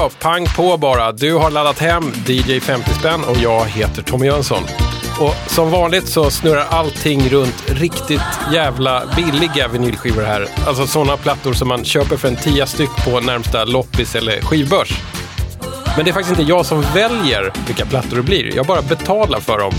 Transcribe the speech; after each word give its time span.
Då, 0.00 0.10
pang 0.20 0.46
på 0.56 0.76
bara. 0.76 1.12
Du 1.12 1.34
har 1.34 1.50
laddat 1.50 1.78
hem 1.78 2.12
DJ 2.26 2.60
50 2.60 2.90
spänn 2.90 3.24
och 3.24 3.36
jag 3.36 3.64
heter 3.64 4.02
Tommy 4.02 4.26
Jönsson. 4.26 4.62
Och 5.20 5.34
som 5.46 5.70
vanligt 5.70 6.08
så 6.08 6.30
snurrar 6.30 6.66
allting 6.70 7.28
runt 7.28 7.64
riktigt 7.66 8.20
jävla 8.52 9.02
billiga 9.16 9.68
vinylskivor 9.68 10.22
här. 10.22 10.46
Alltså 10.66 10.86
sådana 10.86 11.16
plattor 11.16 11.52
som 11.52 11.68
man 11.68 11.84
köper 11.84 12.16
för 12.16 12.28
en 12.28 12.36
tia 12.36 12.66
styck 12.66 12.90
på 13.04 13.20
närmsta 13.20 13.64
loppis 13.64 14.14
eller 14.14 14.40
skivbörs. 14.40 15.02
Men 15.96 16.04
det 16.04 16.10
är 16.10 16.12
faktiskt 16.12 16.40
inte 16.40 16.50
jag 16.50 16.66
som 16.66 16.82
väljer 16.94 17.52
vilka 17.66 17.86
plattor 17.86 18.16
det 18.16 18.22
blir. 18.22 18.56
Jag 18.56 18.66
bara 18.66 18.82
betalar 18.82 19.40
för 19.40 19.58
dem. 19.58 19.72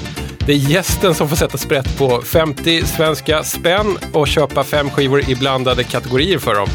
Det 0.45 0.51
är 0.51 0.57
gästen 0.57 1.15
som 1.15 1.29
får 1.29 1.35
sätta 1.35 1.57
sprätt 1.57 1.97
på 1.97 2.21
50 2.21 2.85
svenska 2.85 3.43
spänn 3.43 3.97
och 4.13 4.27
köpa 4.27 4.63
fem 4.63 4.89
skivor 4.89 5.29
i 5.29 5.35
blandade 5.35 5.83
kategorier 5.83 6.39
för 6.39 6.55
dem. 6.55 6.67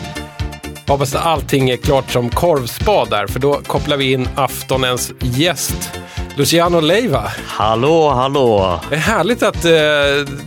Hoppas 0.88 1.14
att 1.14 1.26
allting 1.26 1.70
är 1.70 1.76
klart 1.76 2.10
som 2.10 2.30
korvspad 2.30 3.10
där, 3.10 3.26
för 3.26 3.40
då 3.40 3.60
kopplar 3.66 3.96
vi 3.96 4.12
in 4.12 4.28
aftonens 4.34 5.12
gäst. 5.20 5.90
Luciano 6.36 6.80
Leiva. 6.80 7.32
Hallå, 7.46 8.10
hallå! 8.10 8.80
Det 8.88 8.94
är 8.94 8.98
härligt 8.98 9.42
att 9.42 9.64
eh, 9.64 9.70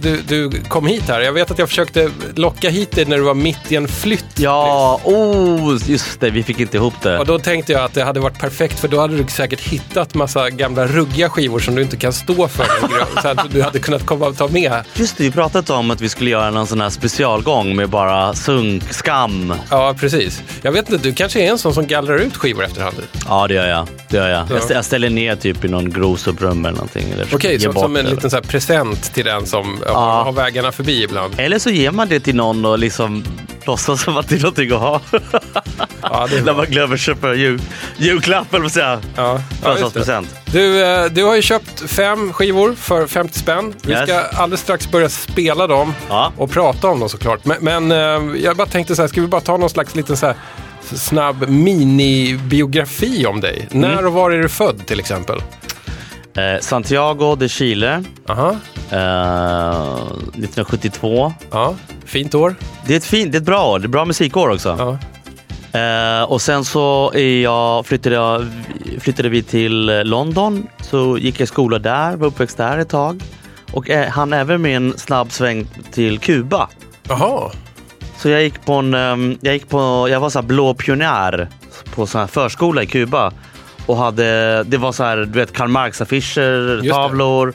du, 0.02 0.22
du 0.28 0.52
kom 0.68 0.88
hit 0.88 1.04
här. 1.08 1.22
Jag 1.22 1.34
vet 1.34 1.52
att 1.52 1.60
jag 1.60 1.70
försökte 1.70 2.10
locka 2.36 2.70
hit 2.70 2.92
dig 2.92 3.06
när 3.06 3.18
du 3.18 3.24
var 3.24 3.34
mitt 3.34 3.72
i 3.72 3.76
en 3.76 3.88
flytt. 3.88 4.26
Ja, 4.36 5.00
oh, 5.04 5.78
just 5.86 6.20
det, 6.20 6.30
vi 6.30 6.44
fick 6.44 6.60
inte 6.60 6.78
ihop 6.78 6.94
det. 7.02 7.20
Och 7.20 7.26
då 7.26 7.40
tänkte 7.40 7.72
jag 7.72 7.84
att 7.84 7.94
det 7.94 8.04
hade 8.04 8.20
varit 8.20 8.40
perfekt 8.40 8.80
för 8.80 8.88
då 8.88 9.00
hade 9.00 9.18
du 9.18 9.26
säkert 9.28 9.62
hittat 9.62 10.16
massa 10.16 10.50
gamla 10.50 10.88
ruggiga 10.88 11.30
skivor 11.30 11.60
som 11.60 11.76
du 11.76 11.82
inte 11.82 11.98
kan 11.98 12.14
stå 12.14 12.48
för 12.48 12.66
så 13.22 13.28
att 13.28 13.52
du 13.52 13.62
hade 13.62 13.80
kunnat 13.80 14.06
komma 14.06 14.28
och 14.28 14.38
ta 14.38 14.48
med. 14.48 14.84
Just 14.94 15.18
det, 15.18 15.24
vi 15.24 15.32
pratade 15.32 15.74
om 15.74 15.92
att 15.92 16.02
vi 16.02 16.10
skulle 16.10 16.30
göra 16.30 16.52
någon 16.52 16.68
sån 16.68 16.82
här 16.82 16.90
specialgång 16.90 17.76
med 17.76 17.90
bara 17.90 18.34
sunk, 18.34 18.94
skam. 18.94 19.54
Ja, 19.70 19.96
precis. 20.00 20.44
Jag 20.62 20.72
vet 20.72 20.90
inte, 20.90 21.04
du 21.04 21.14
kanske 21.14 21.42
är 21.42 21.52
en 21.52 21.58
sån 21.58 21.74
som 21.74 21.88
gallrar 21.88 22.18
ut 22.18 22.38
skivor 22.38 22.64
efterhand? 22.64 22.96
Ja, 23.28 23.48
det 23.48 23.54
gör 23.54 23.68
jag. 23.68 23.88
Det 24.10 24.18
gör 24.18 24.30
jag. 24.30 24.48
Stä- 24.48 24.74
jag 24.74 24.86
ställer 24.86 25.10
ner 25.10 25.36
typ 25.36 25.66
i 25.66 25.68
någon 25.68 25.79
grosoprum 25.86 26.66
eller 26.66 26.76
någonting. 26.76 27.12
eller 27.14 27.28
Okej, 27.36 27.60
bort 27.68 27.76
som 27.80 27.96
en 27.96 28.06
liten 28.06 28.30
så 28.32 28.42
present 28.42 29.14
till 29.14 29.26
den 29.26 29.46
som 29.46 29.78
ja. 29.86 29.92
Ja. 29.92 30.24
har 30.24 30.32
vägarna 30.32 30.72
förbi 30.72 31.04
ibland. 31.04 31.34
Eller 31.38 31.60
så 31.60 31.70
ger 31.70 31.92
man 31.92 32.08
det 32.10 32.20
till 32.20 32.36
någon 32.36 32.66
och 32.66 32.80
liksom 32.80 33.24
låtsas 33.66 34.02
som 34.04 34.18
att 34.18 34.30
det 34.30 34.36
är 34.36 34.40
någonting 34.40 34.72
att 34.72 34.80
ha. 34.80 35.02
Ja, 36.02 36.28
När 36.46 36.54
man 36.54 36.66
glömmer 36.66 36.98
köpa 36.98 37.34
jul, 37.34 37.62
julklapp 37.98 38.54
eller 38.54 38.70
säga. 38.70 39.00
Ja. 39.16 39.42
Födelsedagspresent. 39.62 40.36
Du, 40.52 40.84
eh, 40.86 41.06
du 41.06 41.24
har 41.24 41.36
ju 41.36 41.42
köpt 41.42 41.80
fem 41.92 42.34
skivor 42.34 42.74
för 42.74 43.08
50 43.08 43.40
spänn. 43.40 43.74
Vi 43.82 43.92
Yes. 43.92 44.04
ska 44.10 44.20
alldeles 44.22 44.62
strax 44.62 44.92
börja 44.92 45.10
spela 45.10 45.68
dem 45.68 45.94
Ja. 46.10 46.32
och 46.38 46.52
prata 46.52 46.88
om 46.88 47.00
dem 47.00 47.10
såklart. 47.10 47.46
Men, 47.46 47.58
men 47.62 47.92
eh, 47.92 48.42
jag 48.44 48.58
bara 48.58 48.68
tänkte 48.68 48.96
så 48.96 49.02
här, 49.02 49.10
ska 49.10 49.22
vi 49.22 49.28
bara 49.28 49.42
ta 49.42 49.58
någon 49.58 49.70
slags 49.70 49.96
liten 49.96 50.18
så 50.18 50.26
här 50.26 50.36
snabb 50.96 51.50
minibiografi 51.50 53.26
om 53.26 53.42
dig? 53.42 53.68
Mm. 53.72 53.90
När 53.92 54.06
och 54.06 54.14
var 54.14 54.32
är 54.32 54.38
du 54.42 54.50
född 54.50 54.86
till 54.88 55.00
exempel? 55.00 55.42
Eh, 56.36 56.60
Santiago 56.60 57.36
de 57.36 57.50
Chile, 57.50 58.04
Aha, 58.28 58.50
eh, 58.92 59.96
1972. 60.34 61.34
ja, 61.52 61.76
fint 62.06 62.36
år. 62.36 62.56
Det 62.88 62.94
är 62.94 62.98
ett 62.98 63.06
fint, 63.06 63.32
det 63.32 63.38
är 63.38 63.40
ett 63.40 63.46
bra 63.46 63.66
år. 63.68 63.80
Det 63.80 63.86
är 63.86 63.90
bra 63.90 64.06
musikår 64.06 64.50
också. 64.50 64.76
Ja. 64.80 64.98
Eh, 65.80 66.24
och 66.24 66.42
sen 66.42 66.66
så 66.66 67.12
jag, 67.44 67.86
flyttade, 67.86 68.16
jag, 68.16 68.48
flyttade 69.00 69.30
vi 69.30 69.44
till 69.44 69.86
London. 70.04 70.68
Så 70.82 71.18
gick 71.18 71.40
jag 71.40 71.44
i 71.44 71.48
skola 71.48 71.80
där, 71.80 72.16
var 72.16 72.28
uppväxt 72.28 72.58
där 72.58 72.78
ett 72.78 72.90
tag. 72.90 73.22
Och 73.72 73.90
eh, 73.90 74.10
han 74.10 74.34
även 74.34 74.62
med 74.62 74.76
en 74.76 74.98
snabb 74.98 75.32
sväng 75.32 75.68
till 75.92 76.20
Kuba. 76.20 76.70
Jaha, 77.04 77.52
Så 78.18 78.30
jag 78.30 78.44
gick 78.44 78.66
på 78.66 78.74
en, 78.74 78.94
ehm, 78.94 79.38
jag 79.42 79.54
gick 79.54 79.70
på, 79.70 80.08
jag 80.10 80.20
var 80.20 80.30
så 80.30 80.42
blå 80.42 80.74
pionjär 80.74 81.48
på 81.96 82.08
sån 82.08 82.22
här 82.22 82.28
förskola 82.28 82.84
i 82.84 82.86
Kuba. 82.88 83.34
Och 83.90 83.98
hade, 83.98 84.64
det 84.64 84.78
var 84.78 84.92
så 84.92 85.04
här, 85.04 85.18
du 85.18 85.40
vet 85.40 85.54
Karl 85.54 85.68
Marx-affischer, 85.68 86.90
tavlor. 86.90 87.54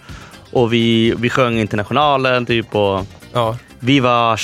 Och 0.50 0.72
vi, 0.72 1.14
vi 1.18 1.30
sjöng 1.30 1.58
Internationalen 1.58 2.46
typ 2.46 2.74
och 2.74 3.06
ja. 3.32 3.56
Viva 3.80 4.36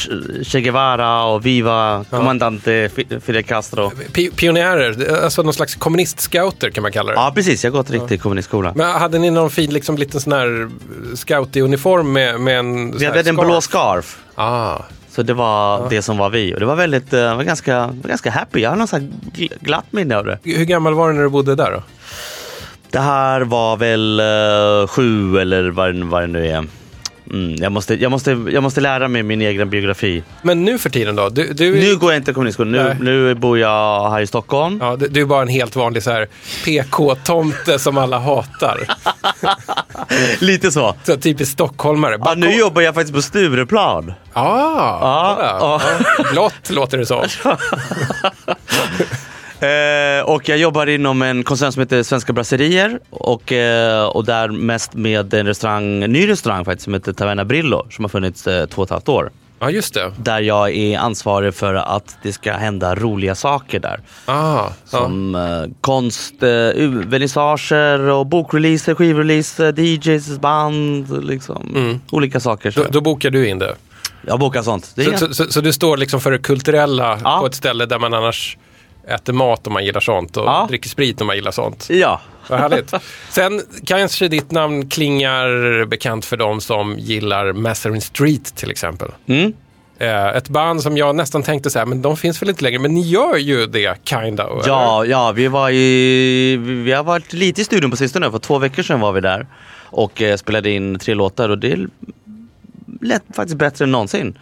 Che 0.42 0.60
Guevara 0.60 1.24
och 1.24 1.46
Viva 1.46 2.04
Commandante 2.10 2.88
Fi- 2.94 3.20
Fidel 3.20 3.42
Castro. 3.44 3.90
Pi- 4.12 4.30
pionjärer, 4.36 5.22
alltså 5.24 5.42
någon 5.42 5.54
slags 5.54 5.74
kommunistscouter 5.74 6.70
kan 6.70 6.82
man 6.82 6.92
kalla 6.92 7.12
det. 7.12 7.18
Ja 7.18 7.32
precis, 7.34 7.64
jag 7.64 7.70
har 7.72 7.78
gått 7.78 7.90
riktigt 7.90 8.22
kommunistskola. 8.22 8.72
Men 8.76 8.90
hade 8.90 9.18
ni 9.18 9.30
någon 9.30 9.50
fin 9.50 9.72
liksom, 9.72 9.96
liten 9.98 10.20
sån 10.20 10.32
här 10.32 10.70
scoutig 11.14 11.62
uniform 11.62 12.12
med, 12.12 12.40
med 12.40 12.58
en... 12.58 12.98
Vi 12.98 13.04
hade 13.06 13.28
en 13.30 13.36
blå 13.36 13.60
scarf. 13.60 14.18
Ah, 14.34 14.78
Så 15.20 15.24
det 15.24 15.34
var 15.34 15.90
det 15.90 16.02
som 16.02 16.18
var 16.18 16.30
vi. 16.30 16.54
Och 16.54 16.60
det 16.60 16.66
var 16.66 16.76
väldigt, 16.76 17.12
eh, 17.12 17.36
var 17.36 17.44
ganska, 17.44 17.86
var 17.86 18.08
ganska 18.08 18.30
happy. 18.30 18.60
Jag 18.60 18.70
har 18.70 18.76
här 18.76 19.08
gl- 19.36 19.52
glatt 19.60 19.84
minne 19.90 20.16
av 20.16 20.24
det. 20.24 20.38
hur 20.42 20.64
gammal 20.64 20.94
var 20.94 21.08
du 21.08 21.14
när 21.14 21.22
du 21.22 21.28
bodde 21.28 21.54
där 21.54 21.70
då? 21.70 21.82
Det 22.90 22.98
här 22.98 23.40
var 23.40 23.76
väl 23.76 24.20
eh, 24.20 24.88
sju 24.88 25.38
eller 25.38 25.70
vad, 25.70 25.96
vad 25.96 26.22
det 26.22 26.26
nu 26.26 26.46
är. 26.48 26.66
Mm, 27.30 27.54
jag, 27.54 27.72
måste, 27.72 27.94
jag, 27.94 28.10
måste, 28.10 28.30
jag 28.30 28.62
måste 28.62 28.80
lära 28.80 29.08
mig 29.08 29.22
min 29.22 29.40
egen 29.42 29.70
biografi. 29.70 30.22
Men 30.42 30.64
nu 30.64 30.78
för 30.78 30.90
tiden 30.90 31.16
då? 31.16 31.28
Du, 31.28 31.52
du, 31.52 31.74
Nu 31.80 31.96
går 31.96 32.12
jag 32.12 32.20
inte 32.20 32.32
kommunistskolan. 32.32 32.72
Nu, 32.72 32.96
nu 33.00 33.34
bor 33.34 33.58
jag 33.58 34.10
här 34.10 34.20
i 34.20 34.26
Stockholm. 34.26 34.78
ja, 34.82 34.96
du, 34.96 35.08
du 35.08 35.20
är 35.20 35.24
bara 35.24 35.42
en 35.42 35.48
helt 35.48 35.76
vanlig 35.76 36.02
så 36.02 36.10
här 36.10 36.28
PK-tomte 36.64 37.78
som 37.78 37.98
alla 37.98 38.18
hatar. 38.18 38.78
Lite 40.44 40.70
så. 40.72 40.94
Så 41.04 41.16
typiskt 41.16 41.52
stockholmare. 41.52 42.18
Ja, 42.24 42.34
nu 42.34 42.52
jobbar 42.56 42.82
jag 42.82 42.94
faktiskt 42.94 43.14
på 43.14 43.22
Stureplan. 43.22 44.12
Ah, 44.32 44.58
ja. 45.00 45.38
Ja, 45.60 45.80
Blått 46.32 46.70
låter 46.70 46.98
det 46.98 47.06
som. 47.06 47.24
Eh, 49.60 50.24
och 50.24 50.48
jag 50.48 50.58
jobbar 50.58 50.86
inom 50.86 51.22
en 51.22 51.44
koncern 51.44 51.72
som 51.72 51.80
heter 51.80 52.02
Svenska 52.02 52.32
Brasserier 52.32 52.98
och, 53.10 53.52
eh, 53.52 54.04
och 54.06 54.24
där 54.24 54.48
mest 54.48 54.94
med 54.94 55.34
en 55.34 55.46
restaurang, 55.46 56.02
en 56.02 56.12
ny 56.12 56.28
restaurang 56.28 56.64
faktiskt 56.64 56.84
som 56.84 56.94
heter 56.94 57.12
Taverna 57.12 57.44
Brillo 57.44 57.86
som 57.90 58.04
har 58.04 58.08
funnits 58.08 58.46
eh, 58.46 58.66
två 58.66 58.82
och 58.82 58.86
ett 58.86 58.90
halvt 58.90 59.08
år. 59.08 59.30
Ja, 59.62 59.70
just 59.70 59.94
det. 59.94 60.12
Där 60.16 60.40
jag 60.40 60.70
är 60.76 60.98
ansvarig 60.98 61.54
för 61.54 61.74
att 61.74 62.16
det 62.22 62.32
ska 62.32 62.52
hända 62.52 62.94
roliga 62.94 63.34
saker 63.34 63.80
där. 63.80 64.00
Ah. 64.24 64.66
Som 64.84 65.34
eh, 65.34 65.72
konst, 65.80 66.42
eh, 66.42 66.48
vernissager 67.06 67.98
och 68.00 68.26
bokreleaser, 68.26 68.94
skivreleaser, 68.94 69.80
DJs, 69.80 70.38
band, 70.38 71.24
liksom. 71.24 72.00
Olika 72.10 72.40
saker. 72.40 72.70
Så. 72.70 72.82
Då, 72.82 72.88
då 72.90 73.00
bokar 73.00 73.30
du 73.30 73.48
in 73.48 73.58
det. 73.58 73.74
Jag 74.26 74.38
bokar 74.38 74.62
sånt. 74.62 74.84
Så, 74.84 75.18
så, 75.18 75.34
så, 75.34 75.52
så 75.52 75.60
du 75.60 75.72
står 75.72 75.96
liksom 75.96 76.20
för 76.20 76.30
det 76.30 76.38
kulturella 76.38 77.18
Ja. 77.24 77.38
på 77.40 77.46
ett 77.46 77.54
ställe 77.54 77.86
där 77.86 77.98
man 77.98 78.14
annars 78.14 78.56
äter 79.08 79.32
mat 79.32 79.66
om 79.66 79.72
man 79.72 79.84
gillar 79.84 80.00
sånt 80.00 80.36
och 80.36 80.44
Ja. 80.44 80.66
dricker 80.68 80.88
sprit 80.88 81.20
om 81.20 81.26
man 81.26 81.36
gillar 81.36 81.50
sånt. 81.50 81.86
Ja. 81.90 82.20
Vad 82.48 82.60
härligt. 82.60 82.94
Sen 83.30 83.62
kanske 83.86 84.28
ditt 84.28 84.50
namn 84.50 84.88
klingar 84.88 85.84
bekant 85.84 86.24
för 86.24 86.36
dem 86.36 86.60
som 86.60 86.98
gillar 86.98 87.52
Mazarin 87.52 88.00
Street 88.00 88.54
till 88.56 88.70
exempel. 88.70 89.08
Mm. 89.26 89.52
Eh, 89.98 90.26
ett 90.26 90.48
band 90.48 90.82
som 90.82 90.96
jag 90.96 91.16
nästan 91.16 91.42
tänkte 91.42 91.70
så 91.70 91.78
här, 91.78 91.86
men 91.86 92.02
de 92.02 92.16
finns 92.16 92.42
väl 92.42 92.48
inte 92.48 92.62
längre, 92.64 92.78
men 92.78 92.94
ni 92.94 93.00
gör 93.00 93.36
ju 93.36 93.66
det 93.66 93.98
kinda. 94.04 94.44
eller? 94.44 94.62
Ja, 94.66 95.04
ja 95.04 95.32
vi, 95.32 95.48
var 95.48 95.70
i, 95.70 96.56
vi 96.56 96.92
har 96.92 97.04
varit 97.04 97.32
lite 97.32 97.60
i 97.60 97.64
studion 97.64 97.90
på 97.90 97.96
sistone. 97.96 98.30
För 98.30 98.38
två 98.38 98.58
veckor 98.58 98.82
sedan 98.82 99.00
var 99.00 99.12
vi 99.12 99.20
där 99.20 99.46
och 99.84 100.22
eh, 100.22 100.36
spelade 100.36 100.70
in 100.70 100.98
tre 100.98 101.14
låtar 101.14 101.48
och 101.48 101.58
det 101.58 101.78
lät 103.00 103.22
faktiskt 103.34 103.58
bättre 103.58 103.84
än 103.84 103.90
någonsin. 103.92 104.38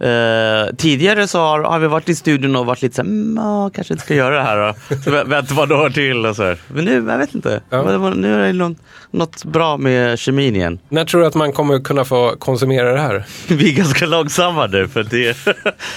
Eh, 0.00 0.74
tidigare 0.76 1.26
så 1.28 1.38
har, 1.40 1.60
har 1.62 1.78
vi 1.78 1.86
varit 1.86 2.08
i 2.08 2.14
studion 2.14 2.56
och 2.56 2.66
varit 2.66 2.82
lite 2.82 2.94
såhär, 2.94 3.08
mm, 3.08 3.36
ja, 3.36 3.70
kanske 3.74 3.94
inte 3.94 4.04
ska 4.04 4.14
göra 4.14 4.36
det 4.36 4.42
här 4.42 4.56
då. 4.56 4.96
Så 5.04 5.10
vä- 5.10 5.28
Vänta 5.28 5.54
vad 5.54 5.72
år 5.72 5.90
till 5.90 6.26
och 6.26 6.36
så 6.36 6.42
här. 6.42 6.58
Men 6.68 6.84
nu, 6.84 6.94
jag 6.94 7.18
vet 7.18 7.34
inte. 7.34 7.60
Ja. 7.70 7.82
Det 7.82 8.14
Nu 8.14 8.34
är 8.34 8.46
det 8.46 8.52
något, 8.52 8.76
något 9.10 9.44
bra 9.44 9.76
med 9.76 10.18
kemin 10.18 10.56
igen. 10.56 10.78
När 10.88 11.04
tror 11.04 11.20
du 11.20 11.26
att 11.26 11.34
man 11.34 11.52
kommer 11.52 11.80
kunna 11.80 12.04
få 12.04 12.34
konsumera 12.38 12.92
det 12.92 13.00
här? 13.00 13.24
Vi 13.48 13.72
är 13.72 13.76
ganska 13.76 14.06
långsamma 14.06 14.66
nu 14.66 14.88
för 14.88 15.02
det, 15.02 15.36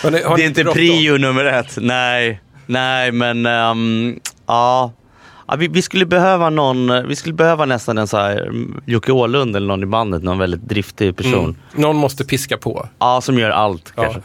det 0.03 0.09
ni 0.11 0.17
är 0.43 0.47
inte 0.47 0.63
prio 0.63 1.17
nummer 1.17 1.45
ett. 1.45 1.77
Nej, 1.81 2.41
nej 2.65 3.11
men 3.11 3.45
ehm, 3.45 4.19
ja. 4.47 4.91
Ja 5.49 5.55
vi, 5.55 5.67
vi, 5.67 5.81
skulle 5.81 6.05
behöva 6.05 6.49
någon, 6.49 7.07
vi 7.07 7.15
skulle 7.15 7.33
behöva 7.33 7.65
nästan 7.65 7.97
en 7.97 8.07
så 8.07 8.17
här 8.17 8.41
mm, 8.41 8.81
Jocke 8.85 9.11
Åhlund 9.11 9.55
eller 9.55 9.67
någon 9.67 9.83
i 9.83 9.85
bandet, 9.85 10.23
någon 10.23 10.37
väldigt 10.37 10.61
driftig 10.61 11.17
person. 11.17 11.43
Mm. 11.43 11.55
Någon 11.75 11.95
måste 11.95 12.25
piska 12.25 12.57
på. 12.57 12.87
Ja, 12.99 13.21
som 13.21 13.39
gör 13.39 13.49
allt 13.49 13.93
Ja. 13.95 14.03
kanske. 14.03 14.21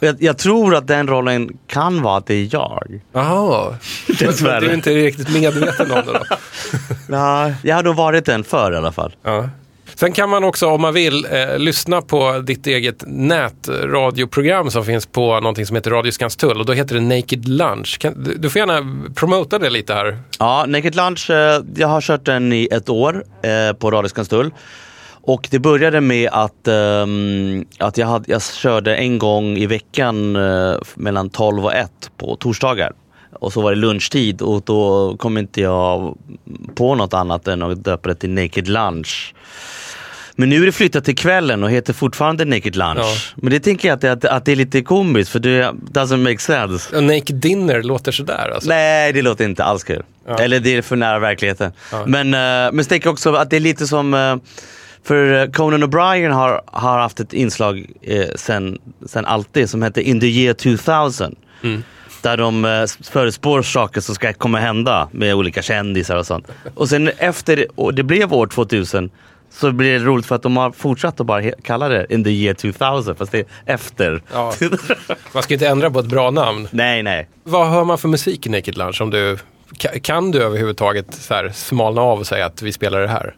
Jag, 0.00 0.22
jag 0.22 0.38
tror 0.38 0.74
att 0.74 0.86
den 0.86 1.08
rollen 1.08 1.58
kan 1.66 2.02
vara 2.02 2.16
att 2.16 2.26
det 2.26 2.34
är 2.34 2.54
jag. 2.54 3.00
Jaha. 3.12 3.74
Du 4.18 4.26
är 4.48 4.74
inte 4.74 4.90
riktigt 4.94 5.34
medveten 5.34 5.90
om 5.90 6.02
det 6.06 6.12
då? 6.12 6.36
Ja, 7.16 7.52
jag 7.62 7.76
har 7.76 7.82
nog 7.82 7.96
varit 7.96 8.24
den 8.24 8.44
förr 8.44 8.72
i 8.72 8.76
alla 8.76 8.92
fall. 8.92 9.14
Ja. 9.22 9.48
Sen 9.98 10.12
kan 10.12 10.30
man 10.30 10.44
också 10.44 10.66
om 10.66 10.80
man 10.80 10.94
vill 10.94 11.24
eh, 11.24 11.58
lyssna 11.58 12.02
på 12.02 12.38
ditt 12.38 12.66
eget 12.66 13.04
nätradioprogram 13.06 14.70
som 14.70 14.84
finns 14.84 15.06
på 15.06 15.40
någonting 15.40 15.66
som 15.66 15.76
heter 15.76 15.90
Radio 15.90 16.12
Skanstull 16.12 16.60
och 16.60 16.66
då 16.66 16.72
heter 16.72 16.94
det 16.94 17.00
Naked 17.00 17.48
Lunch. 17.48 17.98
Kan, 18.00 18.24
du, 18.24 18.34
du 18.34 18.50
får 18.50 18.58
gärna 18.58 19.10
promota 19.14 19.58
det 19.58 19.70
lite 19.70 19.94
här. 19.94 20.18
Ja, 20.38 20.64
Naked 20.68 20.94
Lunch, 20.94 21.30
eh, 21.30 21.62
jag 21.76 21.88
har 21.88 22.00
kört 22.00 22.24
den 22.24 22.52
i 22.52 22.68
ett 22.72 22.88
år 22.88 23.24
eh, 23.42 23.76
på 23.76 23.90
Radio 23.90 24.08
Skanstull. 24.08 24.50
Och 25.22 25.48
det 25.50 25.58
började 25.58 26.00
med 26.00 26.30
att, 26.32 26.68
um, 26.68 27.66
att 27.78 27.98
jag, 27.98 28.06
hade, 28.06 28.32
jag 28.32 28.42
körde 28.42 28.96
en 28.96 29.18
gång 29.18 29.56
i 29.56 29.66
veckan 29.66 30.36
uh, 30.36 30.78
mellan 30.94 31.30
12 31.30 31.64
och 31.64 31.74
1 31.74 31.90
på 32.16 32.36
torsdagar. 32.36 32.92
Och 33.32 33.52
så 33.52 33.60
var 33.60 33.70
det 33.70 33.76
lunchtid 33.76 34.42
och 34.42 34.62
då 34.62 35.16
kom 35.16 35.38
inte 35.38 35.60
jag 35.60 36.18
på 36.74 36.94
något 36.94 37.14
annat 37.14 37.48
än 37.48 37.62
att 37.62 37.84
döpa 37.84 38.08
det 38.08 38.14
till 38.14 38.30
Naked 38.30 38.68
Lunch. 38.68 39.34
Men 40.38 40.48
nu 40.48 40.62
är 40.62 40.66
det 40.66 40.72
flyttat 40.72 41.04
till 41.04 41.16
kvällen 41.16 41.64
och 41.64 41.70
heter 41.70 41.92
fortfarande 41.92 42.44
Naked 42.44 42.76
Lunch. 42.76 42.98
Ja. 42.98 43.14
Men 43.36 43.50
det 43.50 43.60
tänker 43.60 43.88
jag 43.88 43.96
att, 43.96 44.04
att, 44.04 44.24
att 44.24 44.44
det 44.44 44.52
är 44.52 44.56
lite 44.56 44.82
komiskt 44.82 45.30
för 45.30 45.38
det 45.38 45.70
doesn't 45.90 46.16
make 46.16 46.38
sense. 46.38 46.96
Och 46.96 47.04
Naked 47.04 47.36
Dinner 47.36 47.82
låter 47.82 48.12
sådär 48.12 48.52
alltså. 48.54 48.68
Nej, 48.68 49.12
det 49.12 49.22
låter 49.22 49.44
inte 49.44 49.64
alls 49.64 49.84
kul. 49.84 50.02
Ja. 50.28 50.38
Eller 50.38 50.60
det 50.60 50.76
är 50.76 50.82
för 50.82 50.96
nära 50.96 51.18
verkligheten. 51.18 51.72
Ja. 51.92 52.06
Men, 52.06 52.26
uh, 52.26 52.72
men 52.72 52.84
så 52.84 52.88
tänker 52.88 53.06
jag 53.06 53.12
också 53.12 53.34
att 53.34 53.50
det 53.50 53.56
är 53.56 53.60
lite 53.60 53.86
som 53.86 54.14
uh, 54.14 54.36
för 55.06 55.42
eh, 55.42 55.50
Conan 55.50 55.84
O'Brien 55.84 56.30
har, 56.30 56.62
har 56.66 56.98
haft 56.98 57.20
ett 57.20 57.32
inslag 57.32 57.86
eh, 58.02 58.26
sen, 58.34 58.78
sen 59.06 59.26
alltid 59.26 59.70
som 59.70 59.82
heter 59.82 60.00
In 60.00 60.20
the 60.20 60.26
year 60.26 60.54
2000. 60.54 61.36
Mm. 61.62 61.82
Där 62.22 62.36
de 62.36 62.64
eh, 62.64 62.84
förutspår 63.10 63.62
saker 63.62 64.00
som 64.00 64.14
ska 64.14 64.32
komma 64.32 64.58
hända 64.58 65.08
med 65.12 65.34
olika 65.34 65.62
kändisar 65.62 66.16
och 66.16 66.26
sånt. 66.26 66.48
Och 66.74 66.88
sen 66.88 67.10
efter 67.18 67.66
och 67.74 67.94
det 67.94 68.02
blev 68.02 68.32
år 68.32 68.46
2000 68.46 69.10
så 69.60 69.72
blir 69.72 69.92
det 69.92 70.04
roligt 70.04 70.26
för 70.26 70.34
att 70.34 70.42
de 70.42 70.56
har 70.56 70.70
fortsatt 70.72 71.20
att 71.20 71.26
bara 71.26 71.50
kalla 71.50 71.88
det 71.88 72.06
In 72.10 72.24
the 72.24 72.30
year 72.30 72.54
2000 72.54 73.16
fast 73.16 73.32
det 73.32 73.38
är 73.38 73.44
efter. 73.66 74.22
Ja. 74.32 74.52
Man 75.34 75.42
ska 75.42 75.54
inte 75.54 75.68
ändra 75.68 75.90
på 75.90 75.98
ett 75.98 76.06
bra 76.06 76.30
namn. 76.30 76.68
nej, 76.70 77.02
nej. 77.02 77.28
Vad 77.44 77.68
hör 77.68 77.84
man 77.84 77.98
för 77.98 78.08
musik 78.08 78.46
i 78.46 78.50
Naked 78.50 78.76
Lunch? 78.78 79.00
Om 79.00 79.10
du, 79.10 79.38
ka- 79.78 79.98
kan 80.00 80.30
du 80.30 80.42
överhuvudtaget 80.42 81.06
så 81.14 81.34
här, 81.34 81.50
smalna 81.54 82.00
av 82.00 82.18
och 82.18 82.26
säga 82.26 82.46
att 82.46 82.62
vi 82.62 82.72
spelar 82.72 83.00
det 83.00 83.08
här? 83.08 83.34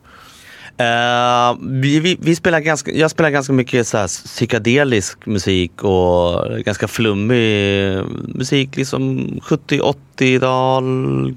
Eh, 0.80 1.56
vi, 1.62 2.00
vi, 2.00 2.16
vi 2.20 2.36
spelar 2.36 2.60
ganska, 2.60 2.90
jag 2.92 3.10
spelar 3.10 3.30
ganska 3.30 3.52
mycket 3.52 3.86
så 3.86 3.98
här 3.98 4.06
psykedelisk 4.06 5.26
musik 5.26 5.82
och 5.84 6.44
ganska 6.64 6.88
flummig 6.88 7.98
musik. 8.34 8.76
Liksom 8.76 9.18
70-80-tal, 9.42 11.34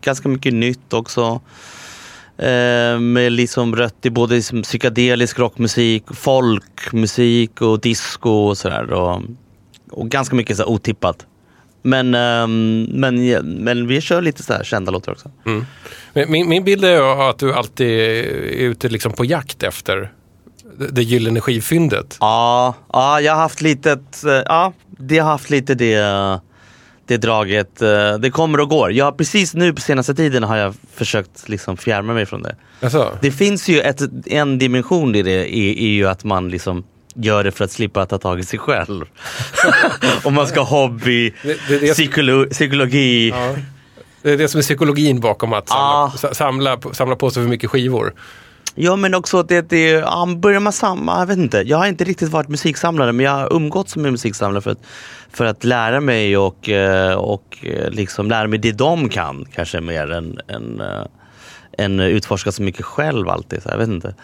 ganska 0.00 0.28
mycket 0.28 0.54
nytt 0.54 0.92
också. 0.92 1.40
Eh, 2.38 2.98
med 3.00 3.32
liksom 3.32 3.76
rött 3.76 4.06
i 4.06 4.10
både 4.10 4.34
liksom 4.34 4.62
psykedelisk 4.62 5.38
rockmusik, 5.38 6.04
folkmusik 6.14 7.60
och 7.60 7.80
disco 7.80 8.30
och 8.30 8.58
sådär. 8.58 8.92
Och, 8.92 9.22
och 9.90 10.08
ganska 10.08 10.36
mycket 10.36 10.56
så 10.56 10.64
otippat. 10.64 11.26
Men, 11.82 12.14
ehm, 12.14 12.82
men, 12.82 13.40
men 13.40 13.86
vi 13.86 14.00
kör 14.00 14.22
lite 14.22 14.42
så 14.42 14.52
här 14.52 14.64
kända 14.64 14.90
låtar 14.92 15.12
också. 15.12 15.30
Men 15.44 15.66
Min, 16.30 16.48
min 16.48 16.64
bild 16.64 16.84
är 16.84 17.30
att 17.30 17.38
du 17.38 17.52
alltid 17.54 17.86
är 17.88 18.22
ute 18.68 18.88
liksom 18.88 19.12
på 19.12 19.24
jakt 19.24 19.62
efter 19.62 20.12
det- 20.90 21.02
gyllene 21.02 21.40
skivfyndet. 21.40 22.16
Ja, 22.20 22.74
ja, 22.92 23.20
jag 23.20 23.32
har 23.32 23.40
haft 23.40 23.60
lite, 23.60 23.90
eh, 24.26 24.30
ja, 24.46 24.72
det 24.98 25.18
har 25.18 25.30
haft 25.30 25.50
lite 25.50 25.74
det, 25.74 25.94
det 27.08 27.16
draget. 27.16 27.82
eh, 27.82 28.18
Det 28.18 28.30
kommer 28.30 28.60
och 28.60 28.68
går. 28.68 28.92
Jag 28.92 29.04
har 29.04 29.12
precis 29.12 29.54
nu 29.54 29.72
på 29.72 29.80
senaste 29.80 30.14
tiden 30.14 30.42
har 30.42 30.56
jag 30.56 30.74
försökt 30.94 31.48
liksom 31.48 31.76
fjärma 31.76 32.12
mig 32.14 32.26
från 32.26 32.42
det. 32.42 32.56
Alltså, 32.80 33.18
Det 33.20 33.30
finns 33.30 33.68
ju 33.68 33.80
ett, 33.80 34.00
en 34.26 34.58
dimension 34.58 35.14
i 35.14 35.22
det, 35.22 35.30
är, 35.32 35.78
är 35.78 35.88
ju 35.88 36.08
att 36.08 36.24
man 36.24 36.48
liksom 36.48 36.84
gör 37.14 37.44
det 37.44 37.50
för 37.52 37.64
att 37.64 37.70
slippa 37.70 38.06
ta 38.06 38.18
tag 38.18 38.40
i 38.40 38.42
sig 38.42 38.58
själv. 38.58 39.04
Om 40.24 40.34
man 40.34 40.46
ska 40.46 40.60
hobby, 40.62 41.30
Det- 41.42 41.58
det 41.68 41.78
det- 41.78 41.92
psykolo, 41.92 42.46
psykologi. 42.50 43.28
ja. 43.30 43.54
Det 44.22 44.30
är 44.32 44.36
det 44.36 44.48
som 44.48 44.58
är 44.58 44.62
psykologin 44.62 45.20
bakom 45.20 45.52
att 45.52 45.68
samla, 45.68 46.10
sa- 46.16 46.34
samla, 46.34 46.78
samla 46.92 47.16
på 47.16 47.30
sig 47.30 47.42
för 47.42 47.50
mycket 47.50 47.70
skivor. 47.70 48.14
Ja 48.80 48.96
men 48.96 49.14
också 49.14 49.38
att 49.38 49.48
det, 49.48 49.70
det 49.70 49.90
ja, 49.90 50.28
börjar 50.36 50.60
man 50.60 50.72
samma, 50.72 51.18
jag 51.18 51.26
vet 51.26 51.38
inte. 51.38 51.62
Jag 51.66 51.78
har 51.78 51.86
inte 51.86 52.04
riktigt 52.04 52.28
varit 52.28 52.48
musiksamlare 52.48 53.12
men 53.12 53.26
jag 53.26 53.32
har 53.32 53.52
umgåtts 53.52 53.96
med 53.96 54.12
musiksamlare 54.12 54.62
för 54.62 54.70
att, 54.70 54.86
för 55.32 55.44
att 55.44 55.64
lära 55.64 56.00
mig 56.00 56.36
och, 56.36 56.68
eh, 56.68 57.14
och 57.14 57.58
eh, 57.62 57.90
liksom 57.90 58.28
lära 58.28 58.46
mig 58.46 58.58
det 58.58 58.72
de 58.72 59.08
kan 59.08 59.44
kanske 59.44 59.80
mer 59.80 60.12
än, 60.12 60.40
än, 60.48 60.80
eh, 60.80 61.06
än 61.78 62.00
utforska 62.00 62.52
så 62.52 62.62
mycket 62.62 62.84
själv 62.84 63.28
alltid. 63.28 63.62
Så 63.62 63.68
jag 63.68 63.78
vet 63.78 63.88
inte. 63.88 64.14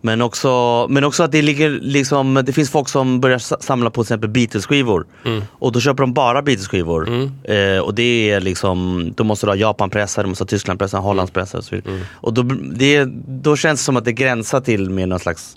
Men 0.00 0.22
också, 0.22 0.86
men 0.90 1.04
också 1.04 1.22
att 1.22 1.32
det 1.32 1.42
ligger 1.42 1.70
liksom, 1.70 2.42
det 2.46 2.52
finns 2.52 2.70
folk 2.70 2.88
som 2.88 3.20
börjar 3.20 3.38
sa- 3.38 3.56
samla 3.60 3.90
på 3.90 4.04
till 4.04 4.06
exempel 4.14 4.30
Beatles-skivor. 4.30 5.06
Och 5.50 5.72
då 5.72 5.80
köper 5.80 6.02
de 6.02 6.12
bara 6.12 6.42
Beatles-skivor. 6.42 7.30
Eh, 7.44 7.78
och 7.78 7.94
det 7.94 8.30
är 8.30 8.40
liksom, 8.40 9.10
då 9.16 9.24
måste 9.24 9.46
du 9.46 9.50
ha 9.50 9.56
Japan-pressar, 9.56 10.22
du 10.22 10.28
måste 10.28 10.44
ha 10.44 10.48
Tyskland-pressar, 10.48 10.98
Hollands-pressar 10.98 11.58
och 11.58 11.64
så 11.64 11.74
vidare. 11.74 12.00
Och 12.14 12.32
då, 12.34 12.42
det, 12.72 13.04
då 13.26 13.56
känns 13.56 13.80
det 13.80 13.84
som 13.84 13.96
att 13.96 14.04
det 14.04 14.12
gränsar 14.12 14.60
till 14.60 14.90
med 14.90 15.08
någon 15.08 15.18
slags 15.18 15.56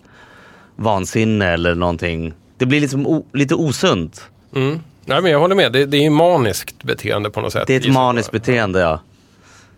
vansinne 0.76 1.46
eller 1.48 1.76
någonting. 1.76 2.34
Det 2.58 2.66
blir 2.66 2.82
liksom 2.82 3.08
o, 3.08 3.26
lite 3.34 3.56
osunt. 3.56 4.26
Mm. 4.56 4.80
Nej, 5.06 5.22
men 5.22 5.32
jag 5.32 5.40
håller 5.40 5.56
med, 5.56 5.72
det, 5.74 5.86
det 5.86 5.98
är 5.98 6.02
ju 6.02 6.10
maniskt 6.10 6.84
beteende 6.84 7.30
på 7.30 7.42
något 7.42 7.54
sätt. 7.54 7.64
Det 7.68 7.76
är 7.76 7.80
ett 7.80 7.94
maniskt 7.94 8.32
beteende 8.32 8.80
ja. 8.80 9.00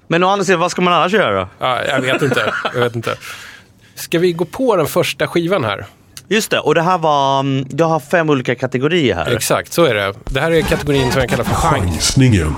Men 0.08 0.24
å 0.24 0.28
andra 0.28 0.46
sidan, 0.46 0.60
vad 0.60 0.72
ska 0.72 0.82
man 0.82 0.94
annars 0.94 1.14
göra? 1.14 1.48
Ja, 1.60 1.84
jag 1.88 2.02
vet 2.02 2.22
inte. 2.22 2.54
Jag 2.74 2.80
vet 2.82 2.96
inte. 2.96 3.16
Ska 3.96 4.20
vi 4.20 4.32
gå 4.32 4.46
på 4.46 4.76
den 4.76 4.88
första 4.88 5.28
skivan 5.28 5.64
här? 5.64 5.86
Just 6.28 6.52
det, 6.52 6.60
och 6.60 6.76
det 6.76 6.82
här 6.82 6.98
var, 6.98 7.40
mm, 7.40 7.68
jag 7.78 7.86
har 7.86 8.00
fem 8.00 8.30
olika 8.30 8.56
kategorier 8.56 9.16
här. 9.16 9.36
Exakt, 9.36 9.74
så 9.74 9.86
är 9.86 9.94
det. 9.94 10.14
Det 10.26 10.40
här 10.40 10.52
är 10.52 10.62
kategorin 10.62 11.12
som 11.12 11.22
jag 11.22 11.30
kallar 11.30 11.44
för. 11.44 11.56
Chansningen. 11.56 12.56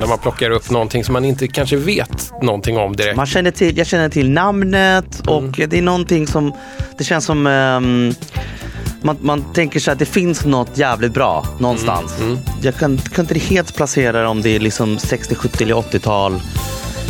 När 0.00 0.06
man 0.06 0.18
plockar 0.18 0.50
upp 0.50 0.70
någonting 0.70 1.04
som 1.04 1.12
man 1.12 1.24
inte 1.24 1.48
kanske 1.48 1.76
vet 1.76 2.32
någonting 2.42 2.78
om 2.78 2.96
direkt. 2.96 3.16
Man 3.16 3.26
känner 3.26 3.50
till, 3.50 3.78
jag 3.78 3.86
känner 3.86 4.08
till 4.08 4.30
namnet 4.30 5.22
och 5.26 5.44
det 5.68 5.78
är 5.78 5.82
någonting 5.82 6.26
som, 6.26 6.52
det 6.98 7.04
känns 7.04 7.24
som 7.24 7.46
ehm, 7.46 8.14
man, 9.02 9.16
man 9.20 9.52
tänker 9.52 9.80
sig 9.80 9.92
att 9.92 9.98
det 9.98 10.06
finns 10.06 10.44
något 10.44 10.78
jävligt 10.78 11.14
bra 11.14 11.46
någonstans. 11.58 12.14
Jag 12.62 12.76
kan, 12.76 12.98
kan 12.98 13.24
inte 13.24 13.38
helt 13.38 13.76
placera 13.76 14.28
om 14.28 14.42
det 14.42 14.56
är 14.56 14.60
liksom 14.60 14.98
60, 14.98 15.34
70 15.34 15.64
eller 15.64 15.74
80-tal. 15.74 16.40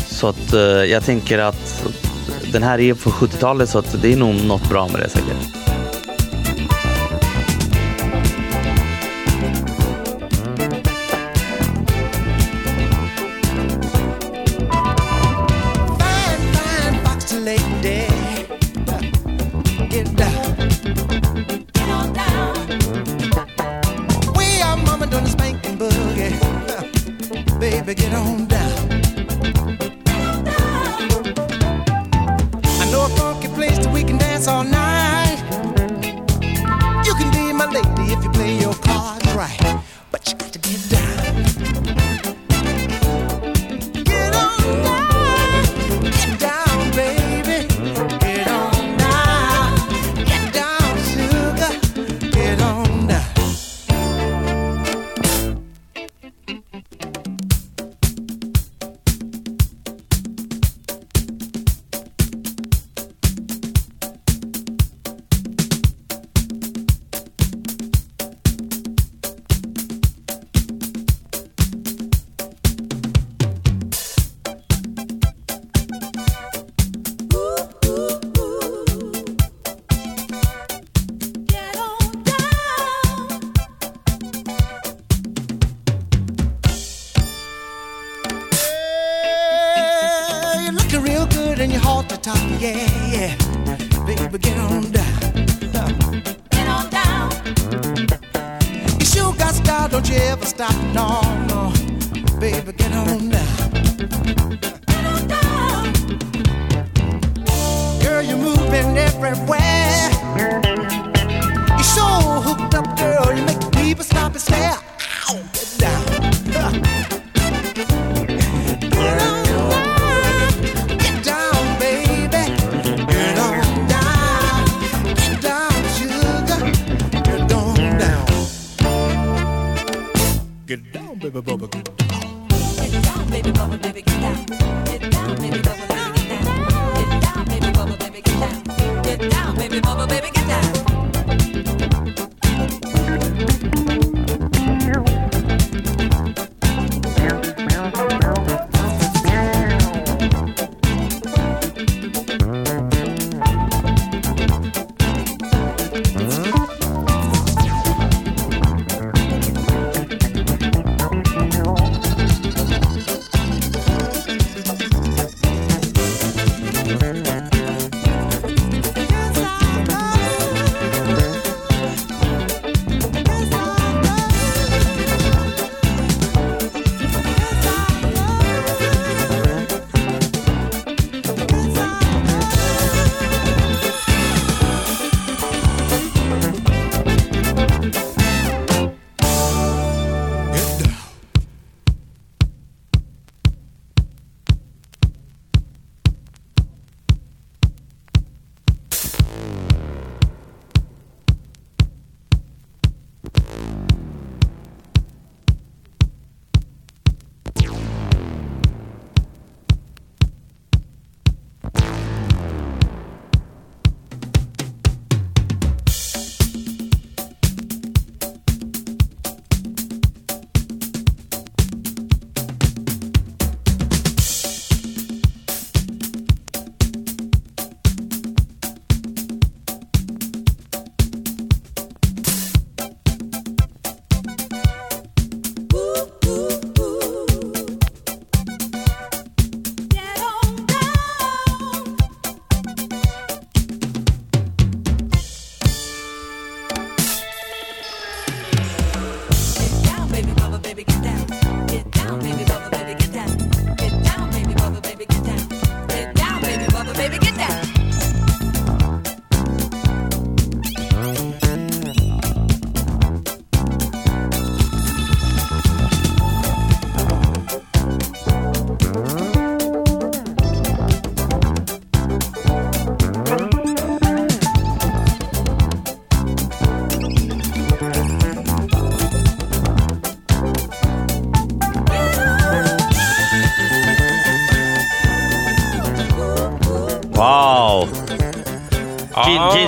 Så 0.07 0.29
att 0.29 0.53
eh, 0.53 0.61
jag 0.61 1.05
tänker 1.05 1.39
att 1.39 1.85
den 2.53 2.63
här 2.63 2.81
är 2.81 2.95
från 2.95 3.13
70-talet 3.13 3.69
så 3.69 3.79
att 3.79 4.03
det 4.03 4.13
är 4.13 4.17
nog 4.17 4.45
något 4.45 4.69
bra 4.69 4.89
med 4.89 5.01
det 5.01 5.09
säkert. 5.09 5.62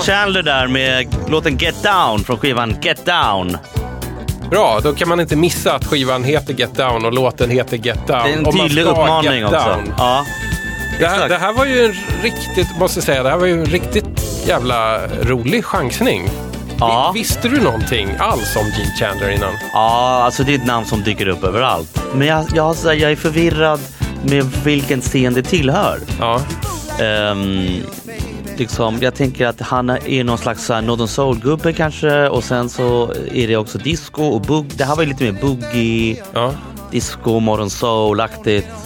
Chandler 0.06 0.42
där 0.42 0.66
med 0.66 1.06
låten 1.28 1.56
Get 1.56 1.82
Down 1.82 2.24
från 2.24 2.38
skivan 2.38 2.76
Get 2.82 3.06
Down. 3.06 3.56
bra, 4.50 4.80
då 4.82 4.92
kan 4.94 5.08
man 5.08 5.20
inte 5.20 5.36
missa 5.36 5.74
att 5.74 5.84
skivan 5.84 6.24
heter 6.24 6.54
Get 6.54 6.74
Down 6.74 7.04
och 7.04 7.12
låten 7.12 7.50
heter 7.50 7.76
Get 7.76 8.06
Down. 8.06 8.22
Det 8.24 8.32
är 8.32 8.38
en 8.38 8.44
tydlig 8.52 8.82
uppmaning 8.82 9.44
också. 9.44 9.82
Ja. 9.98 10.24
Det 10.98 11.06
här, 11.06 11.28
det 11.28 11.38
här 11.38 11.52
var 11.52 11.64
ju 11.64 11.84
en 11.84 11.94
riktigt, 12.22 12.78
måste 12.78 13.02
säga, 13.02 13.22
det 13.22 13.30
här 13.30 13.36
var 13.36 13.46
ju 13.46 13.52
en 13.52 13.66
riktigt 13.66 14.44
jävla 14.46 15.06
rolig 15.06 15.64
chansning. 15.64 16.28
Ja. 16.80 17.10
Vi- 17.14 17.20
Visste 17.20 17.48
du 17.48 17.60
någonting 17.60 18.08
alls 18.18 18.56
om 18.56 18.66
Gene 18.66 18.94
Chandler 19.00 19.30
innan? 19.30 19.52
ja, 19.72 20.22
alltså 20.24 20.42
det 20.44 20.54
är 20.54 20.58
ett 20.58 20.66
namn 20.66 20.86
som 20.86 21.02
dyker 21.02 21.28
upp 21.28 21.44
överallt. 21.44 22.02
Men 22.14 22.26
jag, 22.28 22.44
jag, 22.54 22.76
jag 22.84 23.12
är 23.12 23.16
förvirrad 23.16 23.80
med 24.24 24.44
vilken 24.64 25.00
scen 25.00 25.34
det 25.34 25.42
tillhör. 25.42 25.98
Ja, 26.20 26.40
Ehm, 27.00 27.68
liksom, 28.58 28.98
jag 29.00 29.14
tänker 29.14 29.46
att 29.46 29.60
han 29.60 29.90
är 29.90 30.24
någon 30.24 30.38
slags 30.38 30.68
Northern 30.68 31.08
Soul-gubbe 31.08 31.72
kanske 31.72 32.28
och 32.28 32.44
sen 32.44 32.68
så 32.68 33.12
är 33.32 33.48
det 33.48 33.56
också 33.56 33.78
disco 33.78 34.22
och 34.22 34.40
bugg. 34.40 34.66
Det 34.76 34.84
här 34.84 34.96
var 34.96 35.02
ju 35.02 35.08
lite 35.08 35.24
mer 35.24 35.40
boogie, 35.40 36.22
ja. 36.32 36.52
disco, 36.90 37.40
modern 37.40 37.70
soul-aktigt. 37.70 38.83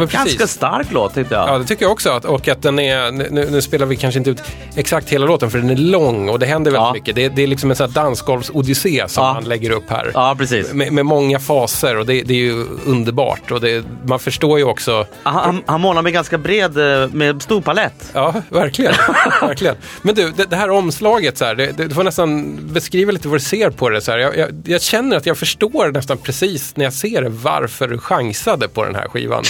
Ja. 0.00 0.06
Ganska 0.06 0.46
stark 0.46 0.86
låt 0.90 1.14
tyckte 1.14 1.34
jag. 1.34 1.48
Ja, 1.48 1.58
det 1.58 1.64
tycker 1.64 1.84
jag 1.84 1.92
också. 1.92 2.10
Att, 2.10 2.24
och 2.24 2.48
att 2.48 2.62
den 2.62 2.78
är, 2.78 3.12
nu, 3.12 3.48
nu 3.50 3.62
spelar 3.62 3.86
vi 3.86 3.96
kanske 3.96 4.18
inte 4.18 4.30
ut 4.30 4.42
exakt 4.74 5.08
hela 5.08 5.26
låten 5.26 5.50
för 5.50 5.58
den 5.58 5.70
är 5.70 5.76
lång 5.76 6.28
och 6.28 6.38
det 6.38 6.46
händer 6.46 6.70
väldigt 6.70 6.86
Ja. 6.86 6.92
mycket. 6.92 7.14
Det, 7.14 7.28
det 7.28 7.42
är 7.42 7.46
liksom 7.46 7.70
en 7.70 7.76
sån 7.76 7.86
här 7.86 7.94
dansgolvsodyssé 7.94 9.04
som 9.08 9.24
Ja. 9.24 9.32
han 9.32 9.44
lägger 9.44 9.70
upp 9.70 9.90
här. 9.90 10.10
Ja, 10.14 10.34
precis. 10.38 10.72
Med, 10.72 10.92
med 10.92 11.06
många 11.06 11.38
faser 11.38 11.98
och 11.98 12.06
det, 12.06 12.22
det 12.22 12.34
är 12.34 12.38
ju 12.38 12.66
underbart. 12.86 13.50
Och 13.50 13.60
det, 13.60 13.84
man 14.06 14.18
förstår 14.18 14.58
ju 14.58 14.64
också 14.64 15.06
Han, 15.22 15.34
han, 15.34 15.62
han 15.66 15.80
målar 15.80 16.02
med 16.02 16.12
ganska 16.12 16.38
bred, 16.38 16.78
eh, 17.02 17.08
med 17.12 17.42
stor 17.42 17.60
palett. 17.60 18.10
Ja, 18.12 18.34
verkligen. 18.48 18.92
verkligen. 19.40 19.76
Men 20.02 20.14
du, 20.14 20.32
det, 20.48 20.56
här 20.56 20.70
omslaget, 20.70 21.38
så 21.38 21.44
här, 21.44 21.72
du 21.76 21.90
får 21.90 22.04
nästan 22.04 22.58
beskriva 22.72 23.12
lite 23.12 23.28
vad 23.28 23.36
du 23.36 23.44
ser 23.44 23.70
på 23.70 23.88
det. 23.88 24.00
Så. 24.00 24.10
Jag, 24.10 24.36
jag, 24.38 24.48
jag 24.64 24.82
känner 24.82 25.16
att 25.16 25.26
jag 25.26 25.38
förstår 25.38 25.92
nästan 25.92 26.18
precis 26.18 26.76
när 26.76 26.84
jag 26.84 26.92
ser 26.94 27.22
det 27.22 27.28
varför 27.28 27.88
du 27.88 27.98
chansade 27.98 28.68
på 28.68 28.84
den 28.84 28.94
här 28.94 29.08
skivan. 29.08 29.44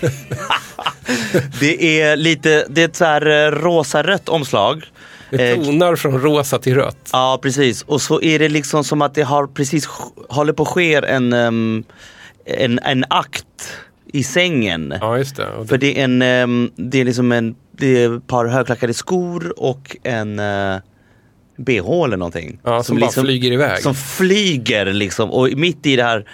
Det 1.60 2.00
är 2.00 2.16
lite, 2.16 2.66
det 2.68 2.82
är 2.82 2.84
ett 2.84 2.96
så 2.96 3.04
här 3.04 3.46
eh, 3.46 3.50
rosa-rött 3.50 4.28
omslag. 4.28 4.84
Det 5.30 5.50
Eh, 5.50 5.64
tonar 5.64 5.96
från 5.96 6.20
rosa 6.20 6.58
till 6.58 6.74
rött. 6.74 7.10
Ja, 7.12 7.38
precis. 7.42 7.82
Och 7.82 8.02
så 8.02 8.22
är 8.22 8.38
det 8.38 8.48
liksom 8.48 8.84
som 8.84 9.02
att 9.02 9.14
det 9.14 9.22
har 9.22 9.46
precis 9.46 9.88
håller 10.28 10.52
på 10.52 10.62
att 10.62 10.68
ske 10.68 10.94
en, 10.94 11.32
ehm, 11.32 11.84
en, 12.44 12.78
en 12.78 13.04
akt 13.10 13.46
i 14.12 14.22
sängen. 14.22 14.94
Ja, 15.00 15.18
just 15.18 15.36
det. 15.36 15.46
Och 15.46 15.68
För 15.68 15.78
det 15.78 15.86
det 15.86 16.00
är 16.00 16.04
en, 16.04 16.22
ehm, 16.22 16.70
det 16.76 17.00
är 17.00 17.04
liksom 17.04 17.32
en, 17.32 17.54
det 17.72 18.02
är 18.02 18.16
ett 18.16 18.26
par 18.26 18.46
högklackade 18.46 18.94
skor 18.94 19.52
och 19.56 19.96
en 20.02 20.40
uh, 20.40 20.78
bh 21.56 22.04
eller 22.04 22.16
någonting. 22.16 22.60
Ja, 22.64 22.82
som 22.82 22.98
bara 22.98 23.10
flyger 23.10 23.52
iväg. 23.52 23.78
Som 23.78 23.94
flyger 23.94 24.92
liksom 24.92 25.30
och 25.30 25.48
mitt 25.56 25.86
i 25.86 25.96
det 25.96 26.04
här 26.04 26.28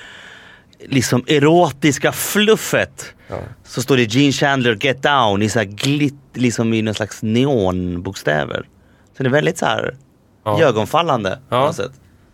liksom 0.88 1.25
erotiska 1.26 2.12
fluffet 2.12 3.15
Ja. 3.28 3.38
så 3.64 3.83
står 3.83 3.97
det 3.97 4.14
Gene 4.14 4.33
Chandler 4.33 4.76
Get 4.80 5.02
Down 5.02 5.42
i 5.42 5.49
så 5.49 5.59
här 5.59 5.66
glitt, 5.66 6.14
liksom 6.35 6.75
i 6.75 6.83
någon 6.83 6.95
slags 6.95 7.23
neonbokstäver. 7.23 8.68
Så 9.16 9.23
det 9.23 9.28
är 9.28 9.33
väldigt 9.33 9.59
så 9.59 9.66
här 9.66 9.97
Ja. 10.45 10.62
ögonfallande 10.62 11.30
på 11.49 11.56
Ja. 11.56 11.66
något 11.66 11.76
sätt. 11.76 11.92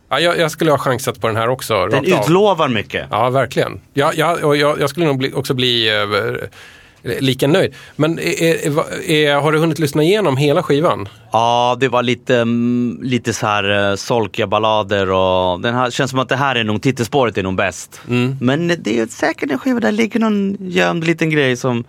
Ja, 0.09 0.21
jag, 0.21 0.39
jag 0.39 0.51
skulle 0.51 0.71
ha 0.71 0.79
chansat 0.79 1.21
på 1.21 1.27
den 1.27 1.37
här 1.37 1.49
också. 1.49 1.75
Den 1.87 2.05
rakt 2.05 2.13
av. 2.13 2.21
utlovar 2.21 2.69
mycket. 2.69 3.07
Ja, 3.11 3.31
verkligen. 3.31 3.81
Ja, 3.95 4.13
ja, 4.15 4.39
och 4.47 4.57
jag, 4.57 4.81
jag 4.81 4.91
skulle 4.91 5.07
nog 5.07 5.19
bli, 5.19 5.33
också 5.33 5.55
bli 5.55 5.89
eh, 5.89 6.49
lika 7.03 7.47
nöjd. 7.47 7.75
Men 7.97 8.19
är, 8.19 8.43
är, 8.43 9.11
är, 9.11 9.41
har 9.41 9.53
du 9.53 9.59
hunnit 9.59 9.79
lyssna 9.79 10.03
igenom 10.03 10.37
hela 10.37 10.63
skivan? 10.63 11.09
Ja, 11.33 11.77
det 11.81 11.89
var 11.89 12.03
lite, 12.03 12.37
mm, 12.37 12.99
lite 13.03 13.33
så 13.33 13.47
här 13.47 13.91
uh, 13.91 13.97
solkiga 13.97 14.47
ballader 14.47 15.11
och 15.11 15.61
den 15.61 15.75
här 15.75 15.91
känns 15.91 16.11
som 16.11 16.21
att 16.21 16.29
det 16.29 16.37
här 16.37 16.57
är 16.57 16.65
nog, 16.65 16.83
titelspåret 16.83 17.39
är 17.39 17.43
nog 17.43 17.57
bäst. 17.57 18.01
Mm. 18.09 18.37
Men 18.41 18.69
det 18.79 19.01
är 19.01 19.07
säkert 19.07 19.51
en 19.51 19.59
skiva 19.59 19.81
där 19.81 19.93
ligger 19.93 20.21
någon 20.21 20.57
gömd 20.61 21.05
liten 21.05 21.31
grej 21.31 21.57
som 21.57 21.85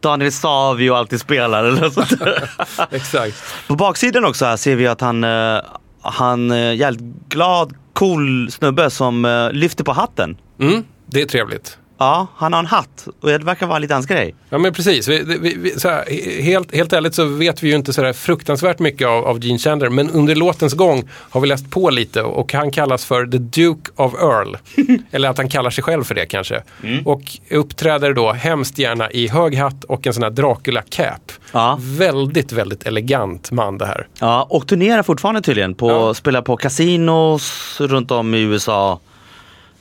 Daniel 0.00 0.32
Savio 0.32 0.94
alltid 0.94 1.20
spelar 1.20 1.64
eller 1.64 1.80
något 1.80 1.94
sånt. 1.94 2.12
Exakt. 2.90 3.36
På 3.68 3.74
baksidan 3.74 4.24
också 4.24 4.44
här 4.44 4.56
ser 4.56 4.76
vi 4.76 4.86
att 4.86 5.00
han, 5.00 5.24
eh, 5.24 5.60
han 6.02 6.50
är 6.50 6.72
jävligt 6.72 7.28
glad 7.28 7.74
cool 7.92 8.50
snubbe 8.50 8.90
som 8.90 9.24
eh, 9.24 9.52
lyfter 9.52 9.84
på 9.84 9.92
hatten. 9.92 10.36
Mm, 10.60 10.84
det 11.06 11.22
är 11.22 11.26
trevligt. 11.26 11.78
Ja, 11.98 12.26
han 12.36 12.52
har 12.52 12.60
en 12.60 12.66
hatt 12.66 13.08
och 13.20 13.28
det 13.28 13.38
verkar 13.38 13.66
vara 13.66 13.78
lite 13.78 13.94
hans 13.94 14.06
grej. 14.06 14.34
Ja 14.48 14.58
men 14.58 14.72
precis. 14.72 15.08
Vi, 15.08 15.22
vi, 15.22 15.54
vi, 15.56 15.74
här, 15.84 16.42
helt, 16.42 16.74
helt 16.74 16.92
ärligt 16.92 17.14
så 17.14 17.24
vet 17.24 17.62
vi 17.62 17.68
ju 17.68 17.74
inte 17.74 17.92
så 17.92 18.12
fruktansvärt 18.12 18.78
mycket 18.78 19.08
av, 19.08 19.24
av 19.24 19.44
Gene 19.44 19.58
Chandler. 19.58 19.88
Men 19.88 20.10
under 20.10 20.34
låtens 20.34 20.74
gång 20.74 21.08
har 21.10 21.40
vi 21.40 21.46
läst 21.46 21.70
på 21.70 21.90
lite 21.90 22.22
och 22.22 22.52
han 22.52 22.70
kallas 22.70 23.04
för 23.04 23.26
The 23.26 23.38
Duke 23.38 23.90
of 23.96 24.14
Earl. 24.14 24.56
Eller 25.10 25.28
att 25.28 25.38
han 25.38 25.48
kallar 25.48 25.70
sig 25.70 25.84
själv 25.84 26.04
för 26.04 26.14
det 26.14 26.26
kanske. 26.26 26.62
Och 27.04 27.22
uppträder 27.50 28.12
då 28.14 28.32
hemskt 28.32 28.78
gärna 28.78 29.10
i 29.10 29.28
hög 29.28 29.56
hatt 29.56 29.84
och 29.84 30.06
en 30.06 30.14
sån 30.14 30.22
här 30.22 30.30
Dracula-cap. 30.30 31.32
Ja. 31.52 31.78
Väldigt, 31.80 32.52
väldigt 32.52 32.86
elegant 32.86 33.50
man 33.50 33.78
det 33.78 33.86
här. 33.86 34.06
Ja, 34.20 34.46
och 34.50 34.66
turnerar 34.68 35.02
fortfarande 35.02 35.42
tydligen. 35.42 35.74
På, 35.74 35.90
Ja. 35.90 36.14
Spelar 36.14 36.42
på 36.42 36.56
casinos 36.56 37.76
runt 37.80 38.10
om 38.10 38.34
i 38.34 38.40
USA. 38.40 39.00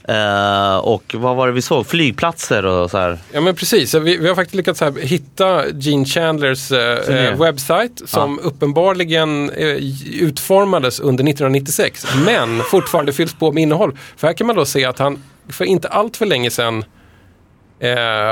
Eh, 0.08 0.78
och 0.78 1.16
vad 1.18 1.36
var 1.36 1.48
det 1.48 1.54
vi 1.54 1.62
såg? 1.62 1.88
Flygplatser 1.88 2.66
och 2.66 2.92
så 2.92 2.98
här. 2.98 3.18
Ja 3.32 3.42
men 3.42 3.56
precis, 3.56 3.94
vi, 3.94 4.18
vi 4.18 4.28
har 4.28 4.36
faktiskt 4.36 4.56
lyckats 4.56 4.82
här, 4.82 4.92
hitta 5.02 5.70
Gene 5.70 6.06
Chandlers 6.06 6.72
eh, 6.72 7.38
webbsajt 7.38 8.02
som 8.06 8.40
uppenbarligen 8.40 9.50
eh, 9.50 9.78
utformades 10.12 11.00
under 11.00 11.24
1996 11.24 12.08
men 12.26 12.60
fortfarande 12.60 13.14
fylls 13.14 13.34
på 13.34 13.52
med 13.52 13.64
innehåll. 13.64 13.98
För 14.18 14.28
här 14.28 14.34
kan 14.34 14.48
man 14.48 14.56
då 14.56 14.66
se 14.66 14.86
att 14.86 15.00
han 15.00 15.24
för 15.50 15.66
inte 15.66 15.88
allt 15.88 16.18
för 16.18 16.26
länge 16.26 16.50
sedan 16.50 16.86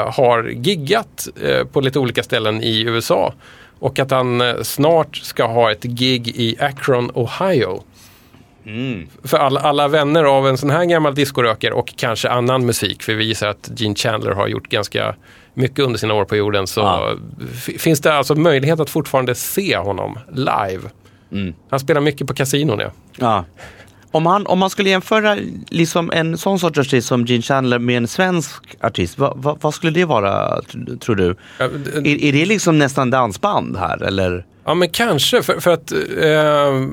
har 0.07 0.49
giggat 0.49 1.27
på 1.71 1.81
lite 1.81 1.99
olika 1.99 2.23
ställen 2.23 2.63
i 2.63 2.81
USA. 2.81 3.33
Och 3.79 3.99
att 3.99 4.11
han 4.11 4.43
snart 4.61 5.15
ska 5.15 5.45
ha 5.45 5.71
ett 5.71 5.83
gig 5.83 6.27
i 6.27 6.55
Akron, 6.59 7.11
Ohio. 7.13 7.83
För 9.23 9.37
alla, 9.37 9.59
alla 9.59 9.87
vänner 9.87 10.23
av 10.23 10.47
en 10.47 10.57
sån 10.57 10.69
här 10.69 10.85
gammal 10.85 11.15
discoröker 11.15 11.73
och 11.73 11.93
kanske 11.97 12.29
annan 12.29 12.65
musik, 12.65 13.03
för 13.03 13.13
vi 13.13 13.23
gissar 13.25 13.47
att 13.47 13.69
Gene 13.75 13.95
Chandler 13.95 14.31
har 14.31 14.47
gjort 14.47 14.67
ganska 14.69 15.15
mycket 15.53 15.79
under 15.79 15.99
sina 15.99 16.13
år 16.13 16.25
på 16.25 16.35
jorden, 16.35 16.67
så 16.67 16.81
f- 17.53 17.69
finns 17.81 17.99
det 18.01 18.13
alltså 18.13 18.35
möjlighet 18.35 18.79
att 18.79 18.89
fortfarande 18.89 19.35
se 19.35 19.77
honom 19.77 20.19
live. 20.33 20.81
Han 21.69 21.79
spelar 21.79 22.01
mycket 22.01 22.27
på 22.27 22.33
kasinon 22.33 22.79
ja. 22.79 22.91
Ja. 23.17 23.45
Om, 24.13 24.25
han, 24.25 24.47
om 24.47 24.59
man 24.59 24.69
skulle 24.69 24.89
jämföra 24.89 25.37
liksom 25.69 26.11
en 26.13 26.37
sån 26.37 26.59
sorts 26.59 26.79
artist 26.79 27.07
som 27.07 27.25
Gene 27.25 27.41
Chandler 27.41 27.79
med 27.79 27.97
en 27.97 28.07
svensk 28.07 28.63
artist, 28.81 29.17
vad, 29.19 29.33
vad, 29.37 29.61
vad 29.61 29.73
skulle 29.73 29.91
det 29.91 30.05
vara 30.05 30.59
tr- 30.61 30.99
tror 30.99 31.15
du? 31.15 31.35
Ja, 31.57 31.65
Är, 31.65 32.01
d- 32.01 32.27
är 32.29 32.33
det 32.33 32.45
liksom 32.45 32.77
nästan 32.79 33.09
dansband 33.09 33.77
här 33.77 34.03
eller? 34.03 34.45
Ja 34.65 34.73
men 34.73 34.89
kanske, 34.89 35.43
för, 35.43 35.59
för 35.59 35.71
att 35.71 35.91
eh, 35.91 36.87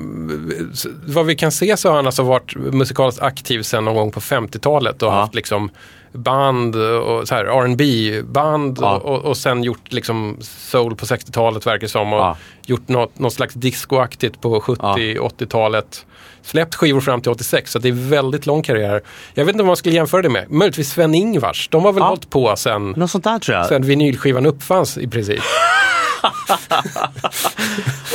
vad 1.05 1.25
vi 1.25 1.35
kan 1.35 1.51
se 1.51 1.77
så 1.77 1.89
har 1.89 1.95
han 1.95 2.05
alltså 2.05 2.23
varit 2.23 2.55
musikaliskt 2.55 3.21
aktiv 3.21 3.61
sedan 3.61 3.85
någon 3.85 3.95
gång 3.95 4.11
på 4.11 4.19
50-talet 4.19 5.01
och 5.01 5.09
Ja. 5.09 5.13
haft 5.13 5.35
liksom 5.35 5.69
band 6.13 6.75
och 6.75 7.27
så 7.27 7.35
här 7.35 7.45
R&B 7.45 8.11
band 8.23 8.77
Ja. 8.81 8.97
och, 8.97 9.25
och, 9.25 9.37
sen 9.37 9.63
gjort 9.63 9.93
liksom 9.93 10.37
soul 10.41 10.95
på 10.95 11.05
60-talet 11.05 11.67
verkar 11.67 11.87
som 11.87 12.13
och 12.13 12.19
Ja. 12.19 12.37
gjort 12.65 12.87
något, 12.87 13.19
något 13.19 13.33
slags 13.33 13.53
discoaktigt 13.53 14.41
på 14.41 14.59
70-80-talet. 14.61 16.05
Släppt 16.41 16.75
skivor 16.75 17.01
fram 17.01 17.21
till 17.21 17.31
86 17.31 17.71
så 17.71 17.79
det 17.79 17.87
är 17.89 18.09
väldigt 18.09 18.45
lång 18.45 18.61
karriär. 18.63 19.01
Jag 19.33 19.45
vet 19.45 19.53
inte 19.53 19.63
vad 19.63 19.67
man 19.67 19.75
skulle 19.77 19.95
jämföra 19.95 20.21
det 20.21 20.29
med. 20.29 20.51
Möjligtvis 20.51 20.89
Sven-Ingvars. 20.91 21.67
De 21.71 21.85
har 21.85 21.91
väl 21.93 22.01
Ja. 22.01 22.07
hållit 22.07 22.29
på 22.29 22.55
sen, 22.55 22.89
Något 22.91 23.11
sånt 23.11 23.23
där 23.23 23.39
tror 23.39 23.57
jag. 23.57 23.67
sen 23.67 23.81
vinylskivan 23.81 24.45
uppfanns 24.45 24.97
i 24.97 25.07
princip. 25.07 25.39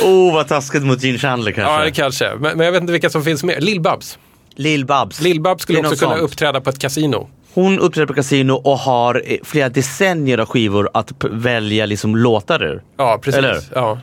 Oh 0.03 0.33
vad 0.33 0.47
taskigt 0.47 0.83
mot 0.83 1.03
Gene 1.03 1.17
Chandler 1.17 1.51
kanske. 1.51 1.73
Ja, 1.73 1.83
det 1.85 1.91
kanske. 1.91 2.31
Men, 2.39 2.57
men 2.57 2.65
jag 2.65 2.71
vet 2.71 2.81
inte 2.81 2.91
vilka 2.93 3.09
som 3.09 3.23
finns 3.23 3.43
med. 3.43 3.63
Lill-Babs. 3.63 4.17
Lill-Babs. 4.55 5.21
Lill-Babs 5.21 5.59
skulle 5.61 5.79
också 5.79 5.95
kunna 5.95 6.11
sånt. 6.11 6.21
uppträda 6.21 6.61
på 6.61 6.69
ett 6.69 6.79
kasino. 6.79 7.29
Hon 7.55 7.79
uppträder 7.79 8.07
på 8.07 8.13
kasino 8.13 8.53
och 8.53 8.77
har 8.77 9.21
eh, 9.25 9.37
flera 9.43 9.69
decennier 9.69 10.37
av 10.37 10.45
skivor 10.47 10.89
att 10.93 11.11
välja 11.23 11.85
liksom 11.85 12.15
låtar 12.15 12.63
ur. 12.63 12.83
Ja, 12.97 13.19
precis. 13.21 13.37
Eller? 13.37 13.59
Ja. 13.73 13.99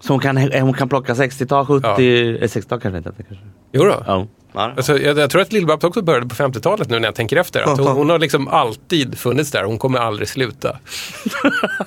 Så 0.00 0.12
hon 0.12 0.20
kan, 0.20 0.36
hon 0.36 0.72
kan 0.74 0.88
plocka 0.88 1.14
60-tal, 1.14 1.66
70, 1.66 1.86
Ja. 1.86 1.94
eh, 1.94 2.48
60-tal 2.48 2.80
kanske 2.80 2.98
inte. 2.98 3.12
Kanske. 3.28 3.46
Jo 3.72 3.84
då. 3.84 4.02
Ja. 4.06 4.26
Alltså, 4.52 4.98
jag, 4.98 5.18
jag 5.18 5.30
tror 5.30 5.42
att 5.42 5.52
Lill-Babs 5.52 5.84
också 5.84 6.02
började 6.02 6.26
på 6.26 6.34
50-talet 6.34 6.90
nu 6.90 6.98
när 6.98 7.08
jag 7.08 7.14
tänker 7.14 7.36
efter. 7.36 7.62
Att 7.62 7.78
hon, 7.78 7.86
hon 7.86 8.10
har 8.10 8.18
liksom 8.18 8.48
alltid 8.48 9.18
funnits 9.18 9.50
där. 9.50 9.64
Hon 9.64 9.78
kommer 9.78 9.98
aldrig 9.98 10.28
sluta. 10.28 10.78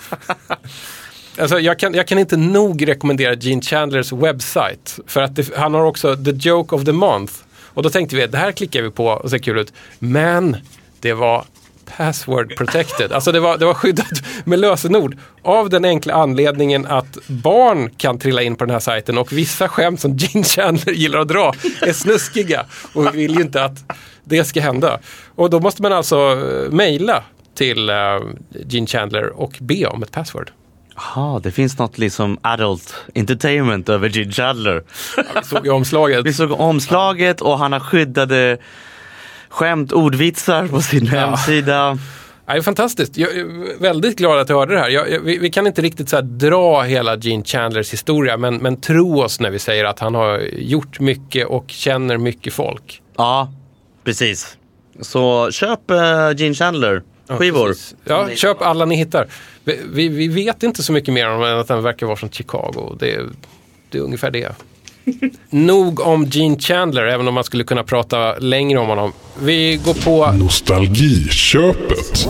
alltså, 1.39 1.59
jag, 1.59 1.79
kan, 1.79 1.93
jag 1.93 2.07
kan 2.07 2.19
inte 2.19 2.37
nog 2.37 2.87
rekommendera 2.87 3.33
Gene 3.33 3.61
Chandlers 3.61 4.11
webbsite. 4.13 5.01
För 5.07 5.21
att 5.21 5.35
det, 5.35 5.55
han 5.57 5.73
har 5.73 5.83
också 5.83 6.15
The 6.15 6.31
Joke 6.31 6.75
of 6.75 6.85
the 6.85 6.91
Month. 6.91 7.33
Och 7.73 7.83
då 7.83 7.89
tänkte 7.89 8.15
vi 8.15 8.23
att 8.23 8.31
det 8.31 8.37
här 8.37 8.51
klickar 8.51 8.81
vi 8.81 8.91
på 8.91 9.07
och 9.07 9.29
ser 9.29 9.37
kul 9.37 9.57
ut. 9.57 9.73
Men 9.99 10.57
det 10.99 11.13
var 11.13 11.45
password 11.97 12.55
protected. 12.57 13.11
Alltså 13.11 13.31
det 13.31 13.39
var, 13.39 13.57
det 13.57 13.65
var 13.65 13.73
skyddat 13.73 14.23
med 14.45 14.59
lösenord. 14.59 15.17
Av 15.41 15.69
den 15.69 15.85
enkla 15.85 16.13
anledningen 16.13 16.85
att 16.85 17.17
barn 17.27 17.89
kan 17.89 18.19
trilla 18.19 18.41
in 18.41 18.55
på 18.55 18.65
den 18.65 18.73
här 18.73 18.79
sajten 18.79 19.17
och 19.17 19.31
vissa 19.31 19.69
skämt 19.69 19.99
som 19.99 20.17
Gene 20.17 20.45
Chandler 20.45 20.93
gillar 20.93 21.19
att 21.19 21.27
dra 21.27 21.53
är 21.81 21.93
snuskiga. 21.93 22.65
Och 22.93 23.05
vi 23.05 23.17
vill 23.17 23.35
ju 23.35 23.41
inte 23.41 23.63
att 23.63 23.93
det 24.23 24.43
ska 24.43 24.61
hända. 24.61 24.99
Och 25.35 25.49
då 25.49 25.59
måste 25.59 25.81
man 25.81 25.93
alltså 25.93 26.17
eh, 26.17 26.71
mejla 26.71 27.23
till 27.55 27.89
eh, 27.89 27.95
uh, 27.95 28.21
Gene 28.67 28.87
Chandler 28.87 29.29
och 29.29 29.57
be 29.59 29.85
om 29.85 30.03
ett 30.03 30.11
password. 30.11 30.51
Jaha, 31.01 31.39
det 31.39 31.51
finns 31.51 31.77
något 31.77 31.97
liksom 31.97 32.37
adult 32.41 32.95
entertainment 33.15 33.89
över 33.89 34.09
Gene 34.09 34.31
Chandler. 34.31 34.83
Vi 35.35 35.43
såg 35.43 35.67
omslaget. 35.67 36.25
Vi 36.25 36.33
såg 36.33 36.51
omslaget 36.51 37.41
och 37.41 37.59
han 37.59 37.73
har 37.73 37.79
skyddade 37.79 38.57
skämt, 39.49 39.91
ordvitsar 39.91 40.67
på 40.67 40.81
sin 40.81 41.07
hemsida. 41.07 41.97
Ja, 42.45 42.53
det 42.53 42.59
är 42.59 42.61
fantastiskt. 42.61 43.17
Jag 43.17 43.31
är 43.31 43.79
väldigt 43.81 44.17
glad 44.17 44.39
att 44.39 44.49
jag 44.49 44.57
hörde 44.57 44.73
det 44.73 44.79
här. 44.79 44.89
Jag, 44.89 45.19
vi, 45.19 45.37
vi 45.37 45.49
kan 45.49 45.67
inte 45.67 45.81
riktigt 45.81 46.09
så 46.09 46.21
dra 46.21 46.81
hela 46.81 47.17
Gene 47.17 47.43
Chandlers 47.43 47.93
historia, 47.93 48.37
men, 48.37 48.55
men 48.55 48.81
tro 48.81 49.21
oss 49.21 49.39
när 49.39 49.49
vi 49.49 49.59
säger 49.59 49.85
att 49.85 49.99
han 49.99 50.15
har 50.15 50.39
gjort 50.57 50.99
mycket 50.99 51.47
och 51.47 51.65
känner 51.67 52.17
mycket 52.17 52.53
folk. 52.53 53.01
Ja, 53.17 53.51
precis. 54.03 54.57
Så 55.01 55.51
köp 55.51 55.91
uh, 55.91 55.97
Gene 56.37 56.55
Chandler 56.55 57.03
skivor. 57.37 57.67
precis. 57.67 57.95
Ja, 58.03 58.29
köp 58.35 58.61
alla 58.61 58.85
ni 58.85 58.95
hittar. 58.95 59.27
Vi, 59.63 59.79
vi, 59.93 60.07
vi 60.09 60.27
vet 60.27 60.63
inte 60.63 60.83
så 60.83 60.91
mycket 60.91 61.13
mer 61.13 61.29
om 61.29 61.43
än 61.43 61.59
att 61.59 61.69
han 61.69 61.83
verkar 61.83 62.05
vara 62.05 62.15
från 62.17 62.29
Chicago. 62.29 62.95
Det, 62.99 63.13
är- 63.13 63.29
det 63.89 63.97
är 63.97 64.01
ungefär 64.01 64.31
det. 64.31 64.55
Nog 65.49 65.99
om 65.99 66.25
Gene 66.25 66.59
Chandler, 66.59 67.05
även 67.05 67.27
om 67.27 67.33
man 67.33 67.43
skulle 67.43 67.63
kunna 67.63 67.83
prata 67.83 68.33
längre 68.39 68.79
om 68.79 68.87
honom. 68.87 69.13
Vi 69.39 69.79
går 69.85 69.93
på... 69.93 70.31
Nostalgiköpet. 70.31 72.27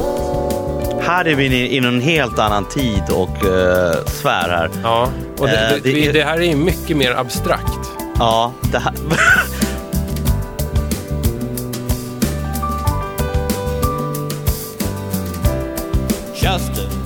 Här 1.02 1.26
är 1.28 1.36
vi 1.36 1.46
i 1.46 1.74
i 1.76 1.78
en 1.78 2.02
helt 2.02 2.40
annan 2.40 2.66
tid 2.66 3.04
och 3.12 3.44
uh, 3.46 4.06
svär 4.06 4.50
här. 4.50 4.70
Ja, 4.84 5.10
och 5.38 5.48
det, 5.48 5.54
Eh, 5.76 5.82
det, 5.84 5.92
det 5.94 6.12
det 6.12 6.24
här 6.24 6.42
är 6.42 6.56
mycket 6.56 6.98
mer 6.98 7.12
abstrakt. 7.12 7.90
Ja, 8.20 8.54
det 8.72 8.80
här. 8.80 8.94
Justice, 16.42 16.98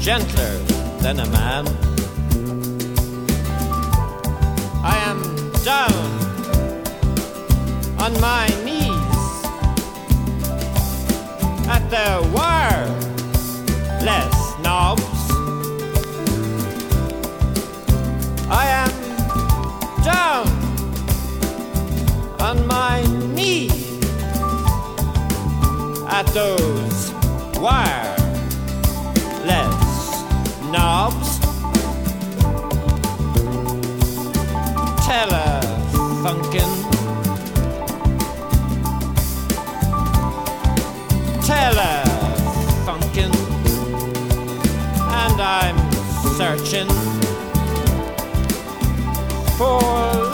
gentler 0.00 0.56
than 1.02 1.20
a 1.20 1.26
man. 1.26 1.66
I 4.82 4.96
am 5.10 5.20
down 5.62 5.92
on 7.98 8.18
my 8.18 8.48
knees 8.64 9.44
at 11.68 11.82
the 11.90 12.22
wireless 12.32 12.98
knobs. 14.62 15.30
I 18.48 18.66
am 18.84 18.92
down 20.02 20.48
on 22.40 22.66
my 22.66 23.04
knees 23.34 23.82
at 26.08 26.26
those 26.28 26.91
wireless 27.62 28.18
knobs. 30.72 31.38
Telefunken. 35.06 36.70
Telefunken. 41.46 43.30
And 45.22 45.40
I'm 45.40 45.78
searching 46.36 46.90
for 49.56 49.80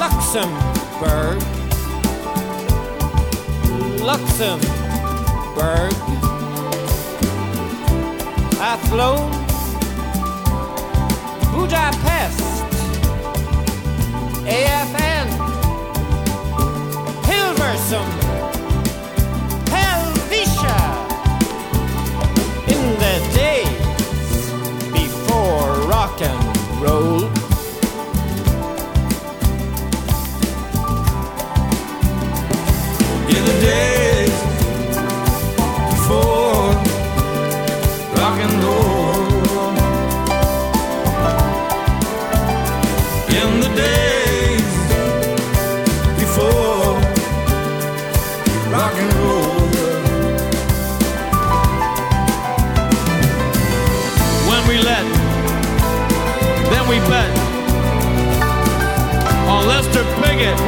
Luxembourg. 0.01 1.37
Luxembourg 4.01 5.98
flows. 8.89 9.77
Blue 11.53 11.69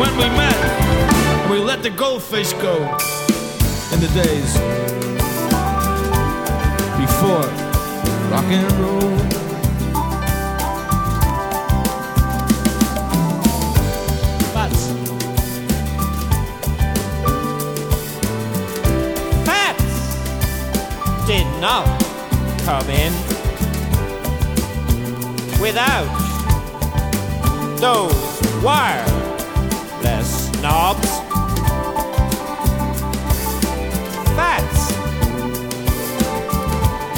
when 0.00 0.16
we 0.16 0.24
met. 0.30 1.50
We 1.50 1.58
let 1.58 1.82
the 1.82 1.90
goldfish 1.90 2.54
go 2.54 2.76
in 3.92 4.00
the 4.00 4.08
days 4.14 4.54
before 6.96 7.44
rock 8.32 8.48
and 8.48 8.72
roll. 8.80 9.18
Fats. 14.54 14.82
Fats 19.44 20.16
did 21.26 21.46
not 21.60 21.84
come 22.64 22.88
in 22.88 23.12
without 25.60 26.08
those 27.80 28.30
wireless 30.02 30.50
knobs. 30.62 31.08
Fats 34.36 34.92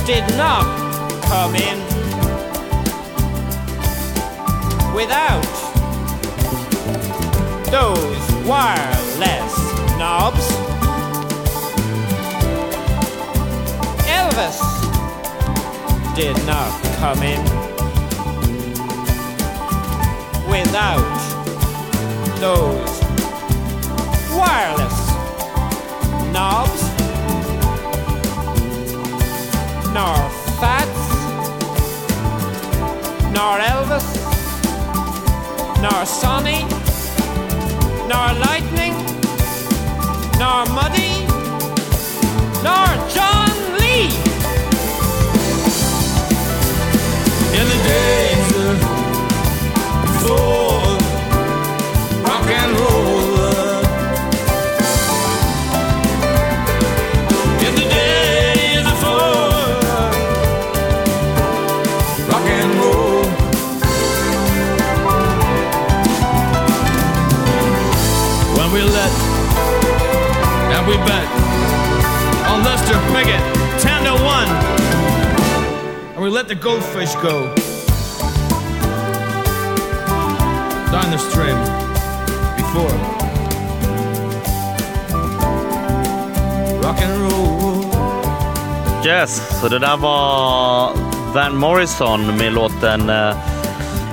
did 0.07 0.25
not 0.37 0.65
come 1.25 1.55
in 1.55 1.79
without 4.95 5.43
those 7.71 8.47
wireless 8.47 9.55
knobs. 9.99 10.49
Elvis 14.07 14.61
did 16.15 16.37
not 16.47 16.73
come 16.99 17.23
in 17.23 17.43
without 20.49 21.22
those 22.43 23.01
wireless 24.35 24.99
knobs. 26.33 26.83
Nor 29.95 30.17
Fats, 30.59 31.03
nor 33.37 33.55
Elvis, 33.73 34.09
nor 35.85 36.05
Sonny, 36.05 36.63
nor 38.11 38.27
lightning, 38.47 38.95
nor 40.41 40.67
muddy, 40.75 41.15
nor 42.67 42.89
John 43.15 43.53
Lee. 43.79 44.11
in 47.59 47.65
the 47.73 47.79
days 47.87 48.53
before 50.07 51.02
let 76.43 76.49
the 76.49 76.55
goldfish 76.57 77.15
go. 77.17 77.55
Down 80.91 81.11
the 81.11 81.19
stream. 81.19 81.59
Before. 82.57 82.97
Rock 86.83 87.03
and 87.03 87.23
roll. 87.23 87.85
Yes, 89.07 89.61
så 89.61 89.69
det 89.69 89.79
där 89.79 89.97
var 89.97 90.91
Van 91.35 91.57
Morrison 91.57 92.37
med 92.37 92.53
låten 92.53 93.11
eh, 93.11 93.37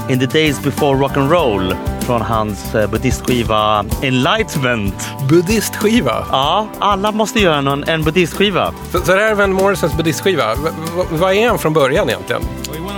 In 0.09 0.19
the 0.19 0.25
days 0.25 0.63
before 0.63 0.97
rock 0.97 1.17
and 1.17 1.31
roll 1.31 1.75
från 2.09 2.21
hans 2.21 2.75
uh, 2.75 2.87
buddhistskiva 2.87 3.85
Enlightenment. 4.01 5.09
Buddhistskiva. 5.29 6.25
Ja, 6.31 6.67
alla 6.79 7.11
måste 7.11 7.39
göra 7.39 7.61
någon, 7.61 7.83
en 7.83 8.03
buddhistskiva. 8.03 8.73
Så, 8.91 8.99
så 8.99 9.15
det 9.15 9.21
här 9.21 9.31
är 9.31 9.35
Van 9.35 9.53
Morrisons 9.53 9.93
buddhistskiva. 9.97 10.55
V- 10.55 10.69
vad 11.09 11.33
är 11.33 11.47
han 11.49 11.59
från 11.59 11.73
början 11.73 12.09
egentligen? 12.09 12.41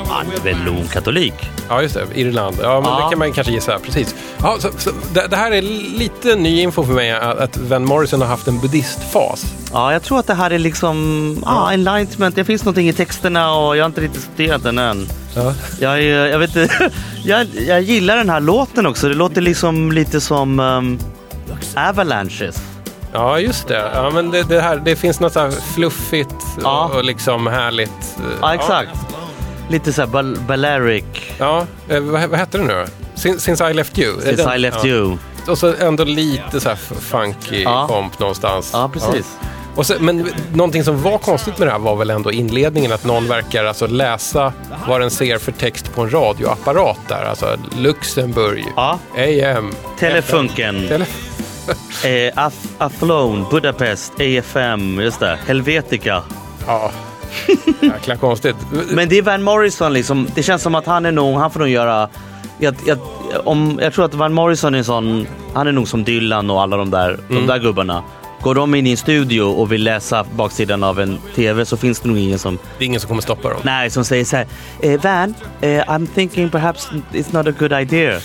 Han 0.10 0.26
är 0.40 0.44
väl 0.44 0.64
lon-katolik? 0.66 1.34
Ja, 1.70 1.82
just 1.82 1.96
det. 1.96 2.06
Irland. 2.20 2.56
Ja, 2.62 2.82
men 2.82 2.90
Ja. 2.90 3.04
det 3.06 3.10
kan 3.10 3.20
man 3.20 3.34
kanske 3.34 3.54
gissa. 3.54 3.80
Precis. 3.80 4.16
Ja, 4.44 4.58
så, 4.60 4.70
så, 4.78 4.92
det, 5.14 5.28
det 5.28 5.36
här 5.36 5.52
är 5.52 5.62
lite 5.98 6.36
ny 6.36 6.62
info 6.62 6.84
för 6.84 6.94
mig 6.94 7.12
att, 7.12 7.38
att 7.38 7.58
Van 7.58 7.86
Morrison 7.86 8.22
har 8.22 8.28
haft 8.28 8.48
en 8.48 8.60
buddhistfas. 8.60 9.46
Ja, 9.74 9.94
jag 9.94 10.04
tror 10.04 10.20
att 10.20 10.28
det 10.28 10.34
här 10.34 10.52
är 10.52 10.60
liksom 10.60 11.38
ja. 11.46 11.72
enlightenment. 11.72 12.36
Det 12.36 12.46
finns 12.46 12.64
någonting 12.66 12.90
i 12.90 12.94
texterna 12.94 13.54
och 13.56 13.78
jag 13.78 13.84
har 13.84 13.88
inte 13.88 14.02
riktigt 14.02 14.22
studerat 14.22 14.64
den 14.64 14.78
än. 14.78 15.08
Ja. 15.36 15.54
Jag, 15.80 16.04
jag 16.04 16.40
vet. 16.40 16.56
Jag, 17.26 17.48
jag 17.68 17.82
gillar 17.82 18.18
den 18.18 18.30
här 18.30 18.40
låten 18.40 18.86
också. 18.86 19.10
Det 19.10 19.16
låter 19.16 19.42
liksom 19.42 19.92
lite 19.92 20.22
som 20.22 20.60
um, 20.60 21.00
Avalanches. 21.76 22.62
Ja, 23.14 23.40
just 23.40 23.68
det. 23.68 23.92
Ja, 23.94 24.10
men 24.14 24.32
det, 24.32 24.44
det, 24.44 24.62
här, 24.62 24.82
det 24.86 24.96
finns 24.96 25.20
något 25.20 25.34
så 25.34 25.40
här 25.40 25.52
fluffigt 25.76 26.36
Ja. 26.64 26.86
och, 26.86 26.96
och 26.98 27.04
liksom 27.04 27.48
härligt. 27.48 27.90
eh, 27.90 28.24
Ja, 28.42 28.54
exakt. 28.54 28.90
Lite 29.70 29.94
såhär 29.94 30.08
bal- 30.10 30.40
Balearic. 30.48 31.04
Ja, 31.38 31.66
eh, 31.90 32.00
vad, 32.00 32.30
vad 32.30 32.40
hette 32.40 32.58
den 32.58 32.68
nu? 32.68 32.86
Since, 33.22 33.40
Since 33.40 33.70
I 33.70 33.74
left 33.74 34.00
you? 34.00 34.22
Since 34.22 34.44
den- 34.44 34.54
I 34.56 34.58
left 34.58 34.84
ja. 34.84 34.90
you. 34.90 35.18
Och 35.48 35.58
så 35.58 35.74
ändå 35.80 36.04
lite 36.04 36.60
så 36.60 36.70
här 36.70 36.76
funky 37.02 37.62
Ja. 37.64 37.88
komp 37.88 38.20
någonstans. 38.20 38.70
Ja, 38.74 38.90
precis. 38.94 39.38
Och 39.76 39.86
så, 39.86 39.94
men 40.00 40.30
någonting 40.54 40.84
som 40.84 41.02
var 41.02 41.18
konstigt 41.18 41.58
med 41.58 41.68
det 41.68 41.72
här 41.72 41.80
var 41.80 41.96
väl 41.96 42.10
ändå 42.10 42.32
inledningen 42.32 42.92
att 42.92 43.06
någon 43.06 43.28
verkar 43.28 43.66
alltså 43.66 43.88
läsa 43.88 44.54
vad 44.88 45.02
den 45.02 45.12
ser 45.12 45.38
för 45.38 45.52
text 45.52 45.96
på 45.96 46.02
en 46.02 46.10
radioapparat 46.14 46.98
där. 47.08 47.24
Alltså 47.26 47.58
Luxemburg, 47.78 48.66
Ja. 48.76 49.00
AM, 49.16 49.74
Telefunken. 50.00 50.88
Tele 50.88 51.06
Eh, 52.04 52.10
Ath- 52.36 52.68
Athlone, 52.78 53.46
Budapest, 53.52 54.14
AFM, 54.20 55.00
just 55.00 55.20
det. 55.20 55.40
Helvetica. 55.48 56.24
ja, 56.68 56.92
jäkla 57.82 58.16
konstigt. 58.18 58.56
Men 58.90 59.10
det 59.10 59.18
är 59.18 59.22
Van 59.22 59.44
Morrison 59.44 59.94
liksom. 59.94 60.28
Det 60.36 60.44
känns 60.44 60.62
som 60.62 60.76
att 60.76 60.86
han 60.86 61.06
är 61.06 61.12
nog, 61.12 61.38
han 61.38 61.52
får 61.52 61.60
nog 61.60 61.70
göra... 61.70 62.10
Jag, 62.62 62.76
jag, 62.86 62.98
om, 63.46 63.80
jag 63.82 63.94
tror 63.94 64.06
att 64.06 64.14
Van 64.14 64.34
Morrison 64.34 64.74
är 64.74 64.78
en 64.78 64.84
sån, 64.86 65.28
han 65.54 65.68
är 65.68 65.72
nog 65.72 65.88
som 65.88 66.04
Dylan 66.04 66.50
och 66.50 66.62
alla 66.62 66.78
de 66.78 66.90
där, 66.92 67.20
de 67.30 67.48
där 67.48 67.60
gubbarna. 67.60 68.04
Går 68.42 68.56
de 68.56 68.76
in 68.76 68.88
i 68.88 68.92
en 68.92 68.98
studio 68.98 69.42
och 69.42 69.72
vill 69.72 69.84
läsa 69.84 70.26
baksidan 70.36 70.84
av 70.84 71.00
en 71.00 71.18
TV 71.36 71.66
så 71.66 71.78
finns 71.78 72.00
det 72.00 72.08
nog 72.08 72.18
ingen 72.18 72.40
som, 72.40 72.60
Det 72.78 72.84
är 72.84 72.86
ingen 72.86 73.00
som 73.00 73.08
kommer 73.08 73.22
stoppa 73.22 73.50
dem. 73.50 73.60
nej, 73.64 73.90
som 73.90 74.06
säger 74.06 74.26
så 74.26 74.36
här, 74.36 74.46
eh, 74.80 75.02
Van, 75.02 75.34
eh, 75.62 75.68
I'm 75.70 76.08
thinking 76.16 76.50
perhaps 76.50 76.90
it's 77.14 77.34
not 77.38 77.48
a 77.48 77.54
good 77.60 77.74
idea. 77.74 78.20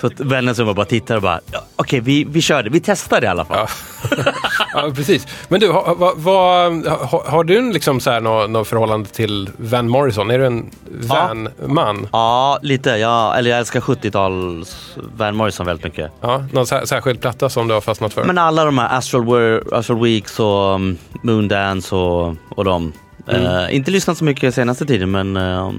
Så 0.00 0.06
att 0.06 0.20
vännen 0.20 0.54
som 0.54 0.74
bara 0.74 0.86
tittar 0.86 1.16
och 1.16 1.22
bara, 1.22 1.40
"Ja, 1.52 1.64
okej 1.76 2.00
vi, 2.00 2.24
vi 2.24 2.40
kör 2.42 2.62
det, 2.62 2.70
vi 2.70 2.80
testar 2.80 3.20
det 3.20 3.24
i 3.24 3.28
alla 3.28 3.44
fall. 3.44 3.66
Ja. 4.10 4.32
ja, 4.74 4.90
precis. 4.94 5.26
Men 5.48 5.60
du, 5.60 5.70
har, 5.70 5.94
vad, 5.94 6.18
vad, 6.18 6.86
har, 6.86 7.30
har 7.30 7.44
du 7.44 7.58
en 7.58 7.72
liksom 7.72 8.00
så 8.00 8.10
här 8.10 8.20
något, 8.20 8.50
något 8.50 8.68
förhållande 8.68 9.08
till 9.08 9.50
Van 9.56 9.88
Morrison? 9.88 10.30
Är 10.30 10.38
du 10.38 10.46
en 10.46 10.70
Van-man? 10.90 12.08
Ja, 12.12 12.58
lite. 12.62 12.90
Ja, 12.90 13.34
eller 13.34 13.50
jag 13.50 13.58
älskar 13.58 13.80
70-tals 13.80 14.96
Van 15.16 15.36
Morrison 15.36 15.66
väldigt 15.66 15.84
mycket. 15.84 16.12
Ja, 16.20 16.44
någon 16.52 16.66
sär, 16.66 16.84
särskild 16.84 17.20
platta 17.20 17.48
som 17.48 17.68
du 17.68 17.74
har 17.74 17.80
fastnat 17.80 18.12
för? 18.12 18.24
Men 18.24 18.38
alla 18.38 18.64
de 18.64 18.78
här 18.78 18.98
Astral, 18.98 19.62
Astral 19.72 20.00
Weeks 20.00 20.40
och 20.40 20.74
um, 20.74 20.98
Moondance 21.22 21.94
och, 21.94 22.34
och 22.48 22.64
de. 22.64 22.92
Eh, 23.28 23.74
inte 23.76 23.90
lyssnat 23.90 24.18
så 24.18 24.24
mycket 24.24 24.54
senaste 24.54 24.86
tiden 24.86 25.10
men 25.10 25.36
uh, 25.36 25.72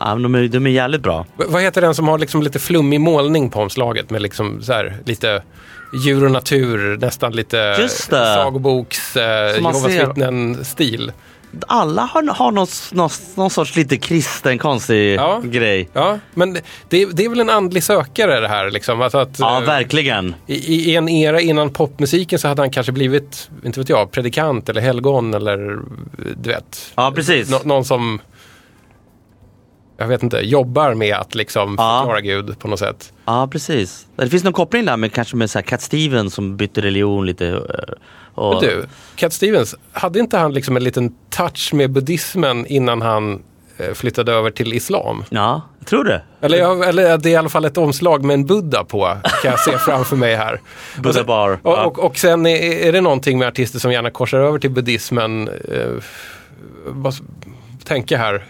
ja, 0.00 0.14
de, 0.14 0.34
är, 0.34 0.48
de 0.48 0.66
är 0.66 0.70
jävligt 0.70 1.02
bra. 1.02 1.26
V- 1.38 1.44
Vad 1.48 1.62
heter 1.62 1.80
den 1.80 1.94
som 1.94 2.08
har 2.08 2.18
liksom 2.18 2.42
lite 2.42 2.58
flummig 2.58 3.00
målning 3.00 3.50
på 3.50 3.60
omslaget 3.60 4.10
med 4.10 4.22
liksom 4.22 4.62
så 4.62 4.72
här, 4.72 4.96
lite 5.04 5.42
djur 6.04 6.24
och 6.24 6.30
natur, 6.30 6.96
nästan 7.00 7.32
lite 7.32 7.74
sagoboks, 8.36 9.16
eh, 9.16 9.22
Jehovas 9.54 9.86
vittnen-stil. 10.08 11.12
Alla 11.68 12.02
har, 12.02 12.22
har 12.22 12.50
någon, 12.52 12.66
någon, 12.92 13.10
någon 13.34 13.50
sorts 13.50 13.76
lite 13.76 13.96
kristen 13.96 14.58
konstig 14.58 15.14
Ja. 15.14 15.40
grej. 15.44 15.88
Ja, 15.92 16.18
men 16.34 16.52
det, 16.88 17.04
det 17.12 17.24
är 17.24 17.28
väl 17.28 17.40
en 17.40 17.50
andlig 17.50 17.82
sökare 17.84 18.40
det 18.40 18.48
här 18.48 18.70
liksom. 18.70 19.02
Alltså 19.02 19.18
att, 19.18 19.38
Ja, 19.38 19.60
eh, 19.60 19.66
verkligen. 19.66 20.34
i, 20.46 20.54
I 20.90 20.96
en 20.96 21.08
era 21.08 21.40
innan 21.40 21.70
popmusiken 21.70 22.38
så 22.38 22.48
hade 22.48 22.62
han 22.62 22.70
kanske 22.70 22.92
blivit, 22.92 23.50
inte 23.64 23.80
vet 23.80 23.88
jag, 23.88 24.10
predikant 24.10 24.68
eller 24.68 24.80
helgon 24.80 25.34
eller 25.34 25.78
du 26.36 26.48
vet. 26.50 26.92
Ja, 26.94 27.12
precis. 27.14 27.50
Nå, 27.50 27.60
någon 27.64 27.84
som 27.84 28.20
jag 29.96 30.06
vet 30.08 30.22
inte, 30.22 30.38
jobbar 30.38 30.94
med 30.94 31.16
att 31.16 31.34
liksom 31.34 31.74
Ja. 31.78 31.98
förklara 32.00 32.20
Gud 32.20 32.58
på 32.58 32.68
något 32.68 32.78
sätt. 32.78 33.12
Ja, 33.24 33.48
precis. 33.52 34.06
Det 34.16 34.28
finns 34.30 34.44
någon 34.44 34.52
koppling 34.52 34.84
där 34.84 34.96
med 34.96 35.12
kanske 35.12 35.36
med 35.36 35.50
så 35.50 35.58
här 35.58 35.62
Cat 35.66 35.82
Stevens 35.82 36.34
som 36.34 36.56
bytte 36.56 36.80
religion 36.80 37.26
lite. 37.26 37.46
eh, 37.48 37.94
Och, 38.34 38.54
Men 38.54 38.62
du, 38.62 38.86
Cat 39.16 39.32
Stevens, 39.32 39.74
hade 39.92 40.18
inte 40.18 40.38
han 40.38 40.52
liksom 40.52 40.76
en 40.76 40.84
liten 40.84 41.14
touch 41.30 41.70
med 41.74 41.90
buddhismen 41.90 42.66
innan 42.66 43.02
han 43.02 43.42
eh, 43.76 43.92
flyttade 43.94 44.32
över 44.32 44.50
till 44.50 44.72
islam? 44.72 45.24
Ja, 45.30 45.62
jag 45.78 45.86
tror 45.88 46.04
det. 46.04 46.22
Eller, 46.40 46.58
jag, 46.58 46.88
eller 46.88 47.18
det 47.18 47.28
är 47.28 47.32
i 47.32 47.36
alla 47.36 47.48
fall 47.48 47.64
ett 47.64 47.78
omslag 47.78 48.24
med 48.24 48.34
en 48.34 48.46
Buddha 48.46 48.84
på, 48.84 49.16
kan 49.42 49.50
jag 49.50 49.60
se 49.60 49.78
framför 49.78 50.16
mig 50.16 50.36
här. 50.36 50.60
Buddha 50.96 51.08
och 51.08 51.14
sen, 51.14 51.26
bar, 51.26 51.50
Och, 51.62 51.72
ja. 51.72 51.84
och, 51.84 51.98
och 51.98 52.16
sen 52.16 52.46
är, 52.46 52.56
är 52.88 52.92
det 52.92 53.00
någonting 53.00 53.38
med 53.38 53.48
artister 53.48 53.78
som 53.78 53.92
gärna 53.92 54.10
korsar 54.10 54.38
över 54.38 54.58
till 54.58 54.70
buddhismen. 54.70 55.48
Eh, 55.48 56.02
vad, 56.86 57.14
tänka 57.84 58.18
här, 58.18 58.44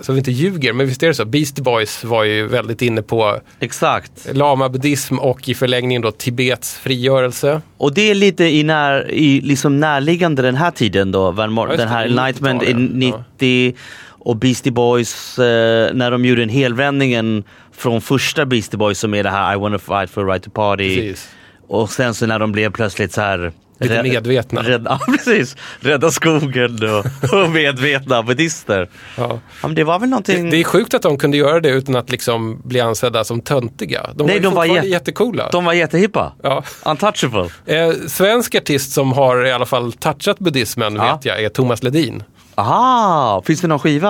så, 0.00 0.12
vi 0.12 0.18
inte 0.18 0.30
ljuger, 0.30 0.72
men 0.72 0.86
visst 0.86 1.02
är 1.02 1.06
det 1.06 1.14
så. 1.14 1.24
Beastie 1.24 1.62
Boys 1.64 2.04
var 2.04 2.24
ju 2.24 2.46
väldigt 2.46 2.82
inne 2.82 3.02
på 3.02 3.40
Exakt. 3.60 4.12
lama-buddhism 4.32 5.18
och 5.18 5.48
i 5.48 5.54
förlängningen 5.54 6.02
då 6.02 6.10
Tibets 6.10 6.78
frigörelse. 6.78 7.60
Och 7.76 7.94
det 7.94 8.10
är 8.10 8.14
lite 8.14 8.44
i, 8.44 8.62
när, 8.62 9.10
i 9.10 9.40
liksom 9.40 9.80
närliggande 9.80 10.42
den 10.42 10.54
här 10.54 10.70
tiden 10.70 11.12
då. 11.12 11.30
Van 11.30 11.52
Mor- 11.52 11.70
Ja, 11.70 11.76
den 11.76 11.88
här 11.88 12.06
Enlightenment 12.06 12.62
i 12.62 12.66
90-talet, 12.66 13.24
90 13.38 13.74
och 14.08 14.36
Beastie 14.36 14.72
Boys 14.72 15.38
eh, 15.38 15.94
när 15.94 16.10
de 16.10 16.24
gjorde 16.24 16.42
en 16.42 16.48
helvändningen 16.48 17.44
från 17.72 18.00
första 18.00 18.46
Beastie 18.46 18.78
Boys 18.78 18.98
som 18.98 19.14
är 19.14 19.22
det 19.22 19.30
här 19.30 19.54
I 19.54 19.58
wanna 19.58 19.78
fight 19.78 20.10
for 20.10 20.22
a 20.30 20.32
right 20.32 20.42
to 20.44 20.50
party. 20.50 20.96
Precis. 20.96 21.28
Och 21.68 21.90
sen 21.90 22.14
så 22.14 22.26
när 22.26 22.38
de 22.38 22.52
blev 22.52 22.72
plötsligt 22.72 23.12
så 23.12 23.20
här 23.20 23.52
Lite 23.80 24.02
medvetna. 24.02 24.62
Rädda, 24.62 24.98
ja, 25.06 25.12
precis. 25.12 25.56
Rädda 25.80 26.10
skogen 26.10 26.78
och, 26.82 27.32
och 27.44 27.50
medvetna 27.50 28.22
buddhister. 28.22 28.88
Ja. 29.16 29.38
Ja, 29.62 29.68
det 29.68 29.84
var 29.84 29.98
väl 29.98 30.08
någonting... 30.08 30.50
Det 30.50 30.56
är 30.56 30.64
sjukt 30.64 30.94
att 30.94 31.02
de 31.02 31.18
kunde 31.18 31.36
göra 31.36 31.60
det 31.60 31.68
utan 31.68 31.96
att 31.96 32.10
liksom 32.10 32.60
bli 32.64 32.80
ansedda 32.80 33.24
som 33.24 33.40
töntiga. 33.40 34.10
De 34.14 34.26
Nej, 34.26 34.36
var 34.36 34.42
de 34.42 34.54
var 34.54 34.66
jät- 34.66 34.84
jättecoola. 34.86 35.48
De 35.52 35.64
var 35.64 35.72
jättehippa. 35.72 36.32
Ja. 36.42 36.64
Untouchable. 36.84 37.48
Eh, 37.66 37.90
svensk 38.06 38.54
artist 38.54 38.92
som 38.92 39.12
har 39.12 39.46
i 39.46 39.52
alla 39.52 39.66
fall 39.66 39.92
touchat 39.92 40.38
buddhismen 40.38 40.94
Ja. 40.96 41.14
vet 41.14 41.24
jag 41.24 41.42
är 41.44 41.48
Thomas 41.48 41.82
Ledin. 41.82 42.22
Aha, 42.54 43.42
finns 43.46 43.60
det 43.60 43.68
någon 43.68 43.78
skiva? 43.78 44.08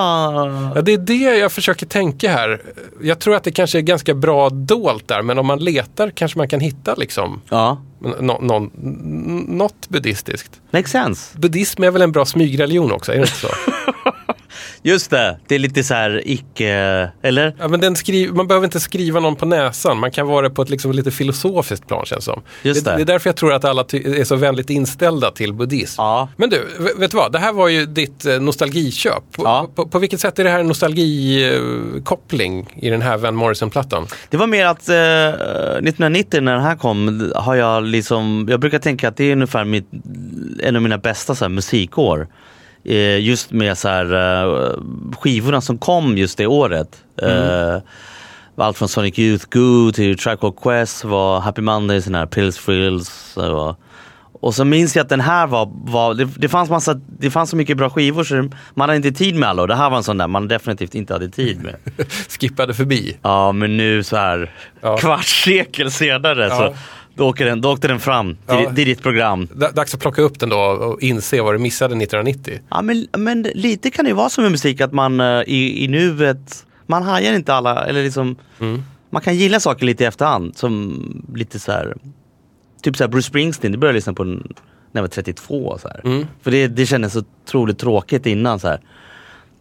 Ja, 0.75 0.83
det 0.83 0.93
är 0.93 0.99
det 0.99 1.15
jag 1.39 1.53
försöker 1.53 1.87
tänka 1.87 2.31
här. 2.33 2.63
Jag 3.03 3.19
tror 3.19 3.35
att 3.37 3.45
det 3.45 3.51
kanske 3.53 3.79
är 3.79 3.83
ganska 3.83 4.15
bra 4.15 4.51
dolt 4.51 5.09
där, 5.09 5.23
men 5.23 5.39
om 5.39 5.47
man 5.47 5.59
letar 5.59 6.11
kanske 6.11 6.39
man 6.39 6.49
kan 6.49 6.61
hitta 6.61 6.95
liksom 6.95 7.41
Ja, 7.49 7.83
nå- 8.01 8.39
någon, 8.41 8.71
n- 8.83 9.45
något 9.49 9.89
buddhistiskt. 9.89 10.61
makes 10.71 10.91
sense. 10.91 11.39
Buddhism 11.39 11.83
är 11.83 11.91
väl 11.91 12.03
en 12.03 12.13
bra 12.13 12.25
smygreligion 12.25 12.93
också, 12.93 13.13
är 13.13 13.17
det 13.17 13.23
inte 13.23 13.35
så? 13.35 13.49
Just 14.83 15.11
det, 15.11 15.39
det 15.49 15.55
är 15.55 15.59
lite 15.59 15.85
så 15.85 15.95
här 15.95 16.23
icke... 16.25 16.69
Eller? 17.23 17.55
Ja, 17.59 17.69
men 17.69 17.81
den 17.81 17.95
skri- 17.97 18.33
man 18.33 18.47
behöver 18.47 18.65
inte 18.65 18.81
skriva 18.81 19.21
någon 19.21 19.37
på 19.37 19.47
näsan, 19.47 19.99
man 19.99 20.11
kan 20.11 20.27
vara 20.27 20.49
det 20.49 20.55
på 20.55 20.63
ett 20.63 20.71
liksom 20.71 20.93
lite 20.93 21.11
filosofiskt 21.11 21.87
plan 21.89 22.05
känns 22.07 22.25
det 22.25 22.33
som. 22.33 22.43
Just 22.63 22.85
det. 22.85 22.91
det. 22.91 22.97
det 22.97 23.03
är 23.03 23.07
därför 23.07 23.29
jag 23.29 23.37
tror 23.37 23.53
att 23.53 23.65
alla 23.65 23.83
är 23.93 24.25
så 24.25 24.37
vänligt 24.37 24.71
inställda 24.71 25.31
till 25.31 25.53
buddhism. 25.55 26.01
Ja. 26.01 26.29
Men 26.37 26.51
du, 26.51 26.67
vet 26.99 27.11
du 27.11 27.17
vad? 27.17 27.33
Det 27.33 27.39
här 27.39 27.53
var 27.53 27.69
ju 27.69 27.87
ditt 27.87 28.25
eh, 28.27 28.41
nostalgiköp. 28.41 29.23
På, 29.33 29.43
Ja. 29.45 29.69
på, 29.75 29.87
på 29.89 29.99
vilket 29.99 30.21
sätt 30.21 30.39
är 30.39 30.45
det 30.45 30.51
här 30.51 30.61
en 30.61 30.67
nostalgikoppling 30.69 32.67
i 32.77 32.91
den 32.91 33.03
här 33.03 33.17
Van 33.19 33.35
Morrison-plattan? 33.37 34.07
Det 34.31 34.37
var 34.37 34.47
mer 34.47 34.67
att 34.67 34.89
eh, 34.89 34.97
1990 34.97 36.41
när 36.41 36.53
den 36.55 36.63
här 36.63 36.77
kom 36.77 37.33
har 37.37 37.55
jag 37.55 37.83
liksom, 37.85 38.47
jag 38.51 38.61
brukar 38.61 38.79
tänka 38.79 39.09
att 39.09 39.17
det 39.17 39.25
är 39.25 39.33
ungefär 39.33 39.65
mitt, 39.65 39.89
en 40.63 40.77
av 40.77 40.83
mina 40.83 40.99
bästa 40.99 41.35
så 41.35 41.45
här, 41.45 41.49
musikår. 41.51 42.29
Eh, 42.85 43.19
just 43.21 43.51
med 43.51 43.79
så 43.79 43.89
här, 43.89 44.13
eh, 44.15 44.73
skivorna 45.21 45.61
som 45.61 45.79
kom 45.79 46.19
just 46.19 46.39
det 46.39 46.47
året. 46.47 46.89
Eh, 47.23 47.77
allt 48.57 48.77
från 48.79 48.89
Sonic 48.89 49.19
Youth 49.19 49.47
Goo 49.51 49.93
till 49.93 50.19
Called 50.19 50.57
Quest 50.63 51.05
var 51.05 51.41
Happy 51.41 51.63
Mondays, 51.63 52.05
den 52.05 52.15
här 52.15 52.27
Pills 52.27 52.59
Frills. 52.59 53.37
Och, 53.37 53.81
och 54.41 54.55
så 54.55 54.65
minns 54.65 54.97
jag 54.97 55.03
att 55.05 55.09
den 55.09 55.21
här 55.21 55.47
var, 55.47 55.71
var 55.73 56.15
det, 56.15 56.25
det, 56.37 56.49
fanns 56.49 56.71
massa, 56.71 56.95
det 57.19 57.31
fanns 57.31 57.51
så 57.51 57.57
mycket 57.57 57.77
bra 57.77 57.91
skivor 57.91 58.25
så 58.25 58.35
man 58.75 58.89
hade 58.89 58.97
inte 58.97 59.13
tid 59.13 59.35
med 59.35 59.49
alla 59.49 59.63
och 59.63 59.69
det 59.69 59.75
här 59.77 59.91
var 59.91 59.97
en 59.97 60.03
sån 60.03 60.19
där 60.19 60.27
man 60.29 60.49
definitivt 60.49 60.95
inte 60.95 61.13
hade 61.13 61.29
tid 61.29 61.63
med. 61.65 61.77
Skippade 62.41 62.75
förbi. 62.75 63.17
Ja, 63.23 63.53
men 63.53 63.77
nu 63.77 64.03
så 64.03 64.17
här 64.17 64.51
Ja. 64.81 64.97
kvarts 64.97 65.45
sekel 65.45 65.91
senare 65.91 66.47
Ja. 66.47 66.57
så 66.57 66.75
då, 67.19 67.29
åker 67.29 67.45
den, 67.47 67.61
då 67.61 67.73
åkte 67.73 67.89
den 67.89 68.01
fram 68.01 68.35
till, 68.35 68.41
Ja. 68.65 68.73
till 68.75 68.85
ditt 68.87 69.03
program. 69.03 69.49
D- 69.55 69.67
Dags 69.75 69.95
att 69.95 70.01
plocka 70.01 70.23
upp 70.23 70.39
den 70.39 70.49
då 70.49 70.59
och 70.59 71.03
inse 71.03 71.41
vad 71.43 71.55
du 71.55 71.59
missade 71.59 71.95
1990. 71.97 72.61
Ja, 72.71 72.83
men, 72.83 73.07
men 73.19 73.43
lite 73.43 73.91
kan 73.91 74.05
det 74.05 74.09
ju 74.09 74.15
vara 74.15 74.29
som 74.29 74.43
med 74.45 74.51
musik 74.51 74.81
att 74.81 74.93
man 74.93 75.21
eh, 75.21 75.43
i, 75.47 75.85
i 75.85 75.89
nuet, 75.89 76.67
man 76.87 77.03
hajar 77.03 77.35
inte 77.35 77.55
alla, 77.55 77.87
eller 77.87 78.03
liksom, 78.03 78.37
Mm. 78.61 78.83
man 79.11 79.23
kan 79.23 79.37
gilla 79.37 79.61
saker 79.61 79.87
lite 79.87 80.05
i 80.05 80.07
efterhand. 80.07 80.57
Som 80.57 81.03
lite 81.35 81.59
så 81.59 81.73
här, 81.73 81.97
typ 82.83 82.97
så 82.97 83.05
här 83.05 83.09
Bruce 83.09 83.27
Springsteen, 83.29 83.73
det 83.73 83.79
började 83.79 83.93
jag 83.93 83.99
lyssna 83.99 84.13
på 84.13 84.25
när 84.25 84.43
jag 84.93 85.03
var 85.03 85.09
32. 85.09 85.79
Så 85.83 85.89
här. 85.89 86.01
Mm. 86.05 86.27
För 86.43 86.51
det, 86.51 86.67
det 86.69 86.87
kändes 86.87 87.13
så 87.13 87.23
otroligt 87.47 87.79
tråkigt 87.79 88.27
innan. 88.27 88.59
Så 88.61 88.69
här. 88.69 88.81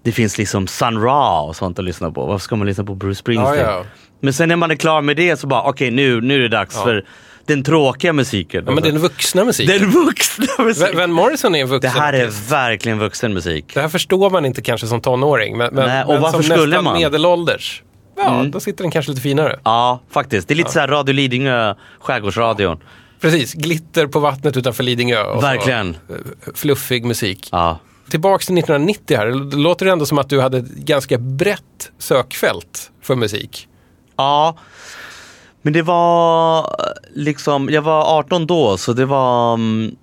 Det 0.04 0.12
finns 0.12 0.38
liksom 0.38 0.68
Sun 0.68 1.02
Ra 1.02 1.42
och 1.42 1.56
sånt 1.56 1.80
att 1.80 1.86
lyssna 1.86 2.12
på. 2.12 2.26
Varför 2.26 2.44
ska 2.44 2.56
man 2.56 2.68
lyssna 2.68 2.84
på 2.84 2.96
Bruce 2.96 3.20
Springsteen? 3.20 3.56
Ja, 3.58 3.72
ja. 3.72 3.84
Men 4.20 4.34
sen 4.34 4.50
när 4.50 4.56
man 4.56 4.72
är 4.72 4.76
klar 4.76 5.02
med 5.02 5.18
det 5.18 5.38
så 5.40 5.48
bara, 5.48 5.64
okej 5.64 5.92
nu, 5.92 6.22
nu 6.22 6.36
är 6.36 6.40
det 6.40 6.48
dags 6.48 6.76
Ja. 6.76 6.84
för 6.84 7.06
den 7.48 7.64
tråkiga 7.64 8.14
musiken. 8.14 8.64
Ja, 8.68 8.72
men 8.72 8.84
den 8.84 8.98
vuxna 9.00 9.44
musiken. 9.46 9.80
den 9.82 9.92
vuxna 9.92 10.46
musiken. 10.64 10.98
Van 10.98 11.12
Morrison 11.12 11.56
är 11.56 11.60
en 11.62 11.68
Det 11.68 11.72
vuxen 11.74 11.92
här 11.92 12.14
är 12.14 12.50
verkligen 12.50 13.00
vuxen 13.00 13.34
musik. 13.34 13.66
Det 13.74 13.82
här 13.82 13.90
förstår 13.90 14.30
man 14.30 14.46
inte 14.46 14.62
kanske 14.62 14.88
som 14.88 15.02
tonåring. 15.02 15.58
Men, 15.58 15.74
men, 15.74 15.86
Nej, 15.90 16.04
och 16.04 16.14
men 16.14 16.22
varför 16.22 16.38
som 16.38 16.44
skulle 16.44 16.66
nästan 16.66 16.84
man? 16.84 16.98
medelålders. 17.00 17.84
Ja, 18.18 18.34
Mm. 18.40 18.52
då 18.52 18.60
sitter 18.60 18.84
den 18.84 18.92
kanske 18.92 19.12
lite 19.12 19.22
finare. 19.22 19.60
Ja, 19.64 20.02
faktiskt. 20.12 20.48
Det 20.48 20.54
är 20.54 20.56
lite 20.56 20.72
så 20.72 20.80
här 20.80 20.88
Radio 20.88 21.14
Lidingö, 21.14 21.74
Skärgårdsradion. 22.00 22.78
Precis, 23.22 23.54
glitter 23.54 24.08
på 24.08 24.20
vattnet 24.20 24.58
utanför 24.58 24.84
Lidingö. 24.84 25.24
och 25.24 25.42
så, 25.42 25.48
Verkligen. 25.48 25.90
eh, 25.90 26.54
fluffig 26.56 27.06
musik. 27.06 27.50
Ja. 27.52 27.80
Tillbaks 28.10 28.46
till 28.46 28.58
1990 28.58 29.18
här. 29.18 29.26
Det 29.28 29.58
låter 29.58 29.86
ändå 29.86 30.06
som 30.06 30.18
att 30.18 30.30
du 30.30 30.42
hade 30.42 30.58
ett 30.58 30.66
ganska 30.76 31.18
brett 31.18 31.92
sökfält 32.00 32.92
för 33.02 33.16
musik. 33.16 33.68
Ja. 34.18 34.58
Men 35.62 35.74
det 35.74 35.82
var 35.82 36.60
eh, 36.60 36.66
liksom, 37.14 37.70
jag 37.70 37.82
var 37.82 38.18
18 38.20 38.48
då 38.48 38.78
så 38.78 38.94
det 38.94 39.06
var 39.06 39.54
mm, 39.54 39.96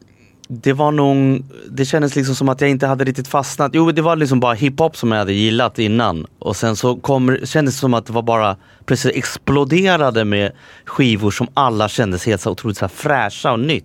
det 0.48 0.72
var 0.72 0.92
nog, 0.92 1.44
det 1.70 1.84
kändes 1.84 2.16
liksom 2.16 2.34
som 2.34 2.48
att 2.48 2.60
jag 2.60 2.70
inte 2.70 2.86
hade 2.86 3.04
riktigt 3.04 3.28
fastnat. 3.28 3.70
Jo 3.74 3.92
det 3.92 4.02
var 4.02 4.16
liksom 4.16 4.40
bara 4.40 4.54
hiphop 4.54 4.96
som 4.96 5.12
jag 5.12 5.18
hade 5.18 5.32
gillat 5.32 5.78
innan. 5.78 6.26
Och 6.38 6.56
sen 6.56 6.76
så 6.76 6.96
kom, 6.96 7.38
kändes 7.44 7.74
det 7.74 7.80
som 7.80 7.94
att 7.94 8.06
det 8.06 8.12
var 8.12 8.22
bara 8.22 8.56
plötsligt 8.84 9.16
exploderade 9.16 10.24
med 10.24 10.52
skivor 10.84 11.30
som 11.30 11.46
alla 11.54 11.88
kändes 11.88 12.26
helt 12.26 12.40
så 12.40 12.50
otroligt 12.50 12.78
så 12.78 12.84
här 12.84 12.88
fräscha 12.88 13.52
och 13.52 13.60
nytt. 13.60 13.84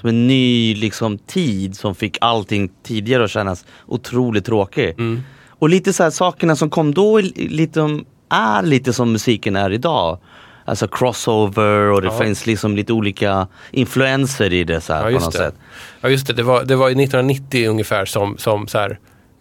Som 0.00 0.08
en 0.08 0.26
ny 0.26 0.74
liksom 0.74 1.18
tid 1.18 1.76
som 1.76 1.94
fick 1.94 2.18
allting 2.20 2.70
tidigare 2.82 3.24
att 3.24 3.30
kännas 3.30 3.64
otroligt 3.86 4.44
tråkig. 4.44 4.96
Och 5.48 5.68
lite 5.68 5.92
så 5.92 6.02
här 6.02 6.10
sakerna 6.10 6.56
som 6.56 6.70
kom 6.70 6.94
då 6.94 7.20
lite, 7.36 7.80
är 8.28 8.62
lite 8.62 8.92
som 8.92 9.12
musiken 9.12 9.56
är 9.56 9.70
idag. 9.72 10.18
Alltså 10.64 10.88
crossover 10.88 11.90
och 11.90 12.02
det 12.02 12.06
Ja. 12.08 12.18
finns 12.18 12.46
liksom 12.46 12.76
lite 12.76 12.92
olika 12.92 13.46
influenser 13.70 14.52
i 14.52 14.64
det 14.64 14.80
så 14.80 14.92
här, 14.92 15.10
Ja, 15.10 15.18
på 15.18 15.24
något 15.24 15.32
det. 15.32 15.38
sätt. 15.38 15.54
Ja, 16.00 16.08
just 16.08 16.26
det. 16.26 16.32
Det 16.32 16.42
var, 16.42 16.64
det 16.64 16.76
var 16.76 16.88
i 16.88 16.92
1990 16.92 17.68
ungefär 17.70 18.04
som, 18.04 18.38
som 18.38 18.68
så 18.68 18.78
här, 18.78 18.98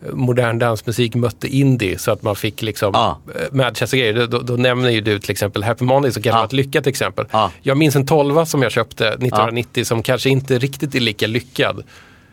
eh, 0.08 0.14
modern 0.14 0.60
dansmusik 0.60 1.16
mötte 1.16 1.48
indie 1.48 1.98
så 1.98 2.12
att 2.12 2.24
man 2.24 2.36
fick 2.36 2.62
liksom 2.62 2.92
Ja. 2.94 3.20
eh, 3.36 3.42
Madchester-grejer. 3.56 4.28
Då, 4.28 4.40
då 4.40 4.54
nämner 4.54 4.90
ju 4.90 5.02
du 5.02 5.20
till 5.20 5.32
exempel 5.32 5.64
Happy 5.64 5.86
Monday 5.86 6.12
som 6.12 6.24
kanske 6.24 6.38
Ja. 6.38 6.42
var 6.42 6.46
ett 6.48 6.54
lyckat 6.54 6.88
exempel. 6.88 7.26
Ja. 7.32 7.52
Jag 7.62 7.78
minns 7.78 7.96
en 7.96 8.06
tolva 8.06 8.46
som 8.46 8.62
jag 8.62 8.72
köpte 8.72 9.08
1990 9.08 9.86
som 9.86 10.04
kanske 10.04 10.30
inte 10.30 10.58
riktigt 10.60 10.96
är 10.96 11.00
lika 11.00 11.28
lyckad. 11.28 11.84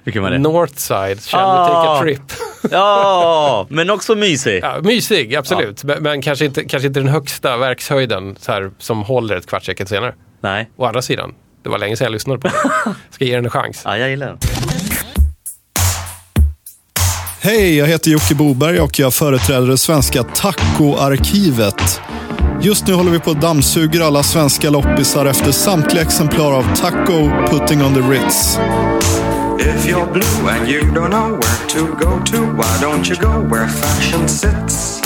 Vilken 0.05 0.23
var 0.23 0.31
det? 0.31 0.39
Northside, 0.39 1.21
Shall 1.23 1.41
Ah. 1.41 1.65
we 1.65 1.71
take 1.75 1.89
a 1.89 2.01
trip? 2.03 2.39
Ja, 2.71 3.67
men 3.71 3.91
också 3.91 4.15
mysig. 4.15 4.61
Ja, 4.63 4.77
mysig, 4.83 5.35
absolut. 5.35 5.85
Men, 5.85 6.03
men 6.03 6.23
kanske, 6.23 6.45
inte, 6.45 6.65
kanske 6.65 6.87
inte 6.87 7.01
den 7.01 7.09
högsta 7.09 7.57
verkshöjden 7.57 8.37
så 8.41 8.53
här, 8.53 8.71
som 8.79 9.03
håller 9.03 9.37
ett 9.37 9.47
kvartssekel 9.47 9.87
senare. 9.87 10.15
Nej, 10.41 10.71
Å 10.77 10.85
andra 10.87 11.03
sidan, 11.03 11.33
det 11.63 11.69
var 11.69 11.79
länge 11.79 11.97
sedan 11.97 12.05
jag 12.05 12.13
lyssnade 12.13 12.41
på 12.41 12.49
den. 12.49 12.95
Ska 13.11 13.25
ge 13.25 13.35
den 13.37 13.45
en 13.45 13.51
chans. 13.51 13.83
ja, 13.85 13.97
jag 13.99 14.11
gillar 14.11 14.27
den. 14.27 14.39
Hej, 17.43 17.77
jag 17.79 17.87
heter 17.87 18.11
Jocke 18.11 18.35
Boberg 18.35 18.81
och 18.81 18.99
jag 18.99 19.15
företräder 19.15 19.67
det 19.67 19.79
svenska 19.79 20.23
tacoarkivet. 20.23 22.01
Just 22.63 22.87
nu 22.87 22.95
håller 22.95 23.11
vi 23.11 23.19
på 23.19 23.31
att 23.31 23.41
dammsuger 23.41 24.01
alla 24.01 24.23
svenska 24.23 24.71
loppisar 24.71 25.27
efter 25.27 25.53
samtliga 25.53 26.03
exemplar 26.03 26.53
av 26.53 26.77
Taco 26.77 27.31
Putting 27.51 27.85
on 27.85 27.95
the 27.95 28.01
Ritz. 28.01 28.59
If 29.61 29.87
you're 29.87 30.13
blue 30.13 30.49
and 30.49 30.69
you 30.69 30.81
don't 30.81 31.11
know 31.11 31.33
where 31.33 31.69
to 31.69 31.95
go 31.95 32.25
to, 32.25 32.37
why 32.57 32.79
don't 32.81 33.09
you 33.11 33.17
go 33.17 33.41
where 33.49 33.69
fashion 33.69 34.29
sits? 34.29 35.01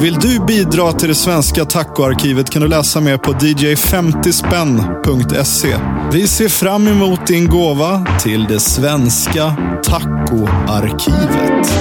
Vill 0.00 0.14
du 0.14 0.38
bidra 0.46 0.92
till 0.92 1.08
det 1.08 1.14
svenska 1.14 1.64
tacoarkivet 1.64 2.50
kan 2.50 2.62
du 2.62 2.68
läsa 2.68 3.00
mer 3.00 3.16
på 3.16 3.32
dj50spänn.se. 3.32 5.76
Vi 6.12 6.28
ser 6.28 6.48
fram 6.48 6.88
emot 6.88 7.26
din 7.26 7.48
gåva 7.48 8.06
till 8.22 8.44
det 8.44 8.60
svenska 8.60 9.52
tacoarkivet. 9.82 11.72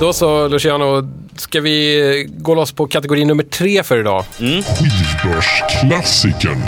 Då 0.00 0.12
så 0.12 0.48
Luciano, 0.48 1.02
Ska 1.40 1.60
vi 1.60 2.26
gå 2.38 2.54
loss 2.54 2.72
på 2.72 2.86
kategori 2.86 3.24
nummer 3.24 3.42
tre 3.42 3.82
för 3.82 4.00
idag? 4.00 4.24
Mm. 4.40 4.62
Skivbörsklassikern. 4.62 6.62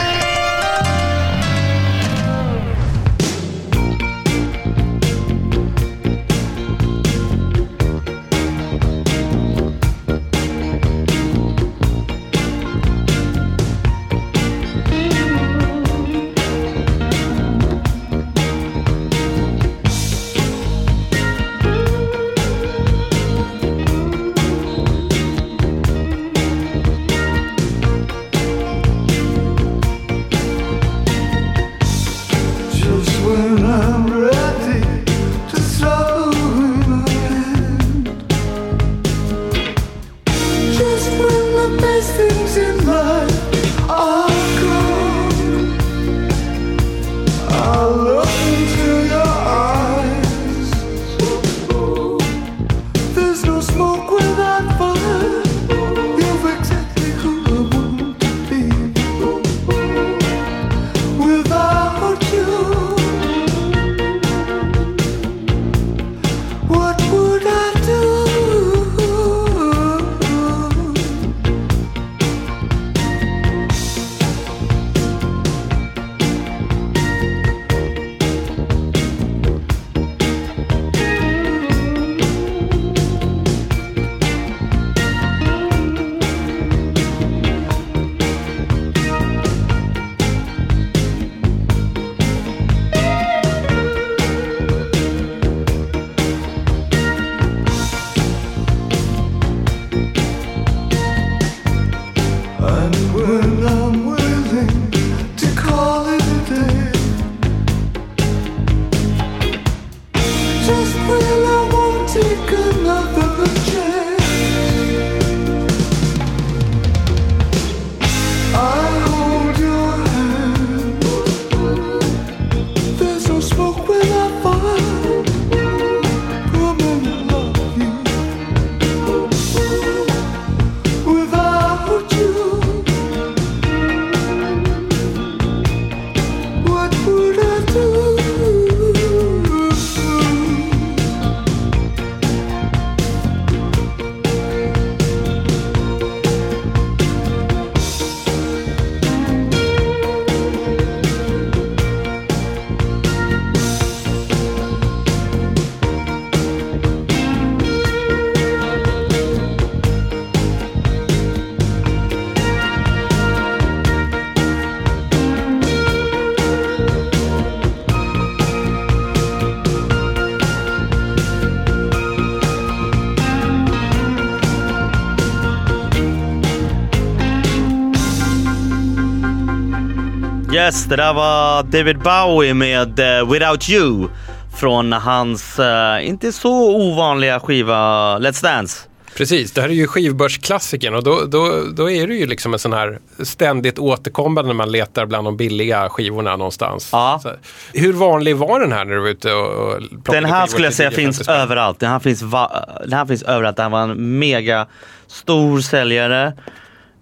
Yes, 180.58 180.84
det 180.84 180.96
där 180.96 181.14
var 181.14 181.62
David 181.62 181.98
Bowie 181.98 182.54
med 182.54 183.18
eh, 183.18 183.30
Without 183.32 183.68
You 183.68 184.08
från 184.56 184.92
hans 184.92 185.58
eh, 185.58 186.08
inte 186.08 186.32
så 186.32 186.76
ovanliga 186.76 187.40
skiva 187.40 187.74
Let's 188.18 188.42
Dance. 188.42 188.88
Precis, 189.16 189.52
det 189.52 189.60
här 189.60 189.68
är 189.68 189.72
ju 189.72 189.86
skivbörsklassikern 189.86 190.94
och 190.94 191.04
då, 191.04 191.24
då, 191.26 191.62
då 191.76 191.90
är 191.90 192.06
det 192.06 192.14
ju 192.14 192.26
liksom 192.26 192.52
en 192.52 192.58
sån 192.58 192.72
här 192.72 192.98
ständigt 193.22 193.78
återkommande 193.78 194.48
när 194.48 194.54
man 194.54 194.72
letar 194.72 195.06
bland 195.06 195.26
de 195.26 195.36
billiga 195.36 195.88
skivorna 195.88 196.36
någonstans. 196.36 196.88
Ja. 196.92 197.20
Så, 197.22 197.30
hur 197.74 197.92
vanlig 197.92 198.36
var 198.36 198.60
den 198.60 198.72
här 198.72 198.84
när 198.84 198.94
du 198.94 199.00
var 199.00 199.08
ute 199.08 199.32
och, 199.32 199.74
och 199.74 199.80
Den 200.04 200.24
här 200.24 200.46
skulle 200.46 200.66
jag 200.66 200.74
säga 200.74 200.90
10-50 200.90 200.94
finns 200.94 201.22
spänn? 201.22 201.40
överallt. 201.40 201.80
Den 201.80 201.90
här 201.90 201.98
finns, 201.98 202.20
den 202.20 202.92
här 202.92 203.06
finns 203.06 203.22
överallt. 203.22 203.56
Den 203.56 203.64
här 203.64 203.70
var 203.70 203.82
en 203.82 204.18
mega 204.18 204.66
stor 205.06 205.60
säljare. 205.60 206.26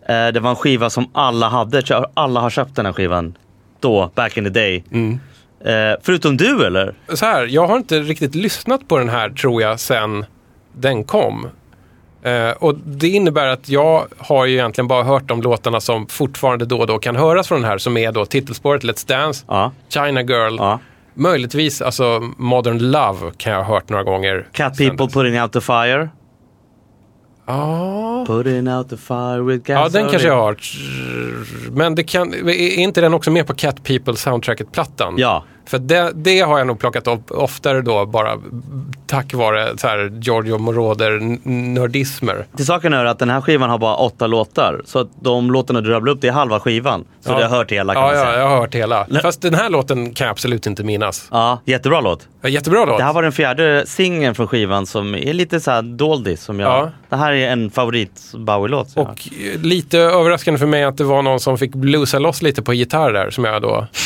Eh, 0.09 0.29
det 0.29 0.41
var 0.41 0.51
en 0.51 0.57
skiva 0.57 0.91
som 0.91 1.11
alla 1.13 1.49
hade. 1.49 2.07
Alla 2.15 2.41
har 2.41 2.51
köpt 2.51 2.77
den 2.77 2.87
här 2.87 2.93
skivan. 2.93 3.35
Då, 3.81 4.11
back 4.15 4.37
in 4.37 4.45
the 4.45 4.51
day. 4.51 4.85
Mm. 4.93 5.19
Eh, 5.65 5.97
förutom 6.03 6.37
du 6.37 6.67
eller? 6.67 6.95
Så 7.15 7.27
här, 7.27 7.47
jag 7.47 7.67
har 7.67 7.77
inte 7.77 8.01
riktigt 8.01 8.35
lyssnat 8.35 8.89
på 8.89 8.99
den 8.99 9.09
här 9.09 9.31
tror 9.31 9.63
jag 9.63 9.81
sen 9.81 10.25
den 10.73 11.05
kom. 11.05 11.49
Eh, 12.23 12.51
och 12.51 12.75
det 12.85 13.09
innebär 13.09 13.47
att 13.47 13.69
jag 13.69 14.07
har 14.19 14.47
ju 14.47 14.53
egentligen 14.55 14.89
bara 14.89 15.03
hört 15.03 15.29
de 15.29 15.43
låtarna 15.43 15.81
som 15.81 16.07
fortfarande 16.07 16.65
då 16.67 16.79
och 16.81 16.87
då 16.87 16.99
kan 16.99 17.17
höras 17.17 17.49
från 17.49 17.61
den 17.61 17.71
här 17.71 17.79
som 17.79 17.97
är 17.97 18.13
då 18.13 18.27
titelspåret 18.27 18.83
Let's 18.85 19.09
Dance, 19.09 19.45
Ja. 19.49 19.73
China 19.89 20.23
Girl, 20.23 20.57
Ja. 20.59 20.79
möjligtvis 21.15 21.83
alltså 21.83 22.33
Modern 22.37 22.79
Love 22.79 23.33
kan 23.37 23.53
jag 23.53 23.65
ha 23.65 23.75
hört 23.75 23.89
några 23.89 24.05
gånger. 24.05 24.47
Cat 24.53 24.79
People. 24.79 25.09
Putting 25.09 25.41
Out 25.43 25.53
the 25.53 25.61
Fire. 25.61 26.09
Ja, 27.47 28.25
Putting 28.27 28.69
Out 28.69 28.89
the 28.91 28.97
Fire 28.97 29.41
with 29.43 29.65
gas. 29.65 29.93
ja 29.95 30.01
den 30.01 30.11
kanske 30.11 30.29
jag 30.29 30.37
har. 30.37 30.57
Men 31.71 31.95
det 31.95 32.03
kan, 32.03 32.35
är 32.35 32.51
inte 32.79 33.01
den 33.01 33.15
också 33.15 33.31
med 33.31 33.47
på 33.47 33.55
Cat 33.55 33.85
People 33.85 34.17
soundtracket-plattan? 34.17 35.15
Ja. 35.19 35.45
För 35.69 35.79
det, 35.79 36.11
det 36.15 36.41
har 36.41 36.59
jag 36.59 36.67
nog 36.67 36.79
plockat 36.79 37.07
upp 37.07 37.31
oftare 37.31 37.81
då 37.83 38.07
bara 38.07 38.33
tack 39.07 39.35
vare 39.35 39.79
så 39.79 39.87
här 39.89 40.19
Giorgio 40.21 40.59
Moroder-nördismer. 40.59 42.47
Till 42.57 42.67
saken 42.67 42.93
är 42.93 43.05
att 43.05 43.19
den 43.19 43.31
här 43.31 43.41
skivan 43.41 43.71
har 43.71 43.79
bara 43.79 43.95
åtta 43.97 44.27
låtar. 44.27 44.83
Så 44.85 44.99
att 44.99 45.09
de 45.21 45.51
låtarna 45.51 45.81
du 45.81 45.91
rabblar 45.91 46.13
upp, 46.13 46.21
det 46.21 46.29
är 46.29 46.33
halva 46.33 46.61
skivan. 46.61 47.05
Så 47.21 47.33
Ja. 47.33 47.37
du 47.37 47.43
har 47.43 47.51
hört 47.51 47.73
hela 47.73 47.95
kan 47.95 48.03
Ja, 48.03 48.09
man 48.09 48.17
ja, 48.19 48.25
säga. 48.25 48.39
jag 48.39 48.49
har 48.49 48.57
hört 48.57 48.75
hela. 48.75 49.07
Nej. 49.09 49.23
Fast 49.23 49.43
den 49.43 49.55
här 49.55 49.71
låten 49.71 50.15
kan 50.15 50.25
jag 50.27 50.33
absolut 50.33 50.67
inte 50.67 50.85
minnas. 50.85 51.29
Ja, 51.31 51.61
jättebra 51.65 52.01
låt. 52.01 52.29
Ja, 52.41 52.49
Jättebra 52.49 52.85
låt. 52.85 52.99
Det 52.99 53.05
här 53.05 53.13
var 53.13 53.23
den 53.23 53.33
fjärde 53.33 53.85
singeln 53.87 54.35
från 54.35 54.49
skivan 54.49 54.87
som 54.87 55.15
är 55.15 55.33
lite 55.33 55.61
så 55.61 55.71
här 55.71 55.83
doldis. 55.83 56.43
Som 56.43 56.61
jag, 56.61 56.71
Ja. 56.71 56.91
Det 57.09 57.17
här 57.17 57.33
är 57.33 57.49
en 57.49 57.71
favorit 57.71 58.33
Bowie-låt. 58.35 58.97
Och 58.97 59.09
eh, 59.09 59.61
lite 59.63 59.99
överraskande 59.99 60.59
för 60.59 60.67
mig 60.67 60.85
att 60.85 60.97
det 60.97 61.05
var 61.05 61.23
någon 61.23 61.41
som 61.41 61.59
fick 61.59 61.75
bluesa 61.75 62.19
loss 62.19 62.43
lite 62.43 62.63
på 62.63 62.75
gitarr 62.75 63.13
där 63.13 63.31
som 63.31 63.45
jag 63.45 63.63
då... 63.63 63.87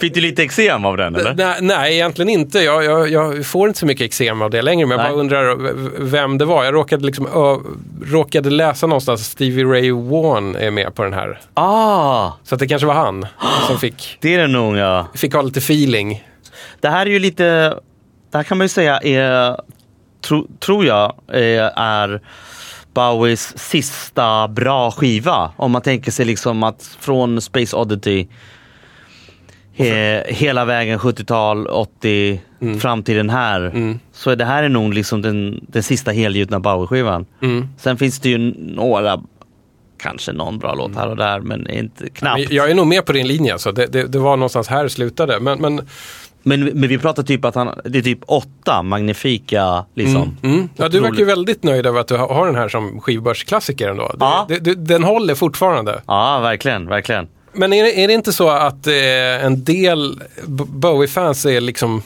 Fick 0.00 0.14
du 0.14 0.20
lite 0.20 0.42
eksem 0.42 0.84
av 0.84 0.96
den 0.96 1.16
eller? 1.16 1.34
Nej, 1.34 1.56
nej, 1.60 1.94
egentligen 1.94 2.28
inte. 2.28 2.58
Jag, 2.58 2.84
jag, 2.84 3.08
jag 3.10 3.46
får 3.46 3.68
inte 3.68 3.80
så 3.80 3.86
mycket 3.86 4.04
eksem 4.04 4.42
av 4.42 4.50
det 4.50 4.62
längre. 4.62 4.86
Men 4.86 4.98
jag 4.98 5.04
Nej. 5.04 5.12
bara 5.12 5.20
undrar 5.20 5.72
vem 6.04 6.38
det 6.38 6.44
var. 6.44 6.64
Jag 6.64 6.74
råkade, 6.74 7.06
liksom, 7.06 7.26
ö, 7.26 7.56
råkade 8.04 8.50
läsa 8.50 8.86
någonstans 8.86 9.20
att 9.20 9.26
Stevie 9.26 9.64
Ray 9.64 9.90
Vaughan 9.90 10.56
är 10.56 10.70
med 10.70 10.94
på 10.94 11.02
den 11.02 11.12
här. 11.12 11.40
Ah, 11.54 12.32
Så 12.44 12.54
att 12.54 12.58
det 12.58 12.66
kanske 12.66 12.86
var 12.86 12.94
han 12.94 13.26
som 13.66 13.78
fick, 13.78 14.16
det 14.20 14.34
är 14.34 14.38
det 14.38 14.46
nog 14.46 14.76
ja. 14.76 15.06
fick 15.14 15.34
ha 15.34 15.42
lite 15.42 15.58
feeling. 15.58 16.24
Det 16.80 16.88
här 16.88 17.06
är 17.06 17.10
ju 17.10 17.18
lite, 17.18 17.44
det 18.30 18.38
här 18.38 18.42
kan 18.42 18.58
man 18.58 18.64
ju 18.64 18.68
säga 18.68 18.98
är 18.98 19.56
tro, 20.24 20.46
tror 20.60 20.86
jag, 20.86 21.14
eh, 21.28 21.70
är 21.78 22.20
Bowies 22.94 23.58
sista 23.58 24.48
bra 24.48 24.90
skiva. 24.90 25.52
Om 25.56 25.72
man 25.72 25.82
tänker 25.82 26.10
sig 26.10 26.26
liksom 26.26 26.62
att 26.62 26.96
från 27.00 27.40
Space 27.40 27.76
Oddity 27.76 28.26
he, 29.72 30.24
hela 30.28 30.64
vägen 30.64 30.98
70-tal, 30.98 31.66
80, 31.66 32.40
Mm. 32.60 32.80
fram 32.80 33.02
till 33.02 33.16
den 33.16 33.30
här. 33.30 33.96
Så 34.12 34.30
är 34.30 34.36
det 34.36 34.44
här 34.44 34.62
är 34.62 34.68
nog 34.68 34.94
liksom 34.94 35.22
den, 35.22 35.64
den 35.68 35.82
sista 35.82 36.10
helgjutna 36.10 36.60
Bowie-skivan. 36.60 37.26
Mm. 37.42 37.68
Sen 37.78 37.96
finns 37.96 38.18
det 38.20 38.28
ju 38.28 38.38
några, 38.58 39.22
kanske 39.98 40.32
någon 40.32 40.58
bra 40.58 40.74
låt 40.74 40.94
här 40.96 41.08
och 41.08 41.16
där, 41.16 41.40
men 41.40 41.70
inte 41.70 42.10
knappt. 42.10 42.50
Jag 42.50 42.70
är 42.70 42.74
nog 42.74 42.86
med 42.86 43.06
på 43.06 43.12
din 43.12 43.26
linje, 43.28 43.58
så 43.58 43.72
det, 43.72 43.86
det, 43.86 44.06
det 44.06 44.18
var 44.18 44.36
någonstans 44.36 44.68
här 44.68 44.82
det 44.82 44.90
slutade. 44.90 45.40
Men, 45.40 45.60
men 45.60 45.88
Men, 46.46 46.64
men 46.64 46.88
vi 46.88 46.98
pratar 46.98 47.22
typ 47.22 47.44
att 47.44 47.54
han, 47.54 47.80
det 47.84 47.98
är 47.98 48.02
typ 48.02 48.18
åtta 48.26 48.82
magnifika 48.82 49.84
liksom. 49.94 50.36
mm. 50.42 50.68
ja, 50.76 50.88
du 50.88 51.00
verkar 51.00 51.18
ju 51.18 51.24
väldigt 51.24 51.62
nöjd 51.62 51.86
över 51.86 52.00
att 52.00 52.08
du 52.08 52.16
har 52.16 52.46
den 52.46 52.54
här 52.54 52.68
som 52.68 53.00
skivbörsklassiker 53.00 53.88
ändå. 53.88 54.14
Ja. 54.20 54.46
det, 54.48 54.58
det, 54.58 54.74
den 54.74 55.04
håller 55.04 55.34
fortfarande. 55.34 56.00
Ja, 56.06 56.40
verkligen, 56.40 56.88
verkligen. 56.88 57.28
Men 57.52 57.72
är 57.72 57.84
det, 57.84 58.02
är 58.04 58.08
det 58.08 58.14
inte 58.14 58.32
så 58.32 58.48
att 58.48 58.86
eh, 58.86 59.44
en 59.44 59.64
del 59.64 60.22
Bowie-fans 60.46 61.46
är 61.46 61.60
liksom 61.60 62.02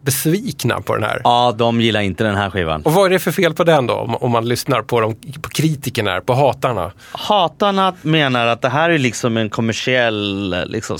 besvikna 0.00 0.80
på 0.80 0.94
den 0.94 1.04
här? 1.04 1.20
Ja, 1.24 1.54
de 1.58 1.80
gillar 1.80 2.00
inte 2.00 2.24
den 2.24 2.34
här 2.34 2.50
skivan. 2.50 2.82
Och 2.82 2.92
vad 2.92 3.06
är 3.06 3.10
det 3.10 3.18
för 3.18 3.32
fel 3.32 3.54
på 3.54 3.64
den 3.64 3.86
då? 3.86 3.94
Om, 3.94 4.14
om 4.14 4.30
man 4.30 4.48
lyssnar 4.48 4.82
på, 4.82 5.00
de, 5.00 5.14
på 5.42 5.48
kritikerna, 5.48 6.20
på 6.20 6.34
hatarna. 6.34 6.92
Hatarna 7.12 7.94
menar 8.02 8.46
att 8.46 8.62
det 8.62 8.68
här 8.68 8.90
är 8.90 8.98
liksom 8.98 9.36
en 9.36 9.50
kommersiell 9.50 10.56
liksom 10.68 10.98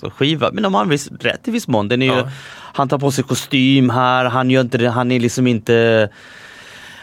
sell-out-skiva. 0.00 0.50
Men 0.52 0.62
de 0.62 0.74
har 0.74 0.82
en 0.82 0.88
viss 0.88 1.10
rätt 1.20 1.48
i 1.48 1.50
viss 1.50 1.68
mån. 1.68 1.88
Den 1.88 2.02
är 2.02 2.06
ju, 2.06 2.12
Ja. 2.12 2.28
Han 2.72 2.88
tar 2.88 2.98
på 2.98 3.10
sig 3.10 3.24
kostym 3.24 3.90
här, 3.90 4.24
han 4.24 4.50
gör 4.50 4.60
inte 4.60 4.78
det, 4.78 4.90
han 4.90 5.10
är 5.12 5.20
liksom 5.20 5.46
inte 5.46 6.08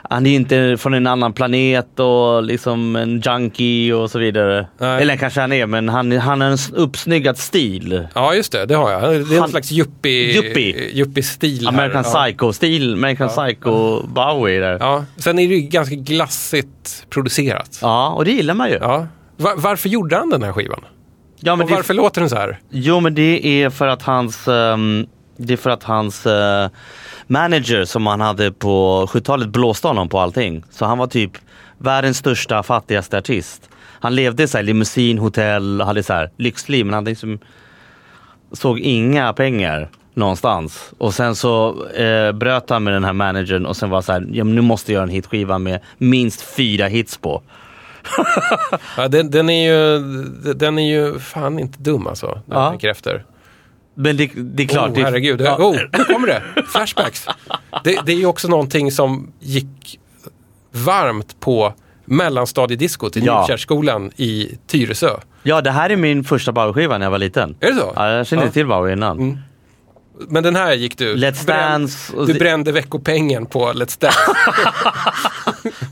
han 0.09 0.25
är 0.25 0.35
inte 0.35 0.77
från 0.79 0.93
en 0.93 1.07
annan 1.07 1.33
planet 1.33 1.99
och 1.99 2.43
liksom 2.43 2.95
en 2.95 3.21
junkie 3.21 3.93
och 3.93 4.11
så 4.11 4.19
vidare. 4.19 4.67
Nej. 4.77 5.01
Eller 5.01 5.15
kanske 5.15 5.41
han 5.41 5.51
är, 5.53 5.65
men 5.65 5.89
han, 5.89 6.11
han 6.11 6.41
har 6.41 6.47
en 6.49 6.57
uppsnyggad 6.73 7.37
stil. 7.37 8.07
Ja, 8.13 8.33
just 8.33 8.51
det. 8.51 8.65
Det 8.65 8.75
har 8.75 8.91
jag. 8.91 9.01
Det 9.01 9.07
är 9.15 9.33
en 9.33 9.39
Han- 9.39 9.49
slags 9.49 9.71
yuppie, 9.71 10.35
Yuppie. 10.35 10.89
yuppie-stil. 10.93 11.67
American 11.67 12.05
här. 12.05 12.11
Ja. 12.13 12.25
Psycho-stil, 12.25 12.93
American 12.93 13.29
Psycho 13.29 14.01
Bowie 14.07 14.59
där. 14.59 14.71
Ja, 14.71 14.77
Ja. 14.79 15.05
Sen 15.17 15.39
är 15.39 15.47
det 15.47 15.55
ju 15.55 15.61
ganska 15.61 15.95
glassigt 15.95 17.05
producerat. 17.09 17.79
och 18.15 18.25
det 18.25 18.31
gillar 18.31 18.53
man 18.53 18.69
ju. 18.69 18.75
Ja. 18.81 19.07
Va- 19.37 19.53
varför 19.57 19.89
gjorde 19.89 20.15
han 20.17 20.29
den 20.29 20.43
här 20.43 20.51
skivan? 20.51 20.81
Ja, 21.39 21.55
men 21.55 21.63
Och 21.63 21.69
det, 21.69 21.75
varför 21.75 21.93
låter 21.93 22.21
den 22.21 22.29
så 22.29 22.35
här? 22.35 22.59
Jo 22.69 22.99
men 22.99 23.15
det 23.15 23.63
är 23.63 23.69
för 23.69 23.87
att 23.87 24.01
hans, 24.01 24.47
ehm, 24.47 25.07
det 25.37 25.53
är 25.53 25.57
för 25.57 25.69
att 25.69 25.83
hans 25.83 26.25
eh, 26.25 26.69
manager 27.27 27.85
som 27.85 28.07
han 28.07 28.21
hade 28.21 28.51
på 28.51 29.05
70-talet 29.09 29.49
blåste 29.49 29.87
honom 29.87 30.09
på 30.09 30.19
allting. 30.19 30.63
Så 30.69 30.85
han 30.85 30.97
var 30.97 31.07
typ 31.07 31.31
världens 31.77 32.17
största, 32.17 32.63
fattigaste 32.63 33.17
artist. 33.17 33.69
Han 33.99 34.15
levde 34.15 34.47
så 34.47 34.57
här 34.57 34.63
limousin, 34.63 35.17
hotell, 35.17 35.81
hade 35.81 36.03
så 36.03 36.13
här 36.13 36.31
lyxliv 36.37 36.85
men 36.85 36.93
han 36.93 37.05
liksom 37.05 37.39
såg 38.51 38.79
inga 38.79 39.33
pengar 39.33 39.89
någonstans. 40.13 40.93
Och 40.97 41.13
sen 41.13 41.35
så 41.35 41.85
eh, 41.87 42.31
bröt 42.31 42.69
han 42.69 42.83
med 42.83 42.93
den 42.93 43.03
här 43.03 43.13
managern 43.13 43.65
och 43.65 43.77
sen 43.77 43.89
var 43.89 44.01
så 44.01 44.11
här, 44.11 44.27
ja, 44.31 44.43
nu 44.43 44.61
måste 44.61 44.91
jag 44.91 44.95
göra 44.95 45.03
en 45.03 45.09
hitskiva 45.09 45.59
med 45.59 45.79
minst 45.97 46.41
fyra 46.55 46.87
hits 46.87 47.17
på. 47.17 47.41
Ja, 48.97 49.07
den, 49.07 49.31
den, 49.31 49.49
är 49.49 49.67
ju, 49.67 49.99
den 50.53 50.79
är 50.79 50.89
ju 50.89 51.19
fan 51.19 51.59
inte 51.59 51.79
dum 51.81 52.07
alltså. 52.07 52.41
När 52.45 52.61
jag 52.61 52.71
tänker 52.71 52.89
efter. 52.89 53.25
Men 53.95 54.17
det, 54.17 54.31
det 54.35 54.63
är 54.63 54.67
klart. 54.67 54.89
oh, 54.89 54.99
herregud. 55.03 55.41
Ja. 55.41 55.55
Oh, 55.57 55.77
nu 55.97 56.03
kommer 56.03 56.27
det. 56.27 56.43
Flashbacks. 56.71 57.27
Det, 57.83 57.99
det 58.05 58.11
är 58.11 58.17
ju 58.17 58.25
också 58.25 58.47
någonting 58.47 58.91
som 58.91 59.31
gick 59.39 59.99
varmt 60.71 61.39
på 61.39 61.73
mellanstadiediskot 62.05 63.17
i 63.17 63.19
Ja. 63.19 63.41
Nykärrskolan 63.41 64.11
i 64.15 64.57
Tyresö. 64.67 65.09
Ja, 65.43 65.61
det 65.61 65.71
här 65.71 65.89
är 65.89 65.95
min 65.95 66.23
första 66.23 66.51
Bowie-skiva 66.51 66.97
när 66.97 67.05
jag 67.05 67.11
var 67.11 67.17
liten. 67.19 67.55
Är 67.59 67.67
det 67.67 67.75
så? 67.75 67.93
Ja, 67.95 68.09
jag 68.11 68.27
kände 68.27 68.45
Ja. 68.45 68.51
till 68.51 68.67
Bowie 68.67 68.93
innan. 68.93 69.17
Mm. 69.17 69.37
Men 70.27 70.43
den 70.43 70.55
här 70.55 70.73
gick 70.73 70.97
du... 70.97 71.15
Let's 71.15 71.45
bränn- 71.45 71.71
Dance 71.71 72.13
Du 72.27 72.33
brände 72.33 72.71
veckopengen 72.71 73.45
på 73.45 73.65
Let's 73.73 74.01
Dance. 74.01 74.17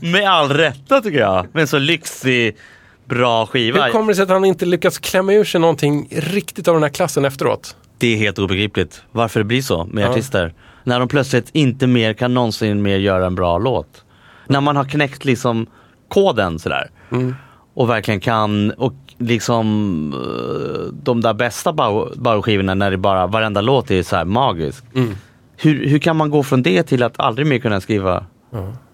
Med 0.12 0.30
all 0.30 0.48
rätta 0.48 1.00
tycker 1.00 1.18
jag. 1.18 1.46
Men 1.52 1.66
så 1.68 1.78
lyxig, 1.78 2.56
bra 3.04 3.46
skiva. 3.46 3.84
Hur 3.84 3.92
kommer 3.92 4.08
det 4.08 4.14
sig 4.14 4.22
att 4.22 4.28
han 4.28 4.44
inte 4.44 4.66
lyckats 4.66 4.98
klämma 4.98 5.32
ur 5.32 5.44
sig 5.44 5.60
någonting 5.60 6.08
riktigt 6.10 6.68
av 6.68 6.74
den 6.74 6.82
här 6.82 6.90
klassen 6.90 7.24
efteråt? 7.24 7.76
Det 7.98 8.06
är 8.14 8.16
helt 8.16 8.38
obegripligt 8.38 9.02
varför 9.12 9.40
det 9.40 9.44
blir 9.44 9.62
så 9.62 9.84
med 9.84 10.04
Ja. 10.04 10.08
artister. 10.08 10.54
När 10.84 10.98
de 10.98 11.08
plötsligt 11.08 11.48
inte 11.52 11.86
mer 11.86 12.12
kan 12.12 12.34
någonsin 12.34 12.82
mer 12.82 12.96
göra 12.98 13.26
en 13.26 13.34
bra 13.34 13.58
låt. 13.58 14.04
När 14.46 14.60
man 14.60 14.76
har 14.76 14.84
knäckt 14.84 15.24
liksom 15.24 15.66
koden 16.08 16.58
sådär. 16.58 16.90
Mm. 17.12 17.34
Och 17.74 17.90
verkligen 17.90 18.20
kan, 18.20 18.70
och 18.70 18.92
liksom 19.18 20.12
eh, 20.14 20.92
de 21.02 21.20
där 21.20 21.34
bästa 21.34 21.72
Bau- 21.72 22.12
Bauer-skivorna 22.16 22.74
när 22.74 22.90
det 22.90 22.96
bara, 22.96 23.26
varenda 23.26 23.60
låt 23.60 23.90
är 23.90 24.02
så 24.02 24.16
här 24.16 24.24
magisk. 24.24 24.84
Mm. 24.94 25.14
Hur, 25.56 25.86
hur 25.88 25.98
kan 25.98 26.16
man 26.16 26.30
gå 26.30 26.42
från 26.42 26.62
det 26.62 26.82
till 26.82 27.02
att 27.02 27.20
aldrig 27.20 27.46
mer 27.46 27.58
kunna 27.58 27.80
skriva 27.80 28.24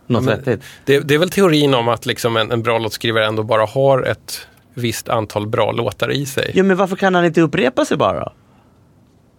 något 0.06 0.22
men- 0.24 0.24
vettigt? 0.24 0.62
Det, 0.84 1.00
det 1.00 1.14
är 1.14 1.18
väl 1.18 1.30
teorin 1.30 1.74
om 1.74 1.88
att 1.88 2.06
liksom 2.06 2.36
en, 2.36 2.52
en 2.52 2.62
bra 2.62 2.78
låtskrivare 2.78 3.26
ändå 3.26 3.42
bara 3.42 3.66
har 3.66 4.02
ett 4.02 4.46
visst 4.74 5.08
antal 5.08 5.46
bra 5.46 5.72
låtar 5.72 6.12
i 6.12 6.26
sig. 6.26 6.50
Ja 6.54 6.62
men 6.62 6.76
varför 6.76 6.96
kan 6.96 7.14
han 7.14 7.24
inte 7.24 7.40
upprepa 7.40 7.84
sig 7.84 7.96
bara? 7.96 8.32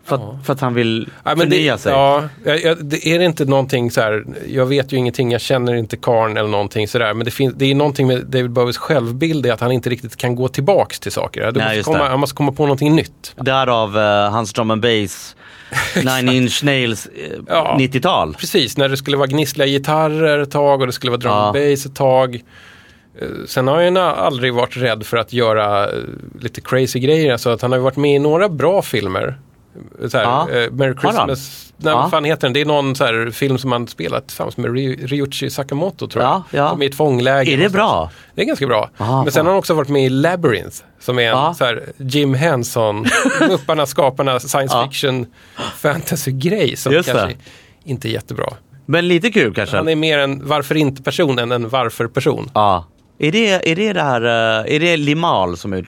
För, 0.05 0.15
att, 0.15 0.45
för 0.45 0.53
att 0.53 0.59
han 0.61 0.73
vill 0.73 1.09
Ja, 1.23 1.35
förnya 1.35 1.73
det, 1.73 1.79
sig? 1.79 1.91
Ja, 1.91 2.23
jag- 2.43 2.85
det 2.85 3.07
är 3.07 3.19
det 3.19 3.25
inte 3.25 3.45
någonting 3.45 3.91
så 3.91 4.01
här, 4.01 4.25
jag 4.47 4.65
vet 4.65 4.91
ju 4.93 4.97
ingenting, 4.97 5.31
jag 5.31 5.41
känner 5.41 5.73
inte 5.75 5.97
karn 5.97 6.37
eller 6.37 6.49
någonting 6.49 6.87
sådär. 6.87 7.13
Men 7.13 7.25
det, 7.25 7.31
finns, 7.31 7.53
det 7.57 7.65
är 7.71 7.75
någonting 7.75 8.07
med 8.07 8.25
David 8.25 8.51
Bowies 8.51 8.77
självbild, 8.77 9.45
är 9.45 9.51
att 9.53 9.59
han 9.59 9.71
inte 9.71 9.89
riktigt 9.89 10.15
kan 10.15 10.35
gå 10.35 10.47
tillbaks 10.47 10.99
till 10.99 11.11
saker. 11.11 11.51
Du 11.51 11.59
Nej, 11.59 11.77
måste 11.77 11.91
komma, 11.91 12.07
han 12.09 12.19
måste 12.19 12.35
komma 12.35 12.51
på 12.51 12.63
någonting 12.63 12.95
nytt. 12.95 13.33
Därav 13.35 13.97
eh, 13.97 14.31
hans 14.31 14.53
drum 14.53 14.71
and 14.71 14.81
bass, 14.81 15.35
Nine 15.95 16.29
Inch 16.35 16.63
Nails 16.63 17.05
eh, 17.07 17.31
Ja. 17.47 17.77
90-tal. 17.79 18.33
Precis, 18.33 18.77
när 18.77 18.89
det 18.89 18.97
skulle 18.97 19.17
vara 19.17 19.27
gnissliga 19.27 19.67
gitarrer 19.67 20.39
ett 20.39 20.51
tag 20.51 20.81
och 20.81 20.87
det 20.87 20.93
skulle 20.93 21.11
vara 21.11 21.19
drum 21.21 21.31
Ja. 21.31 21.51
bass 21.71 21.85
ett 21.85 21.95
tag. 21.95 22.35
Eh, 23.21 23.27
Sen 23.47 23.67
har 23.67 23.83
han 23.83 23.97
aldrig 23.97 24.53
varit 24.53 24.77
rädd 24.77 25.05
för 25.05 25.17
att 25.17 25.33
göra 25.33 25.87
lite 26.39 26.61
crazy 26.61 26.99
grejer. 26.99 27.31
Alltså 27.31 27.49
att 27.49 27.61
han 27.61 27.71
har 27.71 27.79
varit 27.79 27.97
med 27.97 28.15
i 28.15 28.19
några 28.19 28.49
bra 28.49 28.81
filmer. 28.81 29.37
Så 30.09 30.17
här, 30.17 30.23
Ja. 30.23 30.49
eh, 30.49 30.71
Merry? 30.71 30.93
Christmas. 31.01 31.73
Nej, 31.77 31.93
vad 31.93 32.09
fan 32.11 32.23
heter 32.25 32.41
den? 32.47 32.53
Det 32.53 32.61
är 32.61 32.65
någon 32.65 32.95
så 32.95 33.05
här 33.05 33.31
film 33.31 33.57
som 33.57 33.71
han 33.71 33.87
spelat 33.87 34.27
tillsammans 34.27 34.57
med 34.57 34.71
Ry- 34.71 35.07
Ryuichi 35.07 35.49
Sakamoto 35.49 36.07
tror 36.07 36.23
jag. 36.23 36.31
Ja, 36.33 36.43
ja. 36.51 36.69
De 36.69 36.81
är 36.81 36.85
i 36.85 36.89
ett 36.89 36.95
fångläger. 36.95 37.53
Är 37.53 37.57
det 37.57 37.69
bra? 37.69 38.11
Det 38.35 38.41
är 38.41 38.45
ganska 38.45 38.67
bra. 38.67 38.89
Aha, 38.97 39.23
Men 39.23 39.31
sen 39.31 39.45
har 39.45 39.53
han 39.53 39.59
också 39.59 39.73
varit 39.73 39.89
med 39.89 40.05
i 40.05 40.09
Labyrinth. 40.09 40.77
Som 40.99 41.19
är 41.19 41.23
en 41.23 41.27
Ja. 41.29 41.53
så 41.57 41.65
här 41.65 41.83
Jim 41.97 42.33
Henson, 42.33 43.05
Mupparna, 43.49 43.85
skaparna, 43.85 44.39
science 44.39 44.83
fiction, 44.83 45.25
fantasy-grej. 45.77 46.75
Som 46.75 46.93
Just 46.93 47.07
det. 47.07 47.13
kanske 47.13 47.37
inte 47.83 48.07
är 48.07 48.11
jättebra. 48.11 48.47
Men 48.85 49.07
lite 49.07 49.31
kul 49.31 49.53
kanske? 49.53 49.77
Han 49.77 49.87
är 49.89 49.95
mer 49.95 50.19
en 50.19 50.47
varför 50.47 50.75
inte-person 50.77 51.39
än 51.39 51.51
en 51.51 51.69
varför-person. 51.69 52.49
Ja. 52.53 52.85
Är 53.19 53.31
det, 53.31 53.71
är 53.71 53.75
det 53.75 53.93
det 53.93 54.01
här, 54.01 54.21
eh, 54.65 54.75
är 54.75 54.79
det 54.79 54.97
Limahl 54.97 55.57
som 55.57 55.73
är 55.73 55.85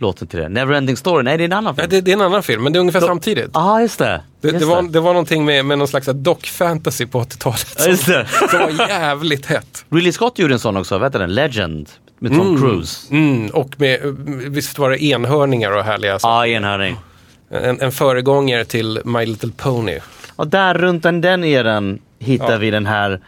låten 0.00 0.28
till 0.28 0.38
det? 0.38 0.48
Neverending 0.48 0.96
Story? 0.96 1.22
Nej 1.22 1.36
det 1.36 1.42
är 1.42 1.44
en 1.44 1.52
annan 1.52 1.74
Nej, 1.76 1.82
film. 1.84 1.90
det, 1.90 2.00
det 2.00 2.10
är 2.10 2.16
en 2.16 2.20
annan 2.22 2.42
film, 2.42 2.62
men 2.62 2.72
det 2.72 2.76
är 2.78 2.80
ungefär 2.80 3.00
samtidigt. 3.00 3.50
Ja 3.54 3.80
just 3.80 3.98
det. 3.98 4.22
Det, 4.40 4.48
Just 4.48 4.60
det, 4.60 4.66
var, 4.66 4.82
det 4.82 5.00
var 5.00 5.12
någonting 5.12 5.44
med, 5.44 5.64
med 5.64 5.78
någon 5.78 5.88
slags 5.88 6.08
dock-fantasy 6.08 7.06
på 7.06 7.20
80-talet 7.22 7.66
Ja, 7.76 7.82
som, 7.82 7.90
just 7.90 8.06
det. 8.06 8.26
som 8.50 8.60
var 8.60 8.88
jävligt 8.88 9.46
hett. 9.46 9.84
Ridley 9.90 10.12
Scott 10.12 10.38
gjorde 10.38 10.54
en 10.54 10.58
sån 10.58 10.76
också, 10.76 10.98
vad 10.98 11.06
heter 11.08 11.18
den? 11.18 11.34
Legend. 11.34 11.88
Med 12.18 12.32
Tom 12.32 12.60
Cruise. 12.60 13.06
Mm, 13.14 13.46
och 13.48 13.80
med, 13.80 14.00
visst 14.48 14.78
var 14.78 14.90
det 14.90 15.04
enhörningar 15.04 15.72
och 15.72 15.84
härliga 15.84 16.18
saker. 16.18 16.34
Ja, 16.34 16.46
enhörning. 16.56 16.96
En, 17.50 17.80
en 17.80 17.92
föregångare 17.92 18.64
till 18.64 19.00
My 19.04 19.26
Little 19.26 19.50
Pony. 19.56 19.98
Och 20.36 20.46
där 20.48 20.74
runt 20.74 21.02
den, 21.02 21.20
den 21.20 21.44
eran 21.44 21.98
hittar 22.18 22.52
Ja. 22.52 22.58
vi 22.58 22.70
den 22.70 22.86
här 22.86 23.20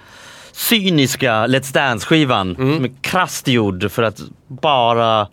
cyniska 0.53 1.47
Let's 1.47 1.73
Dance-skivan 1.75 2.57
Mm. 2.59 2.75
som 2.77 2.85
är 2.85 2.91
krasst 3.01 3.49
gjord 3.49 3.91
för 3.91 4.03
att 4.03 4.21
bara 4.49 5.29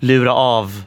lura 0.00 0.32
av 0.32 0.82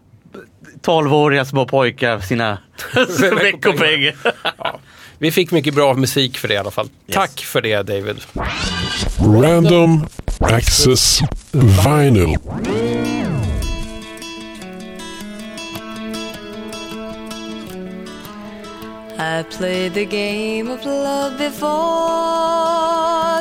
12-åriga 0.82 1.46
små 1.46 1.66
pojkar 1.66 2.20
sina 2.20 2.58
veckopengar. 3.42 4.16
Ja. 4.58 4.80
Vi 5.18 5.32
fick 5.32 5.52
mycket 5.52 5.76
bra 5.76 5.94
musik 5.94 6.38
för 6.38 6.48
det 6.48 6.54
i 6.54 6.58
alla 6.58 6.72
fall. 6.72 6.90
Tack 7.12 7.40
för 7.40 7.62
det 7.62 7.82
David. 7.82 8.22
Random 9.20 10.08
Access 10.40 11.20
Vinyl. 11.52 12.38
I 19.20 19.44
played 19.44 19.94
the 19.94 20.06
game 20.06 20.68
of 20.68 20.84
love 20.84 21.38
before, 21.38 21.70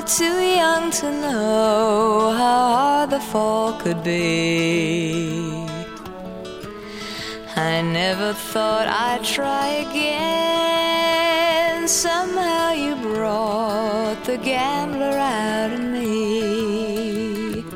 too 0.07 0.41
young 0.41 0.91
to 0.91 1.11
know 1.11 2.33
how 2.37 2.75
hard 2.75 3.11
the 3.11 3.21
fall 3.21 3.73
could 3.81 4.05
be. 4.05 5.60
I 7.61 7.83
never 7.83 8.33
thought 8.33 8.89
I'd 8.89 9.23
try 9.23 9.85
again. 9.87 11.87
Somehow 11.87 12.73
you 12.73 12.97
brought 12.97 14.25
the 14.25 14.39
gambler 14.39 15.13
out 15.13 15.75
of 15.75 15.81
me. 15.81 17.67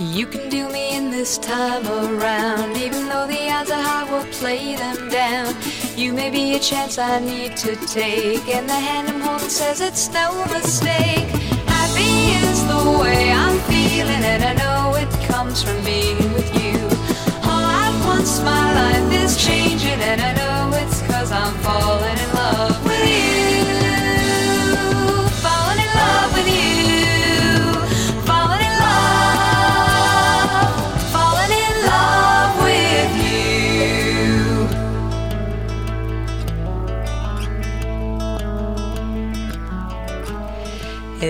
You 0.00 0.26
can 0.26 0.50
do 0.50 0.68
me 0.70 0.96
in 0.96 1.12
this 1.12 1.38
time 1.38 1.86
around, 1.86 2.76
even 2.76 3.08
though 3.08 3.28
the 3.28 3.48
odds 3.48 3.70
are 3.70 3.80
high, 3.80 4.10
we'll 4.10 4.26
play 4.32 4.74
them 4.74 5.08
down. 5.08 5.54
You 5.96 6.12
may 6.12 6.30
be 6.30 6.56
a 6.56 6.58
chance 6.58 6.98
I 6.98 7.20
need 7.20 7.56
to 7.58 7.76
take, 7.86 8.48
and 8.48 8.68
the 8.68 8.74
hand 8.74 9.08
I'm 9.08 9.20
holding 9.20 9.50
says 9.50 9.80
it's 9.80 10.08
no 10.12 10.44
mistake. 10.52 11.28
Happy 11.76 12.34
is 12.42 12.66
the 12.66 12.82
way 13.00 13.30
I'm 13.30 13.56
feeling, 13.70 14.24
and 14.32 14.42
I 14.42 14.54
know 14.54 14.96
it 14.96 15.08
comes 15.28 15.62
from 15.62 15.80
being 15.84 16.33
my 18.44 18.64
life 18.80 19.10
is 19.22 19.36
changing, 19.36 20.00
and 20.10 20.20
I 20.20 20.32
know 20.40 20.76
it's 20.82 21.00
cause 21.08 21.30
I'm 21.32 21.54
falling 21.66 22.18
in 22.24 22.30
love 22.34 22.84
with 22.84 23.06
you. 23.14 23.64
Falling 25.44 25.80
in 25.84 25.90
love 26.02 26.30
with 26.36 26.48
you. 26.60 26.82
Falling 28.28 28.64
in 28.68 28.74
love. 28.86 30.50
Falling 31.14 31.52
in 31.64 31.76
love 31.92 32.52
with 32.68 33.12
you. 33.26 33.48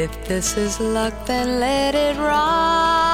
If 0.03 0.11
this 0.29 0.49
is 0.57 0.81
luck, 0.81 1.15
then 1.27 1.61
let 1.61 1.95
it 1.95 2.17
ride. 2.19 3.14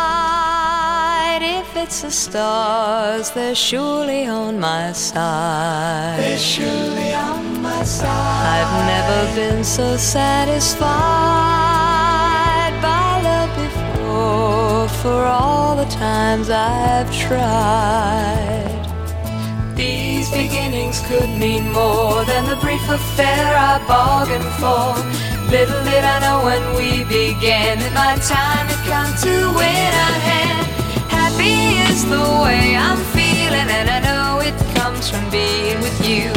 It's 1.90 2.02
the 2.02 2.10
stars, 2.12 3.32
they're 3.32 3.52
surely 3.52 4.24
on 4.24 4.60
my 4.60 4.92
side. 4.92 6.20
They're 6.20 6.38
surely 6.38 7.12
on 7.14 7.60
my 7.60 7.82
side. 7.82 8.62
I've 8.62 8.86
never 8.94 9.34
been 9.34 9.64
so 9.64 9.96
satisfied 9.96 10.84
by 12.80 13.22
love 13.24 13.50
before 13.56 14.88
for 15.02 15.24
all 15.26 15.74
the 15.74 15.86
times 15.86 16.48
I've 16.48 17.10
tried. 17.12 18.70
These 19.74 20.30
beginnings 20.30 21.00
could 21.08 21.28
mean 21.40 21.72
more 21.72 22.24
than 22.24 22.44
the 22.48 22.54
brief 22.62 22.88
affair 22.88 23.52
I 23.52 23.84
bargained 23.88 24.52
for. 24.62 24.94
Little 25.50 25.82
did 25.82 26.04
I 26.04 26.20
know 26.20 26.44
when 26.44 26.62
we 26.76 27.02
began 27.02 27.80
that 27.80 27.92
my 27.98 28.14
time 28.22 28.68
had 28.70 28.82
come 28.86 29.12
to 29.26 29.58
win 29.58 29.92
a 30.06 30.12
hand. 30.30 30.79
Happy 31.40 31.92
is 31.92 32.04
the 32.04 32.20
way 32.44 32.76
I'm 32.76 32.98
feeling, 33.14 33.68
and 33.78 33.88
I 33.88 34.00
know 34.00 34.40
it 34.40 34.54
comes 34.76 35.08
from 35.08 35.24
being 35.30 35.80
with 35.80 36.06
you. 36.06 36.28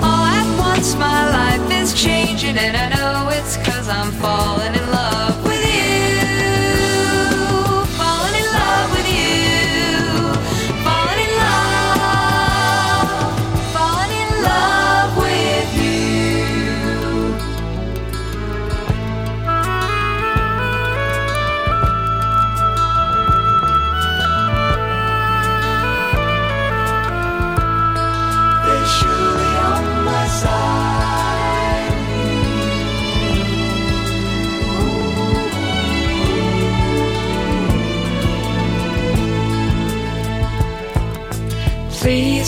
All 0.00 0.24
at 0.24 0.46
once, 0.58 0.94
my 0.94 1.28
life 1.28 1.82
is 1.82 1.92
changing, 1.92 2.56
and 2.56 2.76
I 2.76 2.88
know 2.90 3.30
it's 3.30 3.56
cause 3.56 3.88
I'm 3.88 4.12
falling 4.12 4.74
in 4.74 4.86
love 4.92 4.93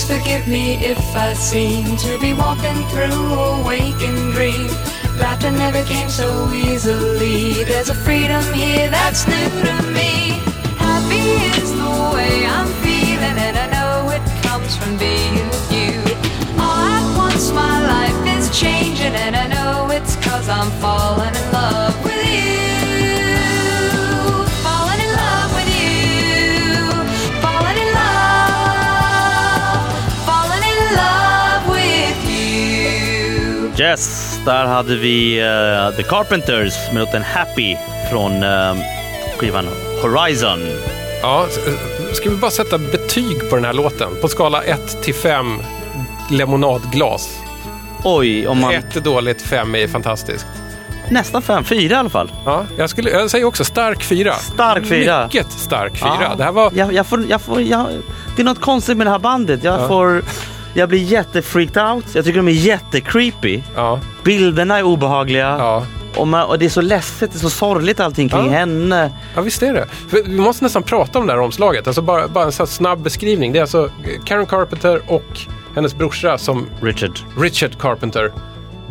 Forgive 0.06 0.46
me 0.46 0.76
if 0.76 1.16
I 1.16 1.32
seem 1.32 1.96
to 1.96 2.18
be 2.20 2.32
walking 2.32 2.80
through 2.90 3.34
a 3.34 3.64
waking 3.66 4.30
dream. 4.30 4.68
Laughter 5.18 5.50
never 5.50 5.82
came 5.82 6.08
so 6.08 6.48
easily. 6.52 7.64
There's 7.64 7.88
a 7.88 7.94
freedom 7.94 8.44
here 8.52 8.88
that's 8.88 9.26
new 9.26 9.48
to 9.66 9.82
me. 9.90 10.38
Happy 10.78 11.26
is 11.60 11.72
the 11.72 11.92
way 12.14 12.46
I'm 12.46 12.68
feeling, 12.84 13.36
and 13.46 13.56
I 13.58 13.66
know 13.74 14.10
it 14.10 14.22
comes 14.46 14.76
from 14.76 14.96
being 14.96 15.34
with 15.50 15.72
you. 15.72 15.98
All 16.56 16.86
at 16.98 17.16
once, 17.18 17.50
my 17.50 17.76
life 17.94 18.38
is 18.38 18.56
changing, 18.56 19.14
and 19.14 19.34
I 19.34 19.48
know 19.48 19.90
it's 19.90 20.14
cause 20.24 20.48
I'm 20.48 20.70
falling 20.80 21.35
Yes, 33.96 34.40
där 34.44 34.64
hade 34.66 34.96
vi 34.96 35.38
eh, 35.40 35.96
The 35.96 36.02
Carpenters 36.02 36.74
med 36.92 37.00
låten 37.00 37.22
Happy 37.22 37.76
från 38.10 38.42
eh, 38.42 38.74
skivan 39.38 39.68
Horizon. 40.02 40.58
Ja, 41.22 41.46
s- 41.48 41.58
ska 42.12 42.30
vi 42.30 42.36
bara 42.36 42.50
sätta 42.50 42.78
betyg 42.78 43.50
på 43.50 43.56
den 43.56 43.64
här 43.64 43.72
låten? 43.72 44.08
På 44.20 44.28
skala 44.28 44.62
1 44.62 45.02
till 45.02 45.14
5 45.14 45.62
lemonadglas. 46.30 47.38
Oj, 48.04 48.46
om 48.48 48.60
man... 48.60 48.74
Ett 48.74 48.96
är 48.96 49.00
dåligt, 49.00 49.42
fem 49.42 49.74
är 49.74 49.88
fantastiskt. 49.88 50.46
Nästan 51.10 51.42
fem, 51.42 51.64
fyra 51.64 51.94
i 51.94 51.98
alla 51.98 52.10
fall. 52.10 52.30
Ja, 52.44 52.64
jag, 52.78 52.90
skulle, 52.90 53.10
jag 53.10 53.30
säger 53.30 53.44
också 53.44 53.64
stark 53.64 54.02
fyra. 54.04 54.32
Stark 54.32 54.86
fyra. 54.86 55.24
Mycket 55.24 55.50
stark 55.52 55.96
fyra. 55.96 56.16
Ja. 56.30 56.34
Det 56.36 56.44
här 56.44 56.52
var... 56.52 56.72
Jag, 56.74 56.92
jag 56.92 57.06
får, 57.06 57.24
jag 57.28 57.40
får, 57.40 57.60
jag, 57.62 57.86
det 58.36 58.42
är 58.42 58.44
något 58.46 58.60
konstigt 58.60 58.96
med 58.96 59.06
det 59.06 59.10
här 59.10 59.18
bandet. 59.18 59.64
Jag, 59.64 59.80
Ja. 59.80 59.88
får, 59.88 60.22
jag 60.76 60.88
blir 60.88 60.98
jättefreaked 61.02 61.82
out. 61.82 62.04
Jag 62.14 62.24
tycker 62.24 62.36
de 62.38 62.48
är 62.48 62.52
jättecreepy. 62.52 63.62
Ja, 63.76 64.00
Bilderna 64.24 64.78
är 64.78 64.82
obehagliga. 64.82 65.56
ja. 65.58 65.86
Och, 66.16 66.28
man, 66.28 66.46
och 66.48 66.58
det 66.58 66.64
är 66.64 66.68
så 66.68 66.80
ledset, 66.80 67.32
det 67.32 67.36
är 67.38 67.40
så 67.40 67.50
sorgligt 67.50 68.00
allting 68.00 68.28
kring 68.28 68.44
Ja. 68.46 68.50
henne. 68.52 69.10
Ja, 69.34 69.40
visst 69.40 69.62
är 69.62 69.74
det. 69.74 69.86
För 70.08 70.22
vi 70.28 70.40
måste 70.40 70.64
nästan 70.64 70.82
prata 70.82 71.18
om 71.18 71.26
det 71.26 71.32
här 71.32 71.40
omslaget. 71.40 71.86
Alltså 71.86 72.02
bara, 72.02 72.28
bara 72.28 72.44
en 72.44 72.52
sån 72.52 72.66
snabb 72.66 73.02
beskrivning. 73.02 73.52
Det 73.52 73.58
är 73.58 73.60
alltså 73.60 73.90
Karen 74.24 74.46
Carpenter 74.46 75.00
och 75.06 75.40
hennes 75.74 75.94
brorsa 75.94 76.38
som 76.38 76.66
Richard. 76.82 77.18
Richard 77.38 77.78
Carpenter 77.78 78.32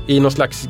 i 0.07 0.19
någon 0.19 0.31
slags 0.31 0.69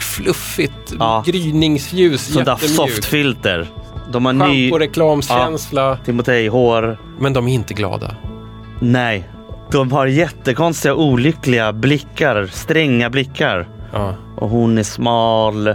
fluffigt 0.00 0.92
Ja. 0.98 1.22
gryningsljus. 1.26 2.32
Sånt 2.32 2.44
där 2.46 2.56
softfilter. 2.56 3.66
De 4.12 4.26
har 4.26 4.32
ny 4.32 4.70
Schampo-reklamskänsla. 4.70 5.98
Timotej-hår. 6.04 6.98
Men 7.20 7.32
de 7.32 7.48
är 7.48 7.52
inte 7.54 7.74
glada. 7.74 8.16
Nej. 8.80 9.28
De 9.72 9.92
har 9.92 10.06
jättekonstiga, 10.06 10.94
olyckliga 10.94 11.72
blickar. 11.72 12.46
Stränga 12.46 13.10
blickar. 13.10 13.68
Ja. 13.92 14.14
Och 14.36 14.48
hon 14.50 14.78
är 14.78 14.82
smal. 14.82 15.74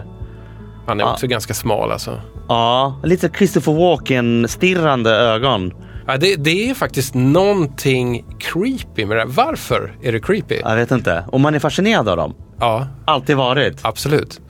Han 0.88 1.00
är 1.00 1.04
Ja. 1.04 1.14
också 1.14 1.28
ganska 1.28 1.54
smal 1.54 1.92
alltså. 1.92 2.22
Ja, 2.48 3.00
lite 3.04 3.30
Christopher 3.38 3.74
Walken-stirrande 3.74 5.10
ögon. 5.12 5.74
Ja, 6.08 6.18
det, 6.18 6.36
det 6.36 6.70
är 6.70 6.74
faktiskt 6.74 7.14
någonting 7.16 8.26
creepy 8.40 9.06
med 9.06 9.18
det 9.18 9.22
här. 9.22 9.28
Varför 9.28 9.96
är 10.04 10.12
det 10.12 10.20
creepy? 10.20 10.56
Jag 10.64 10.76
vet 10.76 10.92
inte. 10.92 11.24
Och 11.28 11.40
man 11.40 11.56
är 11.56 11.60
fascinerad 11.60 12.10
av 12.10 12.18
dem. 12.18 12.36
Ja, 12.60 12.88
Alltid 13.06 13.36
varit. 13.38 13.80
absolut. 13.82 14.42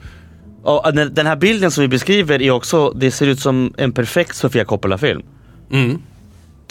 Och 0.64 0.94
den 0.94 1.14
den 1.14 1.26
här 1.26 1.36
bilden 1.36 1.70
som 1.70 1.82
vi 1.82 1.88
beskriver 1.88 2.42
är 2.42 2.50
också, 2.50 2.90
det 2.90 3.10
ser 3.10 3.26
ut 3.26 3.40
som 3.40 3.74
en 3.76 3.92
perfekt 3.92 4.36
Sofia 4.36 4.64
Coppola-film. 4.64 5.22
S- 5.72 5.98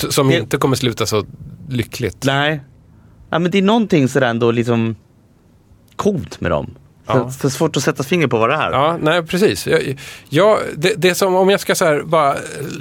Som 0.10 0.28
Det- 0.28 0.38
inte 0.38 0.58
kommer 0.58 0.76
sluta 0.76 1.06
så 1.06 1.26
lyckligt. 1.70 2.18
Nej. 2.26 2.62
Ja, 3.30 3.40
men 3.40 3.52
det 3.52 3.58
är 3.58 3.62
någonting 3.62 4.08
sådär 4.08 4.28
ändå 4.28 4.52
liksom 4.52 4.96
coolt 5.96 6.42
med 6.42 6.52
dem. 6.52 6.66
Så, 7.08 7.14
Ja. 7.14 7.32
så 7.32 7.50
svårt 7.50 7.78
att 7.78 7.84
sätta 7.84 8.04
finger 8.04 8.28
på 8.28 8.38
vad 8.38 8.50
det 8.50 8.56
är. 8.56 8.72
Ja, 8.72 8.98
nej 9.02 9.24
precis. 9.24 9.68
Jag, 9.68 9.98
jag, 10.30 10.60
det, 10.78 10.94
det 10.98 11.16
som 11.16 11.36
om 11.36 11.50
jag 11.50 11.60
ska 11.60 11.76
så 11.76 12.02
bara 12.06 12.36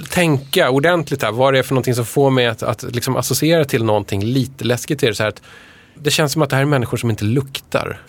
tänka 0.09 0.69
ordentligt 0.69 1.23
här, 1.23 1.31
vad 1.31 1.53
det 1.53 1.59
är 1.59 1.63
för 1.63 1.73
någonting 1.73 1.95
som 1.95 2.05
får 2.05 2.29
mig 2.29 2.47
att, 2.47 2.63
att 2.63 2.83
liksom 2.83 3.15
associera 3.15 3.65
till 3.65 3.83
någonting 3.83 4.23
lite 4.23 4.63
läskigt. 4.65 5.03
Är 5.03 5.07
det, 5.07 5.15
så 5.15 5.23
här 5.23 5.29
att 5.29 5.41
det 6.01 6.11
känns 6.11 6.33
som 6.33 6.41
att 6.41 6.49
det 6.49 6.55
här 6.55 6.63
är 6.63 6.67
människor 6.67 6.97
som 6.97 7.09
inte 7.09 7.25
luktar. 7.25 8.01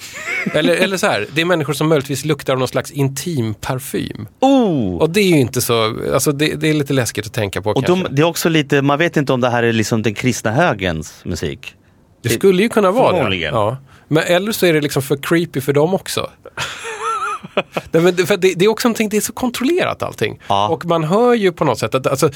eller, 0.54 0.74
eller 0.76 0.96
så 0.96 1.06
här, 1.06 1.26
det 1.34 1.40
är 1.40 1.44
människor 1.44 1.72
som 1.72 1.88
möjligtvis 1.88 2.24
luktar 2.24 2.52
av 2.52 2.58
någon 2.58 2.68
slags 2.68 2.90
intim 2.90 3.54
parfym. 3.54 4.26
Oh! 4.40 4.96
Och 4.96 5.10
det 5.10 5.20
är 5.20 5.28
ju 5.28 5.40
inte 5.40 5.60
så, 5.60 5.96
alltså 6.14 6.32
det, 6.32 6.54
det 6.54 6.68
är 6.68 6.74
lite 6.74 6.92
läskigt 6.92 7.26
att 7.26 7.32
tänka 7.32 7.62
på 7.62 7.70
Och 7.70 7.82
de, 7.82 8.06
det 8.10 8.22
är 8.22 8.26
också 8.26 8.48
lite, 8.48 8.82
man 8.82 8.98
vet 8.98 9.16
inte 9.16 9.32
om 9.32 9.40
det 9.40 9.50
här 9.50 9.62
är 9.62 9.72
liksom 9.72 10.02
den 10.02 10.14
kristna 10.14 10.50
högens 10.50 11.24
musik. 11.24 11.74
det 12.22 12.28
skulle 12.28 12.62
ju 12.62 12.68
kunna 12.68 12.90
vara 12.90 13.28
det. 13.30 13.36
Ja. 13.36 13.76
Men 14.08 14.22
eller 14.22 14.52
så 14.52 14.66
är 14.66 14.72
det 14.72 14.80
liksom 14.80 15.02
för 15.02 15.16
creepy 15.16 15.60
för 15.60 15.72
dem 15.72 15.94
också. 15.94 16.30
Nej, 17.92 18.02
men 18.02 18.16
det, 18.16 18.26
för 18.26 18.36
det, 18.36 18.54
det 18.56 18.64
är 18.64 18.68
också 18.68 18.88
någonting, 18.88 19.08
det 19.08 19.16
är 19.16 19.20
så 19.20 19.32
kontrollerat 19.32 20.02
allting. 20.02 20.40
Ja. 20.48 20.68
Och 20.68 20.84
man 20.86 21.04
hör 21.04 21.34
ju 21.34 21.52
på 21.52 21.64
något 21.64 21.78
sätt 21.78 21.94
att, 21.94 22.06
alltså, 22.06 22.30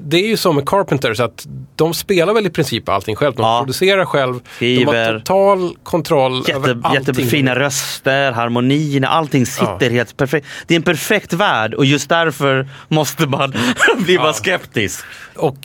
det 0.00 0.16
är 0.16 0.26
ju 0.28 0.36
som 0.36 0.56
med 0.56 0.68
Carpenters 0.68 1.20
att 1.20 1.46
de 1.76 1.94
spelar 1.94 2.34
väl 2.34 2.46
i 2.46 2.50
princip 2.50 2.88
allting 2.88 3.16
själv. 3.16 3.34
De 3.34 3.42
Ja. 3.42 3.58
producerar 3.58 4.04
själv, 4.04 4.34
de 4.34 4.40
Skriver. 4.56 5.12
har 5.12 5.18
total 5.18 5.76
kontroll 5.82 6.44
över 6.50 6.68
Jätte, 6.68 6.80
allting. 6.88 7.04
jättefina 7.14 7.54
röster, 7.58 8.32
harmonierna, 8.32 9.08
allting 9.08 9.46
sitter 9.46 9.90
helt 9.90 10.16
perfekt. 10.16 10.46
Det 10.66 10.74
är 10.74 10.76
en 10.76 10.82
perfekt 10.82 11.32
värld 11.32 11.74
och 11.74 11.84
just 11.84 12.08
därför 12.08 12.68
måste 12.88 13.26
man 13.26 13.54
bli 13.98 14.18
bara 14.18 14.32
skeptisk. 14.32 15.04
Och 15.36 15.56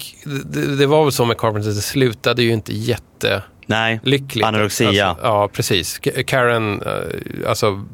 det, 0.45 0.75
det 0.75 0.85
var 0.85 1.03
väl 1.03 1.11
så 1.11 1.25
med 1.25 1.37
Carpenters, 1.37 1.75
det 1.75 1.81
slutade 1.81 2.43
ju 2.43 2.51
inte 2.53 2.73
jätte... 2.75 3.43
Nej, 3.65 3.99
lyckligt. 4.03 4.45
anorexia. 4.45 5.07
Alltså, 5.07 5.23
ja, 5.25 5.49
precis. 5.53 5.99
Karen 6.25 6.81
eh, 6.81 7.49
alltså, 7.49 7.85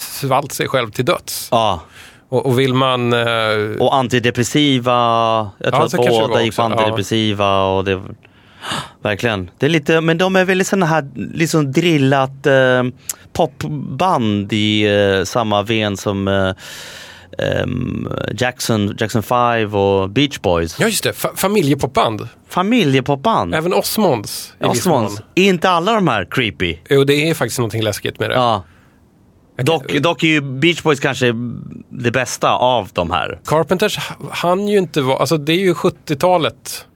svalt 0.00 0.52
sig 0.52 0.68
själv 0.68 0.90
till 0.90 1.04
döds. 1.04 1.48
Ja. 1.50 1.80
Och, 2.28 2.46
och 2.46 2.58
vill 2.58 2.74
man... 2.74 3.12
eh, 3.12 3.76
Och 3.78 3.94
antidepressiva, 3.96 4.92
jag 5.58 5.72
tror 5.74 5.82
Ja, 5.82 5.84
att 5.84 6.28
båda 6.28 6.42
gick 6.42 6.56
på 6.56 6.62
också, 6.62 6.72
ja. 6.72 6.78
antidepressiva. 6.78 7.62
Och 7.64 7.84
det, 7.84 8.02
verkligen. 9.02 9.50
Det 9.58 9.66
är 9.66 9.70
lite, 9.70 10.00
men 10.00 10.18
de 10.18 10.36
är 10.36 10.44
väldigt 10.44 10.66
sådana 10.66 10.86
här 10.86 11.08
liksom 11.34 11.72
drillat 11.72 12.46
eh, 12.46 12.82
popband 13.32 14.52
i 14.52 14.82
eh, 14.82 15.24
samma 15.24 15.62
ven 15.62 15.96
som 15.96 16.28
eh, 16.28 16.52
ehm, 17.46 18.08
Jackson, 18.38 18.96
Jackson 18.98 19.22
5 19.22 19.74
och 19.74 20.10
Beach 20.10 20.38
Boys. 20.40 20.80
Ja, 20.80 20.86
just 20.86 21.04
det. 21.04 21.12
Fa- 21.12 21.36
familjepopband. 21.36 22.28
Familjepopband. 22.48 23.54
Även 23.54 23.72
Osmonds. 23.74 24.54
Osmonds. 24.60 25.22
Inte 25.34 25.70
alla 25.70 25.92
de 25.92 26.08
här 26.08 26.26
creepy? 26.30 26.76
Jo, 26.88 27.04
det 27.04 27.30
är 27.30 27.34
faktiskt 27.34 27.58
någonting 27.58 27.82
läskigt 27.82 28.18
med 28.20 28.30
det. 28.30 28.34
Ja. 28.36 28.64
Dock, 29.62 29.92
dock 30.00 30.22
är 30.22 30.26
ju 30.28 30.40
Beach 30.40 30.82
Boys 30.82 31.00
kanske 31.00 31.26
det 31.88 32.10
bästa 32.10 32.52
av 32.52 32.88
de 32.92 33.10
här. 33.10 33.40
Carpenters 33.46 33.98
han 34.30 34.68
ju 34.68 34.78
inte 34.78 35.00
vara... 35.00 35.16
Alltså 35.18 35.36
det 35.36 35.52
är 35.52 35.58
ju 35.58 35.74
70-talet 35.74 36.86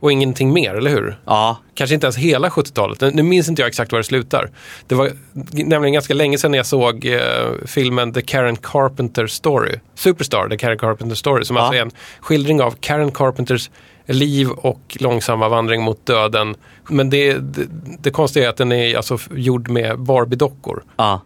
och 0.00 0.12
ingenting 0.12 0.52
mer, 0.52 0.74
eller 0.74 0.90
hur? 0.90 1.18
Ja, 1.24 1.56
Kanske 1.74 1.94
inte 1.94 2.06
ens 2.06 2.16
hela 2.16 2.48
70-talet. 2.48 3.14
Nu- 3.14 3.22
minns 3.22 3.48
inte 3.48 3.62
jag 3.62 3.68
exakt 3.68 3.92
var 3.92 3.98
det 3.98 4.04
slutar. 4.04 4.50
Det 4.86 4.94
var 4.94 5.10
nämligen 5.52 5.92
ganska 5.92 6.14
länge 6.14 6.38
sedan 6.38 6.54
jag 6.54 6.66
såg 6.66 7.06
eh, 7.06 7.20
filmen 7.66 8.12
The 8.12 8.22
Karen 8.22 8.56
Carpenter 8.56 9.26
Story. 9.26 9.74
Superstar, 9.94 10.48
The 10.48 10.56
Karen 10.56 10.78
Carpenter 10.78 11.16
Story. 11.16 11.44
Som 11.44 11.56
Ja. 11.56 11.62
alltså 11.62 11.76
är 11.78 11.82
en 11.82 11.90
skildring 12.20 12.62
av 12.62 12.74
Karen 12.80 13.10
Carpenters 13.12 13.70
liv 14.06 14.50
och 14.50 14.96
långsamma 15.00 15.48
vandring 15.48 15.82
mot 15.82 16.06
döden. 16.06 16.54
Men 16.88 17.10
det, 17.10 17.32
det, 17.34 17.62
det 18.02 18.10
konstiga 18.10 18.44
är 18.46 18.48
att 18.50 18.56
den 18.56 18.72
är 18.72 18.96
alltså 18.96 19.18
gjord 19.34 19.68
med 19.68 19.98
Barbie-dockor. 19.98 20.82
ja. 20.96 21.20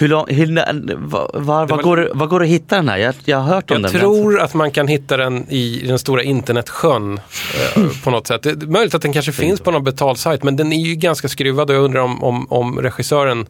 Hur 0.00 0.08
lång, 0.08 0.24
var, 1.08 1.30
var, 1.40 1.66
var- 1.66 1.82
går, 1.82 2.10
var 2.14 2.26
går 2.26 2.40
det 2.40 2.44
att 2.46 2.50
hitta 2.50 2.76
den 2.76 2.88
här? 2.88 2.98
Jag, 2.98 3.14
jag 3.24 3.38
har 3.38 3.54
hört 3.54 3.70
om 3.70 3.74
Jag 3.82 3.92
den. 3.92 4.00
tror 4.00 4.40
att 4.40 4.54
man 4.54 4.70
kan 4.70 4.88
hitta 4.88 5.16
den 5.16 5.50
i 5.50 5.84
den 5.88 5.98
stora 5.98 6.22
internetsjön 6.22 7.20
eh, 7.76 7.82
på 8.04 8.10
något 8.10 8.26
sätt. 8.26 8.42
Det 8.42 8.50
är 8.50 8.66
möjligt 8.66 8.94
att 8.94 9.02
den 9.02 9.12
kanske 9.12 9.32
finns 9.32 9.60
på 9.60 9.70
någon 9.70 9.84
betalsajt 9.84 10.42
men 10.42 10.56
den 10.56 10.72
är 10.72 10.80
ju 10.86 10.94
ganska 10.94 11.28
skruvad 11.28 11.70
och 11.70 11.76
jag 11.76 11.82
undrar 11.82 12.00
om, 12.00 12.24
om, 12.24 12.46
om 12.52 12.78
regissören 12.80 13.46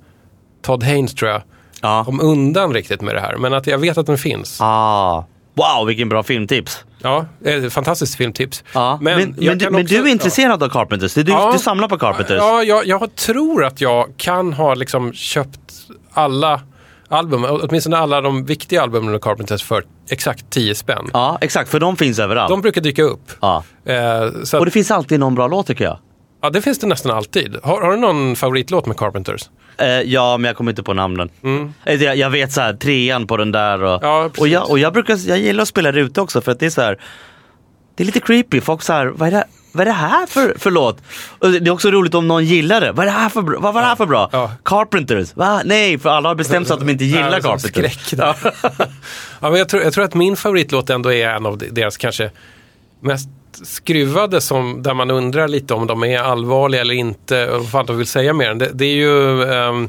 Todd 0.62 0.82
Haynes 0.84 1.14
tror 1.14 1.30
jag 1.30 1.42
Ja. 1.82 2.04
kom 2.04 2.20
undan 2.20 2.74
riktigt 2.74 3.00
med 3.00 3.14
det 3.14 3.20
här. 3.20 3.36
Men 3.36 3.54
att 3.54 3.66
jag 3.66 3.78
vet 3.78 3.98
att 3.98 4.06
den 4.06 4.18
finns. 4.18 4.58
Ah. 4.60 5.24
Wow, 5.54 5.86
vilken 5.86 6.08
bra 6.08 6.22
filmtips. 6.22 6.84
Ja, 7.02 7.26
eh, 7.44 7.62
fantastiskt 7.70 8.14
filmtips. 8.16 8.64
Ja. 8.74 8.98
Men, 9.02 9.18
men, 9.18 9.34
jag 9.38 9.58
du, 9.58 9.64
kan 9.64 9.72
men 9.72 9.82
också- 9.82 9.94
du 9.94 10.00
är 10.00 10.06
intresserad 10.12 10.62
av 10.62 10.68
Carpenters? 10.68 11.14
Du, 11.14 11.24
Ja. 11.32 11.50
du 11.52 11.58
samlar 11.58 11.88
på 11.88 11.98
Carpenters? 11.98 12.36
Ja, 12.38 12.62
jag, 12.62 12.86
jag 12.86 13.14
tror 13.14 13.64
att 13.64 13.80
jag 13.80 14.06
kan 14.16 14.52
ha 14.52 14.74
liksom 14.74 15.12
köpt 15.12 15.59
alla 16.12 16.60
album, 17.08 17.44
åtminstone 17.48 17.96
alla 17.96 18.20
de 18.20 18.44
viktiga 18.44 18.82
albumen 18.82 19.14
av 19.14 19.18
Carpenters 19.18 19.62
för 19.62 19.84
exakt 20.10 20.50
10 20.50 20.74
spänn. 20.74 21.10
Ja, 21.12 21.38
exakt. 21.40 21.70
För 21.70 21.80
de 21.80 21.96
finns 21.96 22.18
överallt. 22.18 22.50
De 22.50 22.60
brukar 22.60 22.80
dyka 22.80 23.02
upp. 23.02 23.30
ja. 23.40 23.64
Eh, 23.84 24.58
Och 24.58 24.64
det 24.64 24.70
finns 24.70 24.90
alltid 24.90 25.20
någon 25.20 25.34
bra 25.34 25.46
låt 25.46 25.66
tycker 25.66 25.84
jag. 25.84 25.98
Ja, 26.42 26.50
det 26.50 26.62
finns 26.62 26.78
det 26.78 26.86
nästan 26.86 27.16
alltid. 27.16 27.56
Har, 27.62 27.80
har 27.82 27.90
du 27.90 27.96
någon 27.96 28.36
favoritlåt 28.36 28.86
med 28.86 28.96
Carpenters? 28.96 29.50
Eh, 29.78 29.86
ja, 29.88 30.36
men 30.36 30.48
jag 30.48 30.56
kommer 30.56 30.72
inte 30.72 30.82
på 30.82 30.94
namnen. 30.94 31.30
Eh, 31.84 32.02
Jag, 32.02 32.16
jag 32.16 32.30
vet 32.30 32.52
så 32.52 32.60
här, 32.60 32.72
trean 32.74 33.26
på 33.26 33.36
den 33.36 33.52
där. 33.52 33.82
Och, 33.82 34.02
Mm. 34.02 34.10
Ja, 34.10 34.30
och, 34.38 34.48
jag, 34.48 34.70
och 34.70 34.78
jag, 34.78 34.92
brukar, 34.92 35.28
jag 35.28 35.38
gillar 35.38 35.62
att 35.62 35.68
spela 35.68 35.92
det 35.92 36.00
ute 36.00 36.20
också 36.20 36.40
för 36.40 36.52
att 36.52 36.60
det 36.60 36.66
är 36.66 36.70
så 36.70 36.82
här. 36.82 36.98
Det 37.96 38.02
är 38.02 38.06
lite 38.06 38.20
creepy. 38.20 38.60
Folk 38.60 38.82
så 38.82 38.92
här, 38.92 39.06
vad 39.06 39.28
är 39.28 39.32
det, 39.32 39.44
vad 39.72 39.80
är 39.80 39.84
det 39.84 39.92
här 39.92 40.26
för, 40.26 40.54
för 40.58 40.70
låt? 40.70 40.98
Och 41.38 41.50
det 41.50 41.66
är 41.68 41.70
också 41.70 41.90
roligt 41.90 42.14
om 42.14 42.28
någon 42.28 42.44
gillar 42.44 42.80
det. 42.80 42.92
Vad 42.92 43.06
är 43.06 43.10
det 43.10 43.18
här 43.18 43.28
för, 43.28 43.42
bra- 43.42 43.60
vad 43.60 43.74
var 43.74 43.80
det 43.80 43.86
här 43.86 43.96
för 43.96 44.06
bra? 44.06 44.28
Ja. 44.32 44.52
Carpenters? 44.64 45.36
Va? 45.36 45.62
Nej, 45.64 45.98
för 45.98 46.10
alla 46.10 46.28
har 46.28 46.34
bestämt 46.34 46.66
sig 46.68 46.74
att 46.74 46.80
de 46.80 46.88
inte 46.88 47.04
gillar 47.04 47.32
Ja, 47.32 47.40
Carpenters. 47.40 47.70
Skräck 47.70 48.10
där. 48.10 48.36
ja, 49.40 49.50
men 49.50 49.54
jag, 49.54 49.68
tror, 49.68 49.82
jag 49.82 49.92
tror 49.92 50.04
att 50.04 50.14
min 50.14 50.36
favoritlåt 50.36 50.90
ändå 50.90 51.12
är 51.12 51.28
en 51.28 51.46
av 51.46 51.58
deras 51.70 51.96
kanske 51.96 52.30
mest 53.02 53.28
skruvade 53.62 54.40
som, 54.40 54.82
där 54.82 54.94
man 54.94 55.10
undrar 55.10 55.48
lite 55.48 55.74
om 55.74 55.86
de 55.86 56.04
är 56.04 56.18
allvarliga 56.18 56.80
eller 56.80 56.94
inte 56.94 57.48
och 57.50 57.60
vad 57.60 57.70
fan 57.70 57.86
de 57.86 57.96
vill 57.98 58.06
säga 58.06 58.32
den. 58.32 58.58
Det, 58.58 58.70
det 58.74 58.84
är 58.84 58.94
ju 58.94 59.42
ehm, 59.52 59.88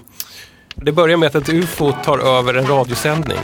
det 0.75 0.91
börjar 0.91 1.17
med 1.17 1.27
att 1.27 1.35
ett 1.35 1.49
UFO 1.49 1.91
tar 1.91 2.19
över 2.19 2.53
en 2.53 2.67
radiosändning. 2.67 3.39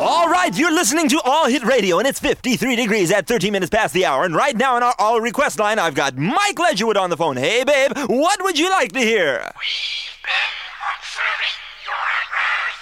All 0.00 0.28
right, 0.28 0.54
you're 0.54 0.70
listening 0.70 1.08
to 1.08 1.18
All 1.24 1.46
Hit 1.50 1.62
Radio, 1.64 1.98
and 1.98 2.06
it's 2.06 2.20
53 2.20 2.76
degrees 2.76 3.12
at 3.12 3.26
13 3.26 3.52
minutes 3.52 3.70
past 3.70 3.94
the 3.94 4.06
hour. 4.06 4.24
And 4.24 4.34
right 4.34 4.56
now 4.56 4.76
on 4.76 4.82
our 4.82 4.94
All 4.98 5.20
Request 5.20 5.58
line, 5.58 5.78
I've 5.78 5.94
got 5.94 6.16
Mike 6.16 6.56
Ledgerwood 6.56 6.96
on 6.96 7.10
the 7.10 7.16
phone. 7.16 7.36
Hey, 7.36 7.64
babe, 7.64 7.92
what 8.08 8.42
would 8.42 8.58
you 8.58 8.70
like 8.70 8.92
to 8.92 9.00
hear? 9.00 9.52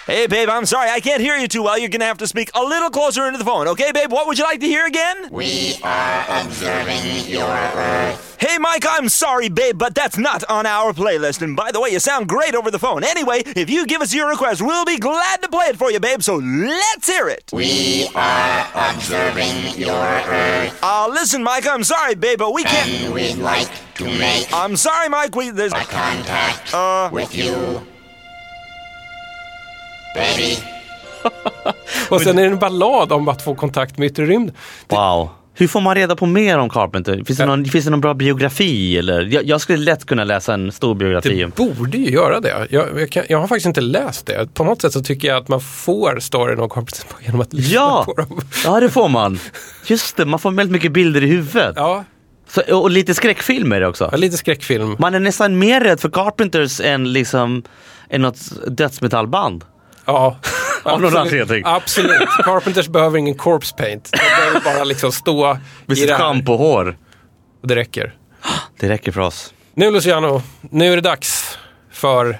Hey, 0.09 0.26
babe, 0.26 0.48
I'm 0.48 0.64
sorry, 0.64 0.88
I 0.88 1.00
can't 1.00 1.20
hear 1.20 1.36
you 1.36 1.46
too 1.48 1.62
well. 1.62 1.76
You're 1.76 1.90
gonna 1.90 2.06
have 2.06 2.16
to 2.16 2.26
speak 2.26 2.50
a 2.54 2.62
little 2.62 2.88
closer 2.88 3.26
into 3.26 3.36
the 3.36 3.44
phone. 3.44 3.68
Okay, 3.68 3.92
babe, 3.92 4.11
what 4.11 4.26
would 4.26 4.38
you 4.38 4.44
like 4.44 4.59
to 4.61 4.66
hear 4.66 4.86
again? 4.86 5.28
We 5.30 5.74
are 5.82 6.24
observing 6.30 7.26
your 7.26 7.46
Earth. 7.46 8.36
Hey, 8.40 8.56
Mike, 8.56 8.86
I'm 8.88 9.11
sorry, 9.11 9.50
babe, 9.50 9.76
but 9.76 9.94
that's 9.94 10.16
not 10.16 10.44
on 10.48 10.64
our 10.64 10.94
playlist. 10.94 11.42
And 11.42 11.54
by 11.54 11.72
the 11.72 11.80
way, 11.82 11.90
you 11.90 12.00
sound 12.00 12.26
great 12.26 12.54
over 12.54 12.70
the 12.70 12.78
phone. 12.78 13.04
Anyway, 13.04 13.42
if 13.54 13.68
you 13.68 13.84
give 13.84 14.00
us 14.00 14.14
your 14.14 14.30
request, 14.30 14.62
we'll 14.62 14.86
be 14.86 14.96
glad 14.96 15.42
to 15.42 15.48
play 15.50 15.66
it 15.66 15.76
for 15.76 15.90
you, 15.90 16.00
babe. 16.00 16.22
So 16.22 16.36
let's 16.36 17.06
hear 17.06 17.28
it. 17.28 17.50
We 17.52 18.09
are 18.14 18.66
observing 18.74 19.78
your 19.78 19.92
Earth. 19.92 20.78
Uh, 20.82 21.09
listen, 21.11 21.42
Mike, 21.42 21.66
I'm 21.66 21.84
sorry, 21.84 22.14
babe, 22.14 22.38
but 22.38 22.54
we 22.54 22.64
can't. 22.64 22.88
And 22.88 23.12
we'd 23.12 23.36
like 23.36 23.68
to 23.96 24.04
make. 24.04 24.50
I'm 24.54 24.74
sorry, 24.76 25.11
Mike. 25.11 25.36
We 25.36 25.50
there's 25.50 25.72
a 25.72 25.84
contact 25.84 26.72
uh, 26.72 27.11
with 27.12 27.36
you. 27.36 27.86
Och 32.09 32.20
sen 32.20 32.38
är 32.38 32.42
det 32.42 32.48
en 32.48 32.59
ballad 32.59 33.12
om 33.12 33.28
att 33.28 33.42
få 33.42 33.54
kontakt 33.54 33.98
med 33.98 34.06
yttre 34.06 34.26
rymden. 34.26 34.54
Wow. 34.88 35.28
Hur 35.54 35.68
får 35.68 35.80
man 35.80 35.94
reda 35.94 36.16
på 36.16 36.26
mer 36.26 36.59
om 36.59 36.70
Carpenter? 36.70 37.22
Finns 37.26 37.38
det 37.38 37.46
någon, 37.46 37.64
finns 37.64 37.84
det 37.84 37.90
någon 37.90 38.00
bra 38.00 38.14
biografi? 38.14 38.98
Eller? 38.98 39.22
Jag, 39.22 39.44
jag 39.44 39.61
skulle 39.61 39.78
lätt 39.84 40.06
kunna 40.06 40.24
läsa 40.24 40.54
en 40.54 40.72
stor 40.72 40.94
biografi. 40.94 41.44
Det 41.56 41.74
borde 41.74 41.98
ju 41.98 42.11
göra 42.11 42.40
det. 42.40 42.66
Jag, 42.70 43.00
jag, 43.00 43.11
kan, 43.11 43.24
jag 43.28 43.38
har 43.38 43.46
faktiskt 43.46 43.66
inte 43.66 43.80
läst 43.80 44.26
det. 44.26 44.54
På 44.54 44.64
något 44.64 44.82
sätt 44.82 44.92
så 44.92 45.02
tycker 45.02 45.28
jag 45.28 45.36
att 45.36 45.48
man 45.48 45.61
får 45.61 46.18
storyn 46.20 46.61
om 46.61 46.68
Carpenter 46.68 47.04
genom 47.20 47.40
att 47.40 47.52
lyssna 47.52 47.74
Ja, 47.74 48.02
på 48.06 48.12
dem. 48.14 48.40
ja 48.64 48.80
det 48.80 48.90
får 48.90 49.09
man. 49.09 49.38
Just 49.86 50.16
det, 50.16 50.24
man 50.24 50.38
får 50.38 50.50
väldigt 50.50 50.72
mycket 50.72 50.92
bilder 50.92 51.22
i 51.24 51.26
huvudet. 51.26 51.72
Ja, 51.76 52.04
Så, 52.48 52.80
och 52.80 52.90
lite 52.90 53.14
skräckfilmer 53.14 53.82
också. 53.84 54.09
ja, 54.12 54.16
lite 54.16 54.36
skräckfilm. 54.36 54.96
Man 54.98 55.14
är 55.14 55.20
nästan 55.20 55.59
mer 55.59 55.80
rädd 55.80 56.00
för 56.00 56.11
Carpenters 56.11 56.80
än 56.80 57.12
liksom 57.12 57.62
än 58.11 58.22
något 58.22 58.38
dödsmetallband. 58.66 59.64
Ja, 60.09 60.36
Av 60.84 61.00
någon 61.00 61.16
absolut. 61.16 61.32
anledning. 61.32 61.62
Absolut. 61.66 62.28
Carpenters 62.44 62.88
behöver 62.88 63.18
ingen 63.18 63.34
corpse 63.34 63.74
paint. 63.76 64.09
De 64.12 64.18
behöver 64.18 64.61
bara 64.74 64.84
liksom 64.84 65.12
stå 65.12 65.59
Med 65.86 65.96
i 65.96 66.00
sitt 66.00 66.09
det 66.09 66.14
här. 66.14 66.20
schampohår. 66.20 66.96
Och 67.62 67.68
det 67.68 67.74
räcker. 67.76 68.14
Det 68.80 68.88
räcker 68.88 69.12
för 69.12 69.20
oss. 69.20 69.54
Nu 69.74 69.90
Luciano, 69.90 70.42
nu 70.70 70.92
är 70.92 70.96
det 70.96 71.02
dags 71.02 71.59
för... 71.92 72.38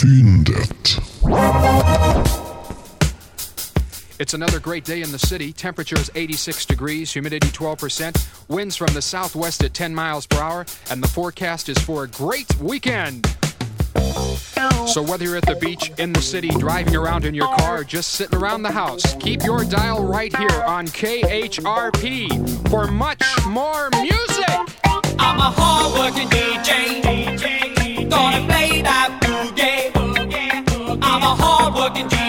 Fyndet. 0.00 0.96
It's 4.18 4.34
another 4.34 4.58
great 4.60 4.84
day 4.86 5.02
in 5.02 5.12
the 5.12 5.18
city. 5.18 5.52
Temperature 5.52 6.00
is 6.00 6.10
86 6.14 6.66
degrees, 6.66 7.12
humidity 7.14 7.48
12%, 7.48 8.16
winds 8.48 8.76
from 8.76 8.88
the 8.94 9.02
southwest 9.02 9.62
at 9.64 9.74
10 9.74 9.94
miles 9.94 10.26
per 10.26 10.38
hour, 10.40 10.64
and 10.90 11.02
the 11.04 11.08
forecast 11.08 11.68
is 11.68 11.78
for 11.78 12.04
a 12.04 12.06
great 12.08 12.48
weekend. 12.60 13.26
So 14.86 15.02
whether 15.02 15.24
you're 15.24 15.36
at 15.36 15.44
the 15.44 15.56
beach, 15.56 15.92
in 15.98 16.12
the 16.12 16.22
city, 16.22 16.48
driving 16.48 16.96
around 16.96 17.24
in 17.26 17.34
your 17.34 17.54
car, 17.56 17.84
just 17.84 18.12
sitting 18.12 18.38
around 18.38 18.62
the 18.62 18.72
house, 18.72 19.14
keep 19.20 19.42
your 19.44 19.64
dial 19.64 20.02
right 20.04 20.34
here 20.34 20.62
on 20.66 20.86
KHRP 20.86 22.30
for 22.70 22.86
much 22.86 23.22
more 23.46 23.90
music. 24.00 24.48
I'm 25.18 25.38
a 25.38 25.50
hard-working 25.54 26.28
DJ. 26.28 28.08
Gonna 28.08 28.46
play 28.46 28.80
that 28.82 29.20
boogie. 29.20 29.90
I'm 31.02 31.22
a 31.22 31.34
hard-working 31.42 32.08
DJ. 32.08 32.25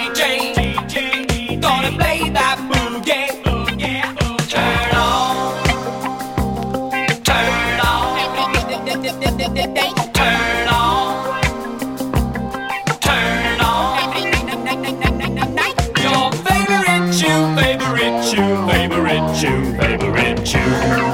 you. 20.53 21.06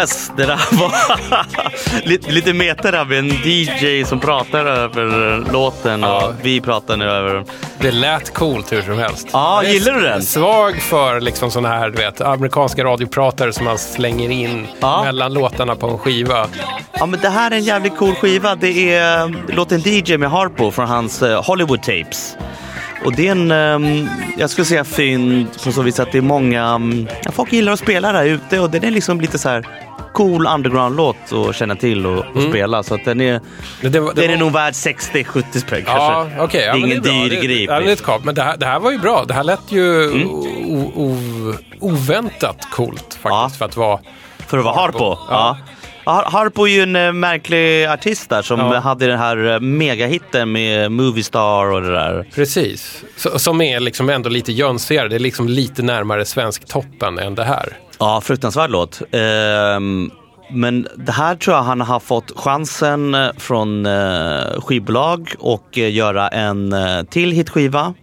Yes, 0.00 0.32
det 0.36 0.46
där 0.46 0.78
var 0.78 0.92
lite, 2.08 2.30
lite 2.30 2.52
meta 2.52 3.00
en 3.00 3.28
DJ 3.28 4.04
som 4.04 4.20
pratar 4.20 4.66
över 4.66 5.52
låten 5.52 6.04
och 6.04 6.32
vi 6.42 6.60
pratar 6.60 6.96
nu 6.96 7.04
över... 7.04 7.44
Det 7.78 7.90
lät 7.90 8.34
coolt 8.34 8.72
hur 8.72 8.82
som 8.82 8.98
helst. 8.98 9.28
Ja, 9.32 9.64
gillar 9.64 9.94
du 9.94 10.00
den? 10.00 10.22
Svag 10.22 10.82
för 10.82 11.20
liksom 11.20 11.50
såna 11.50 11.68
här, 11.68 11.90
du 11.90 11.96
vet, 11.96 12.20
amerikanska 12.20 12.84
radiopratare 12.84 13.52
som 13.52 13.64
man 13.64 13.78
slänger 13.78 14.30
in 14.30 14.66
mellan 15.04 15.32
låtarna 15.32 15.76
på 15.76 15.86
en 15.86 15.98
skiva. 15.98 16.46
Ja, 16.92 17.06
men 17.06 17.20
det 17.20 17.28
här 17.28 17.50
är 17.50 17.56
en 17.56 17.64
jävligt 17.64 17.96
cool 17.96 18.14
skiva. 18.14 18.54
Det 18.54 18.94
är 18.94 19.22
eh, 19.22 19.30
låten 19.48 19.80
DJ 19.84 20.16
med 20.16 20.30
Harpo 20.30 20.70
från 20.70 20.88
hans 20.88 21.22
eh, 21.22 21.44
Hollywood 21.44 21.82
Tapes. 21.82 22.36
Och 23.04 23.12
det 23.12 23.28
är 23.28 23.32
en, 23.32 23.50
ehm, 23.50 24.08
jag 24.38 24.50
skulle 24.50 24.64
säga 24.64 24.84
fynd 24.84 25.46
på 25.64 25.72
så 25.72 25.82
vis 25.82 26.00
att 26.00 26.12
det 26.12 26.18
är 26.18 26.22
många, 26.22 26.80
ja, 27.24 27.32
folk 27.32 27.52
gillar 27.52 27.72
att 27.72 27.78
spela 27.78 28.12
där 28.12 28.24
ute 28.24 28.60
och 28.60 28.70
den 28.70 28.84
är 28.84 28.90
liksom 28.90 29.20
lite 29.20 29.38
så 29.38 29.48
här 29.48 29.66
cool 30.12 30.46
underground-låt 30.46 31.16
att 31.32 31.56
känna 31.56 31.76
till 31.76 32.06
och, 32.06 32.24
och 32.36 32.42
spela. 32.42 32.82
Så 32.82 32.94
att 32.94 33.04
den 33.04 33.20
är, 33.20 33.40
det 33.82 34.00
var- 34.00 34.14
det 34.14 34.20
den 34.22 34.30
är 34.30 34.34
var- 34.34 34.40
nog 34.44 34.52
värd 34.52 34.72
60-70 34.74 35.42
spänn 35.60 35.82
kanske. 35.84 35.88
Ja, 35.94 36.26
okej. 36.38 36.64
ja, 36.66 36.72
det 36.72 36.78
är 36.78 36.84
ingen 36.86 37.02
dyr 37.02 37.30
Det- 37.30 37.46
grej. 37.46 37.64
Ja, 37.64 37.80
det 37.80 37.88
är 37.88 37.92
ett 37.92 38.02
kap. 38.04 38.24
Men 38.24 38.34
det 38.34 38.42
här, 38.42 38.56
det 38.56 38.66
här 38.66 38.80
var 38.80 38.90
ju 38.92 38.98
bra. 38.98 39.24
Det 39.28 39.34
här 39.34 39.44
lät 39.44 39.60
ju 39.72 40.04
Mm. 40.04 40.28
o, 40.30 40.92
o, 40.94 41.16
oväntat 41.80 42.66
coolt 42.72 43.18
faktiskt 43.22 43.58
för 43.58 43.64
att 43.64 43.76
vara... 43.76 43.98
För 44.46 44.58
att 44.58 44.64
vara 44.64 44.74
Harpo? 44.74 45.16
Ja. 45.30 45.56
Har- 46.04 46.22
Harpo 46.24 46.66
är 46.66 46.70
ju 46.70 46.82
en 46.82 46.96
eh, 46.96 47.12
märklig 47.12 47.84
artist 47.86 48.28
där 48.30 48.42
som 48.42 48.58
Ja. 48.60 48.78
hade 48.78 49.06
den 49.06 49.18
här 49.18 49.52
eh, 49.54 49.60
megahitten 49.60 50.52
med 50.52 50.92
Movie 50.92 51.24
Star 51.24 51.66
och 51.72 51.82
det 51.82 51.92
där. 51.92 52.26
Precis. 52.34 53.04
Som 53.36 53.60
är 53.60 53.80
liksom 53.80 54.10
ändå 54.10 54.28
lite 54.28 54.52
jönsigare. 54.52 55.08
Det 55.08 55.14
är 55.14 55.18
liksom 55.18 55.48
lite 55.48 55.82
närmare 55.82 56.24
svensk 56.24 56.68
toppen 56.68 57.18
än 57.18 57.34
det 57.34 57.44
här. 57.44 57.76
Ja, 58.00 58.20
fruktansvärd 58.20 58.70
låt. 58.70 59.02
Ehm, 59.12 60.10
men 60.50 60.88
det 60.96 61.12
här 61.12 61.36
tror 61.36 61.56
jag 61.56 61.62
han 61.62 61.80
har 61.80 62.00
fått 62.00 62.32
chansen 62.36 63.14
eh, 63.14 63.28
från 63.38 63.86
eh, 63.86 64.60
skivbolag 64.60 65.34
och 65.38 65.78
eh, 65.78 65.92
göra 65.92 66.28
en 66.28 66.72
eh, 66.72 67.02
till 67.02 67.32
hitskiva. 67.32 67.94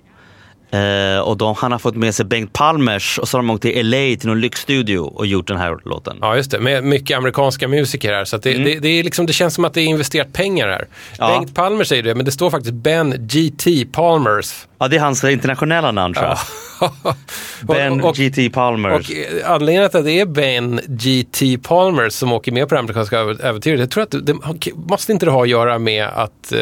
Eh, 0.71 1.19
och 1.19 1.37
de, 1.37 1.55
han 1.57 1.71
har 1.71 1.79
fått 1.79 1.95
med 1.95 2.15
sig 2.15 2.25
Bengt 2.25 2.53
Palmers 2.53 3.19
och 3.19 3.27
så 3.27 3.37
har 3.37 3.43
de 3.43 3.49
åkt 3.49 3.61
till 3.61 3.89
LA 3.89 3.97
till 3.97 4.27
någon 4.27 4.41
lyxstudio 4.41 4.99
och 4.99 5.25
gjort 5.25 5.47
den 5.47 5.57
här 5.57 5.77
låten. 5.85 6.17
Ja, 6.21 6.35
just 6.35 6.51
det. 6.51 6.59
Med 6.59 6.83
mycket 6.83 7.17
amerikanska 7.17 7.67
musiker 7.67 8.13
här. 8.13 8.25
Så 8.25 8.37
det, 8.37 8.53
det, 8.53 8.79
det, 8.79 8.87
är 8.87 9.03
liksom, 9.03 9.25
det 9.25 9.33
känns 9.33 9.53
som 9.53 9.65
att 9.65 9.73
det 9.73 9.81
är 9.81 9.85
investerat 9.85 10.33
pengar 10.33 10.67
här. 10.67 10.75
Mm. 10.75 10.89
Ja. 11.17 11.27
Bengt 11.27 11.55
Palmer 11.55 11.83
säger 11.83 12.03
det, 12.03 12.15
men 12.15 12.25
det 12.25 12.31
står 12.31 12.49
faktiskt 12.49 12.73
Ben 12.73 13.27
GT 13.27 13.91
Palmers. 13.91 14.67
Ja, 14.79 14.87
det 14.87 14.95
är 14.95 14.99
hans 14.99 15.23
internationella 15.23 15.91
namn 15.91 16.13
tror 16.13 16.27
jag. 16.27 16.37
Ben 17.67 18.01
och- 18.01 18.15
GT 18.15 18.53
Palmers. 18.53 19.09
Och 19.09 19.15
eh, 19.15 19.51
anledningen 19.51 19.83
att 19.83 19.91
det 19.91 20.11
är 20.19 20.25
Ben 20.25 20.79
GT 20.87 21.63
Palmer 21.63 22.09
som 22.09 22.33
åker 22.33 22.51
med 22.51 22.69
på 22.69 22.75
det 22.75 22.79
amerikanska 22.79 23.17
äv- 23.23 23.45
äventyret, 23.45 23.79
jag 23.79 23.91
tror 23.91 24.03
att 24.03 24.15
det, 24.25 24.33
måste 24.75 25.11
inte 25.11 25.25
det 25.25 25.31
ha 25.31 25.41
att 25.43 25.49
göra 25.49 25.79
med 25.79 26.05
att 26.07 26.51
eh, 26.51 26.59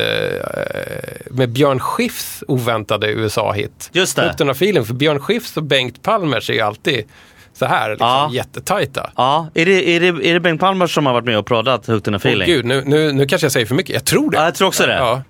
med 1.31 1.49
Björn 1.49 1.79
Skifs 1.79 2.43
oväntade 2.47 3.07
USA-hit. 3.11 3.89
Just 3.93 4.15
det. 4.15 4.21
Frukten 4.21 4.49
av 4.49 4.53
filen, 4.53 4.85
för 4.85 4.93
Björn 4.93 5.19
Skifs 5.19 5.57
och 5.57 5.63
Bengt 5.63 6.01
Palmers 6.01 6.49
är 6.49 6.53
ju 6.53 6.61
alltid 6.61 7.03
så 7.53 7.65
här, 7.65 7.89
liksom, 7.89 8.07
Ja. 8.07 8.29
jättetajta. 8.33 9.09
Ja, 9.15 9.47
är 9.53 9.65
det, 9.65 9.89
är, 9.89 9.99
det, 9.99 10.07
är 10.29 10.33
det 10.33 10.39
Bengt 10.39 10.59
Palmers 10.61 10.93
som 10.93 11.05
har 11.05 11.13
varit 11.13 11.25
med 11.25 11.37
och 11.37 11.45
proddat 11.45 11.87
Hooked 11.87 12.07
on 12.07 12.15
a 12.15 12.17
feeling? 12.17 12.47
gud, 12.47 12.65
nu, 12.65 12.83
nu, 12.85 13.11
nu 13.11 13.25
kanske 13.27 13.45
jag 13.45 13.51
säger 13.51 13.65
för 13.65 13.75
mycket. 13.75 13.93
Jag 13.93 14.05
tror 14.05 14.31
det. 14.31 14.37
Ja, 14.37 14.43
jag 14.43 14.55
tror 14.55 14.67
också 14.67 14.85
det. 14.87 14.93
Ja. 14.97 15.21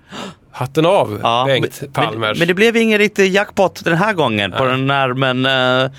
Hatten 0.56 0.86
av, 0.86 1.20
Ja, 1.22 1.44
Bengt 1.46 1.80
men, 1.80 1.92
Palmers. 1.92 2.20
Men, 2.20 2.38
men 2.38 2.48
det 2.48 2.54
blev 2.54 2.76
ingen 2.76 2.98
riktig 2.98 3.32
jackpot 3.32 3.84
den 3.84 3.96
här 3.96 4.12
gången 4.12 4.52
på 4.52 4.64
den 4.64 4.90
här, 4.90 5.14
men, 5.14 5.46
eh, 5.46 5.90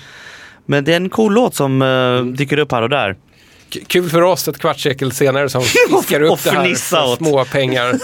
men 0.66 0.84
det 0.84 0.92
är 0.92 0.96
en 0.96 1.08
cool 1.08 1.34
låt 1.34 1.54
som 1.54 1.82
eh, 1.82 2.36
dyker 2.36 2.58
upp 2.58 2.72
här 2.72 2.82
och 2.82 2.88
där. 2.88 3.16
Kul 3.86 4.10
för 4.10 4.22
oss 4.22 4.48
ett 4.48 4.58
kvartssekel 4.58 5.12
senare 5.12 5.48
som 5.48 5.62
fiskar 5.88 6.22
upp 6.22 6.44
det 6.44 6.50
här 6.50 6.74
för 6.74 7.16
små 7.16 7.44
pengar. 7.44 7.98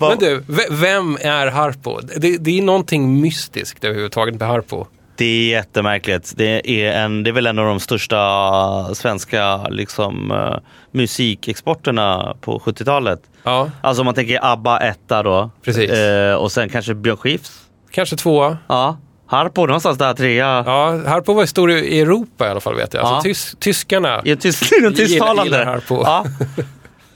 Men 0.00 0.18
du, 0.18 0.42
vem 0.70 1.18
är 1.20 1.46
Harpo? 1.46 2.00
Det, 2.16 2.36
det 2.36 2.58
är 2.58 2.62
någonting 2.62 3.20
mystiskt 3.20 3.84
överhuvudtaget 3.84 4.34
med 4.34 4.48
Harpo. 4.48 4.86
Det 5.16 5.24
är 5.24 5.48
jättemärkligt. 5.50 6.32
Det 6.36 6.70
är, 6.82 6.92
en, 7.04 7.22
det 7.22 7.30
är 7.30 7.32
väl 7.32 7.46
en 7.46 7.58
av 7.58 7.66
de 7.66 7.80
största 7.80 8.94
svenska 8.94 9.62
liksom, 9.68 10.30
eh, 10.30 10.56
musikexporterna 10.90 12.36
på 12.40 12.58
70-talet. 12.58 13.20
Ja. 13.42 13.70
Alltså 13.80 14.00
om 14.02 14.04
man 14.04 14.14
tänker 14.14 14.52
ABBA 14.52 14.78
etta 14.78 15.22
då. 15.22 15.50
Precis. 15.64 15.90
Eh, 15.90 16.34
och 16.34 16.52
sen 16.52 16.68
kanske 16.68 16.94
Björn 16.94 17.16
Skifs. 17.16 17.52
Kanske 17.90 18.16
tvåa. 18.16 18.58
Ja. 18.68 18.96
Harpo 19.28 19.66
någonstans 19.66 19.98
där 19.98 20.14
trea. 20.14 20.62
Ja, 20.66 21.00
Harpo 21.06 21.32
var 21.32 21.46
stor 21.46 21.70
i 21.70 22.00
Europa 22.00 22.46
i 22.46 22.50
alla 22.50 22.60
fall 22.60 22.74
vet 22.74 22.94
jag. 22.94 23.02
Ja. 23.02 23.08
Alltså, 23.08 23.22
tys, 23.28 23.56
tyskarna 23.58 24.22
en 24.24 24.36
tyst, 24.38 24.72
gillar, 24.76 24.90
tysktalande. 24.90 25.44
gillar 25.44 25.64
Harpo. 25.64 26.02
Ja. 26.04 26.24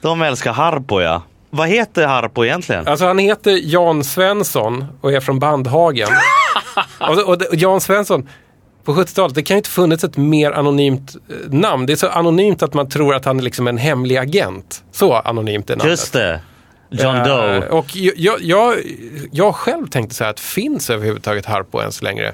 De 0.01 0.23
älskar 0.23 0.53
Harpo 0.53 1.01
ja. 1.01 1.23
Vad 1.51 1.69
heter 1.69 2.07
Harpo 2.07 2.45
egentligen? 2.45 2.87
Alltså 2.89 3.07
han 3.07 3.19
heter 3.19 3.59
Jan 3.63 4.05
Svensson 4.05 4.85
och 5.01 5.13
är 5.13 5.21
från 5.21 5.39
Bandhagen. 5.39 6.09
Och, 6.99 7.19
och, 7.19 7.43
och 7.43 7.55
Jan 7.55 7.81
Svensson, 7.81 8.29
på 8.85 8.95
70-talet, 8.95 9.35
det 9.35 9.43
kan 9.43 9.55
ju 9.55 9.59
inte 9.59 9.71
funnits 9.71 10.05
ett 10.05 10.17
mer 10.17 10.53
anonymt 10.53 11.17
eh, 11.29 11.51
namn. 11.51 11.87
Det 11.87 11.93
är 11.93 11.97
så 11.97 12.09
anonymt 12.09 12.63
att 12.63 12.75
man 12.75 12.89
tror 12.89 13.15
att 13.15 13.25
han 13.25 13.39
är 13.39 13.43
liksom 13.43 13.69
en 13.69 13.79
hemlig 13.79 14.17
agent. 14.17 14.85
Så 14.93 15.15
anonymt 15.15 15.71
är 15.71 15.77
namnet. 15.77 15.91
Just 15.91 16.13
det. 16.13 16.41
John 16.91 17.17
Eh, 17.17 17.25
Doe. 17.25 17.69
Och 17.69 17.97
jag, 17.97 18.15
jag, 18.17 18.41
jag, 18.41 18.75
jag 19.33 19.55
själv 19.55 19.87
tänkte 19.87 20.15
så 20.15 20.25
här 20.25 20.31
att 20.31 20.41
finns 20.41 20.91
överhuvudtaget 20.91 21.47
Harpo 21.47 21.81
ens 21.81 22.03
längre? 22.03 22.33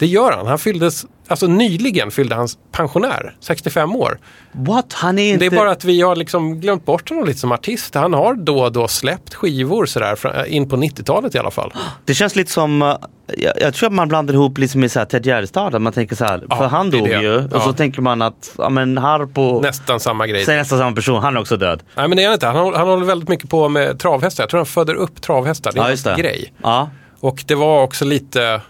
Det 0.00 0.06
gör 0.06 0.32
han. 0.32 0.46
Han 0.46 0.58
fylldes, 0.58 1.04
alltså 1.28 1.46
nyligen 1.46 2.10
fyllde 2.10 2.34
han 2.34 2.48
pensionär, 2.72 3.36
65 3.40 3.96
år. 3.96 4.18
What? 4.52 4.92
Han 4.92 5.18
är 5.18 5.32
inte... 5.32 5.38
Det 5.48 5.54
är 5.56 5.58
bara 5.58 5.70
att 5.70 5.84
vi 5.84 6.00
har 6.00 6.16
liksom 6.16 6.60
glömt 6.60 6.84
bort 6.86 7.08
honom 7.10 7.24
lite 7.24 7.38
som 7.38 7.52
artist. 7.52 7.94
Han 7.94 8.14
har 8.14 8.34
då 8.34 8.60
och 8.60 8.72
då 8.72 8.88
släppt 8.88 9.34
skivor 9.34 9.86
sådär, 9.86 10.16
fra- 10.16 10.46
in 10.46 10.68
på 10.68 10.76
90-talet 10.76 11.34
i 11.34 11.38
alla 11.38 11.50
fall. 11.50 11.72
Det 12.04 12.14
känns 12.14 12.36
lite 12.36 12.52
som, 12.52 12.82
eh, 12.82 12.96
jag, 13.38 13.52
jag 13.60 13.74
tror 13.74 13.86
att 13.88 13.92
man 13.92 14.08
blandar 14.08 14.34
ihop 14.34 14.58
lite 14.58 14.78
med 14.78 14.92
så 14.92 14.98
här 14.98 15.06
Ted 15.06 15.26
Gärdestad. 15.26 15.78
Man 15.80 15.92
tänker 15.92 16.16
så 16.16 16.24
här, 16.24 16.44
Ja, 16.50 16.56
för 16.56 16.66
han 16.66 16.90
dog 16.90 17.08
ju. 17.08 17.36
Och 17.36 17.48
Ja. 17.52 17.60
så 17.60 17.72
tänker 17.72 18.02
man 18.02 18.22
att, 18.22 18.52
ja 18.58 18.68
men 18.68 18.98
Harpo, 18.98 19.60
Nästan 19.60 20.00
samma 20.00 20.26
grej. 20.26 20.44
säg 20.44 20.56
nästan 20.56 20.78
samma 20.78 20.96
person, 20.96 21.22
han 21.22 21.36
är 21.36 21.40
också 21.40 21.56
död. 21.56 21.82
Nej 21.96 22.08
men 22.08 22.16
det 22.16 22.22
är 22.22 22.26
han 22.26 22.34
inte. 22.34 22.46
Han, 22.46 22.74
han 22.74 22.88
håller 22.88 23.06
väldigt 23.06 23.28
mycket 23.28 23.50
på 23.50 23.68
med 23.68 23.98
travhästar. 23.98 24.42
Jag 24.42 24.50
tror 24.50 24.58
han 24.58 24.66
föder 24.66 24.94
upp 24.94 25.22
travhästar. 25.22 25.72
Det 25.72 25.80
är 25.80 25.96
Ja, 26.06 26.14
det. 26.16 26.22
grej. 26.22 26.52
Ja. 26.62 26.90
Och 27.20 27.44
det 27.46 27.54
var 27.54 27.82
också 27.82 28.04
lite, 28.04 28.60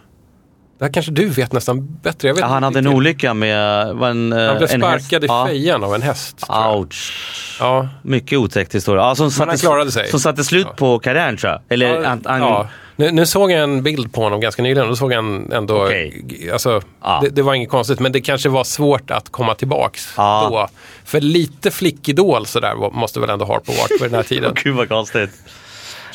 det 0.81 0.87
här 0.87 0.93
kanske 0.93 1.13
du 1.13 1.27
vet 1.29 1.53
nästan 1.53 1.99
bättre. 2.03 2.29
Jag 2.29 2.35
vet 2.35 2.41
Ja, 2.41 2.47
han 2.47 2.63
hade 2.63 2.79
en 2.79 2.87
olycka 2.87 3.35
med 3.35 3.87
var 3.95 4.09
en, 4.09 4.33
eh, 4.33 4.39
Han 4.39 4.57
blev 4.57 4.71
en 4.71 4.83
häst. 4.83 5.05
sparkad 5.07 5.25
i 5.25 5.27
Ja. 5.27 5.47
fejan 5.47 5.85
av 5.85 5.95
en 5.95 6.03
häst. 6.03 6.47
Ouch. 6.77 7.13
Ja. 7.61 7.89
Mycket 8.03 8.39
otäckt 8.39 8.75
historia. 8.75 9.03
Ja, 9.03 9.15
som 9.15 9.31
satte, 9.31 9.57
klarade 9.57 9.93
sig. 9.93 10.09
Som 10.09 10.21
satte 10.21 10.45
slut 10.45 10.67
på 10.77 10.99
karriären 10.99 11.37
tror 11.37 11.53
jag. 11.53 11.61
Eller, 11.69 11.95
Ja, 12.03 12.09
han, 12.09 12.23
han, 12.25 12.41
ja. 12.41 12.69
Nu, 12.97 13.11
nu 13.11 13.27
såg 13.27 13.51
jag 13.53 13.63
en 13.63 13.83
bild 13.83 14.13
på 14.13 14.23
honom 14.23 14.41
ganska 14.41 14.63
nyligen 14.63 14.89
då 14.89 14.97
såg 14.97 15.13
han 15.13 15.53
ändå, 15.53 15.89
g- 15.89 16.51
alltså, 16.53 16.81
Ja. 17.03 17.21
det, 17.23 17.29
det 17.29 17.43
var 17.43 17.55
inget 17.55 17.69
konstigt 17.71 18.01
men 18.01 18.13
det 18.13 18.21
kanske 18.21 18.49
var 18.49 18.65
svårt 18.65 19.11
att 19.11 19.33
komma 19.33 19.55
tillbaks 19.55 20.15
Ja. 20.17 20.49
då. 20.51 20.69
För 21.05 21.21
lite 21.21 21.71
flickidol 21.71 22.47
sådär 22.47 22.91
måste 22.93 23.21
väl 23.21 23.31
ändå 23.31 23.45
Harpo 23.45 23.73
varit 23.73 23.99
på 23.99 24.05
den 24.05 24.15
här 24.15 24.23
tiden. 24.23 24.53
Gud 24.65 24.77
vad 24.77 24.89
konstigt. 24.89 25.31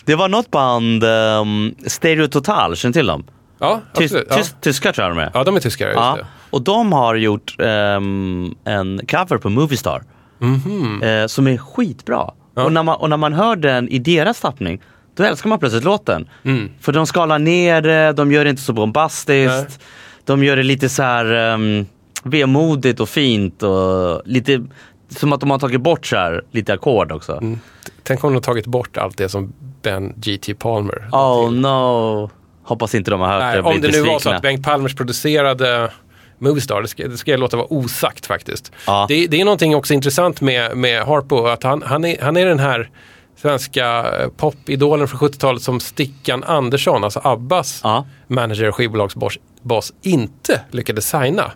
Det 0.05 0.15
var 0.15 0.27
något 0.29 0.51
band, 0.51 1.03
um, 1.03 1.75
Stereo 1.87 2.27
Total, 2.27 2.75
känner 2.75 2.93
du 2.93 2.99
till 2.99 3.07
dem? 3.07 3.23
Ja, 3.65 3.81
Tys- 3.93 4.03
absolut. 4.03 4.27
Ja. 4.29 4.35
tys- 4.35 4.55
tyskar 4.61 4.91
tror 4.91 5.07
jag 5.07 5.17
de 5.17 5.21
är. 5.21 5.31
ja, 5.33 5.43
de 5.43 5.55
är 5.55 5.59
tyskare. 5.59 5.89
Just 5.89 5.99
Ja, 5.99 6.17
och 6.49 6.61
de 6.61 6.93
har 6.93 7.15
gjort 7.15 7.55
ehm, 7.59 8.55
en 8.65 9.01
cover 9.07 9.37
på 9.37 9.49
Moviestar. 9.49 10.03
Mhm. 10.39 11.03
eh, 11.03 11.27
som 11.27 11.47
är 11.47 11.57
skitbra. 11.57 12.31
Och, 12.55 12.71
när 12.73 12.83
man, 12.83 12.95
och 12.95 13.09
när 13.09 13.17
man 13.17 13.33
hör 13.33 13.55
den 13.55 13.89
i 13.89 13.99
deras 13.99 14.41
tappning, 14.41 14.81
då 15.15 15.23
älskar 15.23 15.49
man 15.49 15.59
plötsligt 15.59 15.83
låten. 15.83 16.29
Mm. 16.43 16.69
För 16.81 16.91
de 16.91 17.07
skalar 17.07 17.39
ner 17.39 17.81
det, 17.81 18.13
de 18.13 18.31
gör 18.31 18.43
det 18.43 18.49
inte 18.49 18.61
så 18.61 18.73
bombastiskt. 18.73 19.79
De 20.25 20.43
gör 20.43 20.55
det 20.57 20.63
lite 20.63 20.89
så 20.89 21.03
här 21.03 21.53
um, 21.53 21.85
vemodigt 22.23 22.99
och 22.99 23.09
fint 23.09 23.63
och 23.63 24.21
lite 24.25 24.65
som 25.09 25.33
att 25.33 25.39
de 25.39 25.51
har 25.51 25.59
tagit 25.59 25.81
bort 25.81 26.05
så 26.05 26.15
här, 26.15 26.43
lite 26.51 26.73
ackord 26.73 27.11
också. 27.11 27.31
Mm. 27.31 27.59
Tänk 28.03 28.23
om 28.23 28.29
de 28.29 28.35
har 28.35 28.41
tagit 28.41 28.65
bort 28.65 28.97
allt 28.97 29.17
det 29.17 29.29
som 29.29 29.53
Ben 29.81 30.13
G.T. 30.17 30.53
Palmer. 30.55 31.09
Oh 31.11 31.51
no. 31.51 32.29
Hoppas 32.65 32.95
inte 32.95 33.11
de 33.11 33.21
har 33.21 33.27
hört 33.27 33.39
Nej, 33.39 33.55
det 33.55 33.61
om 33.61 33.81
det 33.81 33.91
nu 33.91 34.01
var 34.01 34.19
så 34.19 34.29
att 34.29 34.41
Bengt 34.41 34.65
Palmers 34.65 34.95
producerade 34.95 35.91
Moviestar, 36.39 36.81
det 36.81 36.87
ska, 36.87 37.07
det 37.07 37.17
ska 37.17 37.31
jag 37.31 37.39
låta 37.39 37.57
vara 37.57 37.73
osagt 37.73 38.25
faktiskt. 38.25 38.71
Ja. 38.87 39.05
Det, 39.09 39.27
det 39.27 39.41
är 39.41 39.45
någonting 39.45 39.75
också 39.75 39.93
intressant 39.93 40.41
med, 40.41 40.77
med 40.77 41.03
Harpo, 41.03 41.45
att 41.45 41.63
han, 41.63 41.83
han, 41.85 42.05
är, 42.05 42.21
han 42.21 42.37
är 42.37 42.45
den 42.45 42.59
här 42.59 42.89
svenska 43.37 44.05
eh, 44.19 44.27
popidolen 44.37 45.07
från 45.07 45.19
70-talet 45.19 45.61
som 45.61 45.79
Stickan 45.79 46.43
Andersson, 46.43 47.03
alltså 47.03 47.21
Abbas 47.23 47.83
manager 48.27 48.69
och 48.69 48.75
skivbolagsboss, 48.75 49.37
boss, 49.61 49.93
inte 50.01 50.61
lyckades 50.71 51.09
signa. 51.09 51.51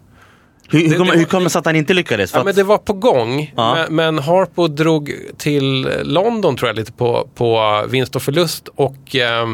Hur, 0.72 0.80
hur, 0.80 1.06
det 1.06 1.18
hur 1.18 1.26
kommer 1.26 1.44
det 1.44 1.50
sig 1.50 1.60
att 1.60 1.66
han 1.66 1.76
inte 1.76 1.94
lyckades? 1.94 2.34
Ja, 2.34 2.44
men 2.44 2.56
det 2.56 2.64
var 2.64 2.78
på 2.78 2.94
gång. 2.94 3.54
Ja. 3.56 3.76
Men, 3.76 3.96
men 3.96 4.20
Harpo 4.20 4.68
drog 4.68 5.14
till 5.38 5.90
London 6.04 6.58
tror 6.58 6.70
jag 6.70 6.76
lite 6.76 6.92
på, 6.92 7.30
på 7.36 7.82
vinst 7.90 8.16
och 8.16 8.22
förlust 8.22 8.68
och 8.76 9.16
eh, 9.16 9.48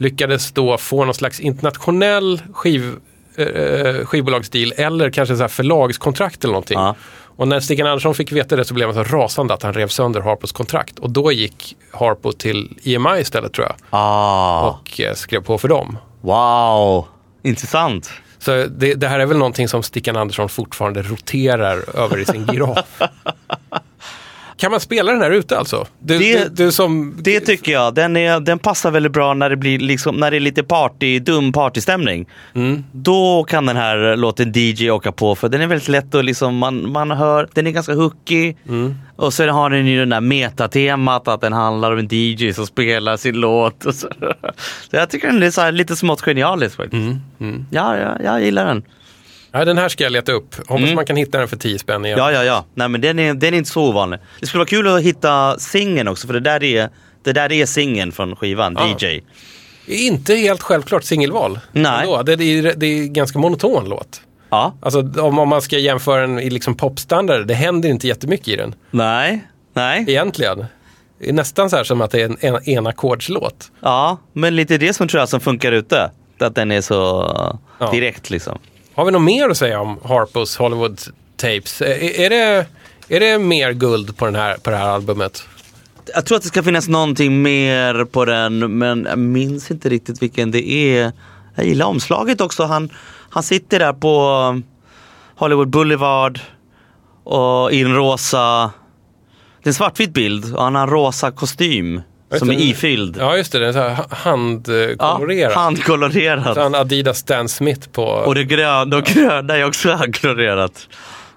lyckades 0.00 0.52
då 0.52 0.78
få 0.78 1.04
någon 1.04 1.14
slags 1.14 1.40
internationell 1.40 2.42
skiv, 2.52 2.96
eh, 3.36 4.04
skivbolagsdeal 4.04 4.72
eller 4.76 5.10
kanske 5.10 5.36
så 5.36 5.42
här 5.42 5.48
förlagskontrakt 5.48 6.44
eller 6.44 6.52
någonting. 6.52 6.78
Och 7.36 7.48
när 7.48 7.60
Stickan 7.60 7.86
Andersson 7.86 8.14
fick 8.14 8.32
veta 8.32 8.56
det 8.56 8.64
så 8.64 8.74
blev 8.74 8.94
han 8.94 9.06
så 9.06 9.16
rasande 9.16 9.54
att 9.54 9.62
han 9.62 9.72
rev 9.72 9.88
sönder 9.88 10.20
Harpos 10.20 10.52
kontrakt. 10.52 10.98
Och 10.98 11.10
då 11.10 11.32
gick 11.32 11.76
Harpo 11.90 12.32
till 12.32 12.78
EMI 12.84 13.20
istället 13.20 13.52
tror 13.52 13.66
jag. 13.66 13.76
Ah. 13.90 14.68
Och 14.68 15.00
eh, 15.00 15.14
skrev 15.14 15.40
på 15.40 15.58
för 15.58 15.68
dem. 15.68 15.98
Wow, 16.20 17.06
intressant. 17.42 18.10
Så 18.38 18.50
det, 18.50 18.94
det 18.94 19.08
här 19.08 19.20
är 19.20 19.26
väl 19.26 19.38
någonting 19.38 19.68
som 19.68 19.82
Stickan 19.82 20.16
Andersson 20.16 20.48
fortfarande 20.48 21.02
roterar 21.02 21.98
över 21.98 22.18
i 22.18 22.24
sin 22.24 22.46
giraf. 22.52 23.00
Kan 24.60 24.70
man 24.70 24.80
spela 24.80 25.12
den 25.12 25.22
här 25.22 25.30
ute 25.30 25.58
alltså? 25.58 25.86
Du, 25.98 26.18
Det- 26.18 26.44
du, 26.44 26.64
du 26.64 26.72
som... 26.72 27.14
Det 27.18 27.40
tycker 27.40 27.72
jag. 27.72 27.94
Den, 27.94 28.16
är, 28.16 28.40
den 28.40 28.58
passar 28.58 28.90
väldigt 28.90 29.12
bra 29.12 29.34
när 29.34 29.50
det, 29.50 29.56
blir 29.56 29.78
liksom, 29.78 30.16
när 30.16 30.30
det 30.30 30.36
är 30.36 30.40
lite 30.40 30.62
party, 30.62 31.18
dum 31.18 31.52
partystämning. 31.52 32.26
Mm. 32.54 32.84
Då 32.92 33.44
kan 33.44 33.66
den 33.66 33.76
här 33.76 34.16
låten 34.16 34.52
DJ 34.54 34.90
åka 34.90 35.12
på 35.12 35.34
för 35.34 35.48
den 35.48 35.60
är 35.60 35.66
väldigt 35.66 35.88
lätt 35.88 36.14
att 36.14 36.24
liksom, 36.24 36.56
man, 36.56 36.92
man 36.92 37.10
hör, 37.10 37.48
den 37.54 37.66
är 37.66 37.70
ganska 37.70 37.94
hookig. 37.94 38.56
Mm. 38.68 38.94
Och 39.16 39.34
sen 39.34 39.48
har 39.48 39.70
den 39.70 39.86
ju 39.86 39.98
den 39.98 40.08
där 40.08 40.20
metatemat 40.20 41.28
att 41.28 41.40
den 41.40 41.52
handlar 41.52 41.92
om 41.92 41.98
en 41.98 42.08
DJ 42.10 42.52
som 42.52 42.66
spelar 42.66 43.16
sin 43.16 43.34
låt. 43.34 43.84
Och 43.84 43.94
så. 43.94 44.08
så 44.90 44.96
jag 44.96 45.10
tycker 45.10 45.26
den 45.28 45.42
är 45.42 45.72
lite 45.72 45.96
smått 45.96 46.20
genialisk 46.20 46.76
faktiskt. 46.76 47.16
Mm. 47.40 47.66
Ja, 47.70 47.96
ja, 47.96 48.16
jag 48.24 48.42
gillar 48.44 48.66
den. 48.66 48.82
Ja, 49.52 49.64
den 49.64 49.78
här 49.78 49.88
ska 49.88 50.04
jag 50.04 50.12
leta 50.12 50.32
upp. 50.32 50.54
Hoppas 50.54 50.82
Mm. 50.82 50.94
man 50.94 51.06
kan 51.06 51.16
hitta 51.16 51.38
den 51.38 51.48
för 51.48 51.56
10 51.56 51.78
spänn 51.78 52.04
igen. 52.06 52.18
Ja, 52.18 52.32
ja, 52.32 52.44
ja. 52.44 52.64
Nej, 52.74 52.88
men 52.88 53.00
den 53.00 53.18
är, 53.18 53.34
den 53.34 53.54
är 53.54 53.58
inte 53.58 53.70
så 53.70 53.82
ovanlig. 53.88 54.18
Det 54.40 54.46
skulle 54.46 54.58
vara 54.58 54.68
kul 54.68 54.88
att 54.88 55.02
hitta 55.02 55.58
singeln 55.58 56.08
också, 56.08 56.26
för 56.26 56.34
det 56.34 56.40
där 56.40 56.62
är, 56.64 56.88
det 57.22 57.32
där 57.32 57.52
är 57.52 57.66
singeln 57.66 58.12
från 58.12 58.36
skivan, 58.36 58.76
Ja. 58.78 59.06
DJ. 59.08 59.20
Inte 59.86 60.34
helt 60.34 60.62
självklart 60.62 61.04
singelval. 61.04 61.58
Nej. 61.72 62.00
Ändå. 62.00 62.22
Det, 62.22 62.32
är, 62.32 62.74
det 62.76 62.86
är 62.86 63.06
ganska 63.06 63.38
monoton 63.38 63.88
låt. 63.88 64.20
Ja. 64.50 64.74
Alltså 64.82 65.00
om, 65.20 65.38
om 65.38 65.48
man 65.48 65.62
ska 65.62 65.78
jämföra 65.78 66.20
den 66.20 66.38
i 66.38 66.50
liksom 66.50 66.74
popstandard, 66.74 67.46
det 67.46 67.54
händer 67.54 67.88
inte 67.88 68.06
jättemycket 68.08 68.48
i 68.48 68.56
den. 68.56 68.74
Nej, 68.90 69.44
nej. 69.74 70.04
Egentligen. 70.08 70.64
Det 71.20 71.28
är 71.28 71.32
nästan 71.32 71.70
så 71.70 71.76
här 71.76 71.84
som 71.84 72.00
att 72.00 72.10
det 72.10 72.20
är 72.20 72.24
en, 72.24 72.36
en 72.40 72.68
enackordslåt. 72.68 73.70
Ja, 73.80 74.18
men 74.32 74.56
lite 74.56 74.78
det 74.78 74.92
som 74.94 75.08
tror 75.08 75.18
jag 75.20 75.28
som 75.28 75.40
funkar 75.40 75.72
ute. 75.72 76.10
Att 76.38 76.54
den 76.54 76.70
är 76.72 76.80
så 76.80 76.94
Ja. 77.78 77.90
direkt 77.90 78.30
liksom. 78.30 78.58
Har 79.00 79.04
vi 79.04 79.12
något 79.12 79.22
mer 79.22 79.48
att 79.48 79.56
säga 79.56 79.80
om 79.80 79.98
Harpos 80.04 80.56
Hollywood 80.56 81.00
Tapes? 81.36 81.82
Eh, 81.82 82.04
är, 82.04 82.20
är, 82.20 82.30
det, 82.30 82.66
är 83.08 83.20
det 83.20 83.38
mer 83.38 83.72
guld 83.72 84.16
på, 84.16 84.24
den 84.24 84.34
här, 84.34 84.56
på 84.56 84.70
det 84.70 84.76
här 84.76 84.88
albumet? 84.88 85.42
Jag 86.14 86.26
tror 86.26 86.36
att 86.36 86.42
det 86.42 86.48
ska 86.48 86.62
finnas 86.62 86.88
någonting 86.88 87.42
mer 87.42 88.04
på 88.04 88.24
den, 88.24 88.78
men 88.78 89.06
jag 89.10 89.18
minns 89.18 89.70
inte 89.70 89.88
riktigt 89.88 90.22
vilken 90.22 90.50
det 90.50 90.70
är. 90.70 91.12
Jag 91.54 91.66
gillar 91.66 91.86
omslaget 91.86 92.40
också. 92.40 92.64
Han, 92.64 92.90
han 93.30 93.42
sitter 93.42 93.78
där 93.78 93.92
på 93.92 94.28
um, 94.50 94.62
Hollywood 95.36 95.68
Boulevard 95.68 96.40
och 97.24 97.72
i 97.72 97.80
en 97.80 97.94
rosa, 97.94 98.70
det 99.62 99.66
är 99.66 99.70
en 99.70 99.74
svartvit 99.74 100.12
bild 100.12 100.54
och 100.54 100.62
han 100.62 100.74
har 100.74 100.82
en 100.82 100.90
rosa 100.90 101.30
kostym 101.30 102.00
som 102.38 102.50
är 102.50 102.54
ifylld. 102.54 103.16
Ja, 103.20 103.36
just 103.36 103.52
det. 103.52 103.58
Den 103.58 103.68
är 103.68 103.72
så 103.72 103.78
här 103.78 103.94
ha- 103.94 104.06
handkolorerad. 104.10 105.52
Ja, 105.52 105.58
handkolorerad. 105.58 106.54
Så 106.54 106.60
han 106.60 106.74
Adidas 106.74 107.18
Stan 107.18 107.48
Smith 107.48 107.88
på... 107.88 108.04
Och 108.04 108.34
det 108.34 108.44
gröna, 108.44 108.96
och 108.96 109.04
gröna 109.04 109.56
är 109.56 109.64
också 109.66 109.90
handkolorerat. 109.92 110.88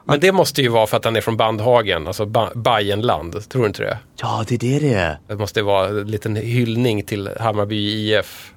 Men 0.06 0.20
det 0.20 0.32
måste 0.32 0.62
ju 0.62 0.68
vara 0.70 0.88
för 0.88 0.98
att 0.98 1.06
han 1.06 1.16
är 1.16 1.22
från 1.22 1.38
Bandhagen, 1.38 2.08
alltså 2.08 2.26
ba 2.26 2.50
Bajenland. 2.56 3.50
Tror 3.50 3.62
du 3.62 3.68
inte 3.68 3.84
det? 3.84 3.98
Ja, 4.22 4.46
det 4.48 4.56
är 4.56 4.60
det 4.60 4.80
det 4.80 4.94
är. 4.94 5.18
Det 5.28 5.36
måste 5.36 5.62
vara 5.62 5.88
en 5.88 6.12
liten 6.12 6.36
hyllning 6.36 7.04
till 7.04 7.30
Hammarby 7.40 7.76
IF. 7.76 8.52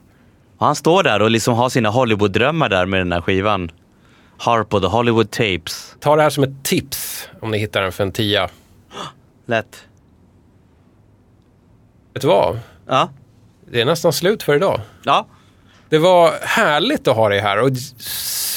Han 0.58 0.76
står 0.76 1.02
där 1.02 1.22
och 1.22 1.30
liksom 1.30 1.54
har 1.54 1.68
sina 1.68 1.90
Hollywood-drömmar 1.90 2.68
där 2.68 2.86
med 2.86 3.00
den 3.00 3.12
här 3.12 3.20
skivan. 3.20 3.70
Harpo, 4.38 4.80
The 4.80 4.86
Hollywood 4.86 5.30
Tapes. 5.30 5.96
Ta 6.00 6.16
det 6.16 6.22
här 6.22 6.30
som 6.30 6.44
ett 6.44 6.64
tips 6.64 7.28
om 7.40 7.50
ni 7.50 7.58
hittar 7.58 7.82
den 7.82 7.92
för 7.92 8.04
en 8.04 8.12
tia. 8.12 8.48
Lätt. 9.46 9.85
Vet 12.16 12.22
du 12.22 12.28
vad? 12.28 12.58
Ja. 12.88 13.08
Det 13.70 13.80
är 13.80 13.84
nästan 13.84 14.12
slut 14.12 14.42
för 14.42 14.56
idag. 14.56 14.80
Ja. 15.04 15.26
Det 15.88 15.98
var 15.98 16.32
härligt 16.42 17.08
att 17.08 17.16
ha 17.16 17.28
dig 17.28 17.40
här 17.40 17.58
och 17.62 17.70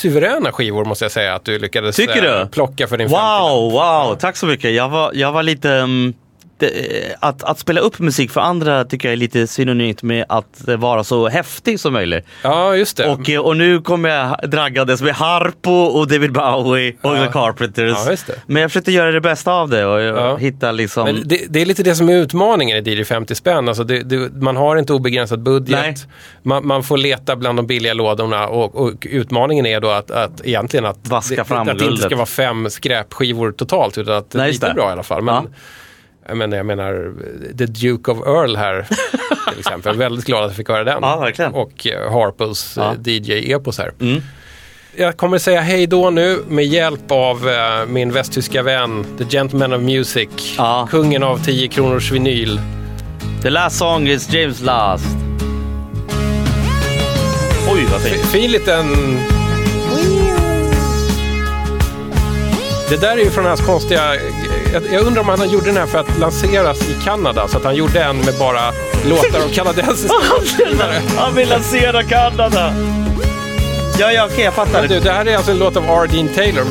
suveräna 0.02 0.52
skivor 0.52 0.86
måste 0.86 1.06
jag 1.06 1.12
säga 1.12 1.36
att 1.36 1.46
du 1.46 1.60
lyckades 1.60 1.96
Tycker 1.96 2.26
eh, 2.26 2.40
du? 2.40 2.48
plocka 2.48 2.88
för 2.88 2.98
din 2.98 3.08
Wow, 3.08 3.72
wow, 3.72 4.16
tack 4.16 4.38
så 4.38 4.46
mycket. 4.46 4.72
Jag 4.74 4.90
var, 4.90 5.12
jag 5.14 5.32
var 5.32 5.44
lite... 5.44 5.72
mm, 5.72 6.14
det, 6.60 7.16
att, 7.20 7.44
att 7.44 7.60
spela 7.60 7.82
upp 7.82 8.00
musik 8.00 8.32
för 8.32 8.42
andra 8.42 8.86
tycker 8.86 9.08
jag 9.08 9.14
är 9.14 9.18
lite 9.18 9.48
synonymt 9.48 10.04
med 10.04 10.26
att 10.30 10.62
vara 10.78 11.04
så 11.04 11.28
häftig 11.30 11.80
som 11.80 11.94
möjligt. 11.94 12.26
Ja, 12.44 12.76
just 12.76 12.98
det. 12.98 13.10
Och, 13.10 13.30
eh, 13.30 13.42
och 13.42 13.58
nu 13.58 13.82
kommer 13.82 14.10
jag 14.10 14.50
draggades 14.50 15.02
med 15.02 15.14
Harpo 15.14 15.72
och 15.72 16.08
David 16.08 16.32
Bowie 16.34 16.96
och 17.02 17.18
Ja. 17.18 17.26
The 17.26 17.32
Carpenters. 17.32 17.98
Ja. 18.28 18.34
Men 18.46 18.62
jag 18.62 18.72
försökte 18.72 18.92
göra 18.92 19.12
det 19.12 19.22
bästa 19.22 19.54
av 19.54 19.70
det 19.70 19.86
och 19.86 20.02
Ja. 20.02 20.36
hitta 20.38 20.72
liksom... 20.72 21.04
Men 21.06 21.22
det, 21.26 21.46
det 21.50 21.62
är 21.62 21.66
lite 21.66 21.84
det 21.84 21.96
som 21.96 22.10
är 22.10 22.16
utmaningen 22.16 22.88
i 22.88 22.92
DJ 22.92 23.04
50 23.04 23.36
spänn. 23.36 23.68
Alltså 23.68 23.84
det, 23.84 24.34
man 24.42 24.58
har 24.58 24.78
inte 24.78 24.94
obegränsad 24.94 25.44
budget. 25.44 26.08
Man, 26.44 26.68
man 26.68 26.84
får 26.84 26.98
leta 26.98 27.36
bland 27.36 27.58
de 27.58 27.68
billiga 27.68 27.94
lådorna 27.94 28.48
och, 28.48 28.76
och 28.76 29.08
utmaningen 29.10 29.66
är 29.66 29.80
då 29.80 29.90
att, 29.90 30.12
att 30.12 30.46
egentligen 30.46 30.86
att, 30.86 30.98
Vaska 31.08 31.36
det, 31.36 31.46
fram 31.46 31.70
att 31.70 31.80
det 31.80 31.86
inte 31.86 32.02
ska 32.04 32.16
vara 32.16 32.26
fem 32.26 32.70
skräpskivor 32.70 33.52
totalt 33.52 33.98
utan 33.98 34.16
att 34.16 34.34
Nej, 34.34 34.52
lite 34.52 34.74
bra 34.76 34.90
i 34.90 34.92
alla 34.92 35.04
fall. 35.04 35.22
Men. 35.24 35.48
Jag, 36.30 36.38
menar, 36.38 36.58
jag 36.58 36.66
menar, 36.66 37.14
The 37.58 37.66
Duke 37.66 38.12
of 38.12 38.28
Earl 38.28 38.56
här 38.56 38.88
till 39.50 39.60
exempel. 39.60 39.98
Väldigt 39.98 40.26
glad 40.26 40.44
att 40.44 40.50
jag 40.50 40.56
fick 40.58 40.70
höra 40.70 40.84
den. 40.84 41.00
Ja, 41.02 41.20
verkligen. 41.20 41.54
Och 41.54 41.88
eh, 41.88 42.12
Harpos 42.12 42.74
Ja. 42.78 42.92
eh, 42.94 42.98
DJ-epos 43.04 43.78
här. 43.78 43.92
Mm. 44.02 44.22
Jag 44.96 45.18
kommer 45.18 45.38
säga 45.38 45.62
hej 45.62 45.88
då 45.88 46.10
nu 46.10 46.40
med 46.48 46.66
hjälp 46.66 47.12
av 47.12 47.50
eh, 47.50 47.86
min 47.88 48.12
västtyska 48.12 48.64
vän, 48.64 49.06
The 49.18 49.24
Gentleman 49.38 49.74
of 49.74 49.82
Music. 49.82 50.30
Ja. 50.58 50.88
Kungen 50.92 51.24
av 51.24 51.38
10 51.46 51.68
kronors 51.68 52.12
vinyl. 52.12 52.60
The 53.42 53.50
last 53.50 53.78
song 53.78 54.08
is 54.08 54.34
James 54.34 54.62
Last. 54.62 55.06
Oj, 57.74 57.86
vad 57.92 58.02
fint. 58.02 58.26
Fin 58.26 58.52
liten... 58.52 58.86
Det 62.90 62.98
där 63.02 63.18
är 63.18 63.24
ju 63.24 63.30
från 63.30 63.46
hans 63.46 63.62
konstiga... 63.62 64.02
Jag, 64.92 65.02
undrar 65.02 65.22
om 65.22 65.30
han 65.30 65.50
gjorde 65.50 65.66
den 65.66 65.78
här 65.78 65.86
för 65.86 65.98
att 65.98 66.20
lanseras 66.20 66.82
i 66.82 66.96
Kanada. 67.04 67.48
Så 67.48 67.58
att 67.58 67.64
han 67.64 67.76
gjorde 67.76 68.04
en 68.04 68.18
med 68.18 68.34
bara 68.40 68.72
låtar 69.06 69.40
av 69.46 69.50
kanadensiska 69.54 70.14
låtskrivare. 70.32 71.02
Han 71.18 71.36
vill 71.36 71.50
lansera 71.50 72.04
Kanada. 72.04 72.74
Ja, 74.00 74.12
ja, 74.12 74.26
okej, 74.32 74.44
jag 74.44 74.54
fattar. 74.54 74.88
Du, 74.88 75.00
det 75.00 75.12
här 75.12 75.26
är 75.26 75.36
alltså 75.36 75.52
en 75.52 75.58
låt 75.58 75.78
av 75.78 75.84
R. 75.84 76.08
Dean 76.12 76.28
Taylor. 76.28 76.66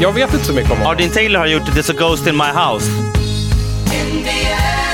Jag 0.00 0.12
vet 0.12 0.34
inte 0.34 0.46
så 0.46 0.52
mycket 0.52 0.70
om 0.70 0.76
honom. 0.76 0.92
Ardin 0.92 1.10
Taylor 1.10 1.38
har 1.38 1.46
gjort 1.46 1.62
There's 1.62 1.90
a 1.90 1.94
Ghost 1.98 2.26
in 2.26 2.36
My 2.36 2.44
House. 2.44 2.90
Indiana 4.10 4.93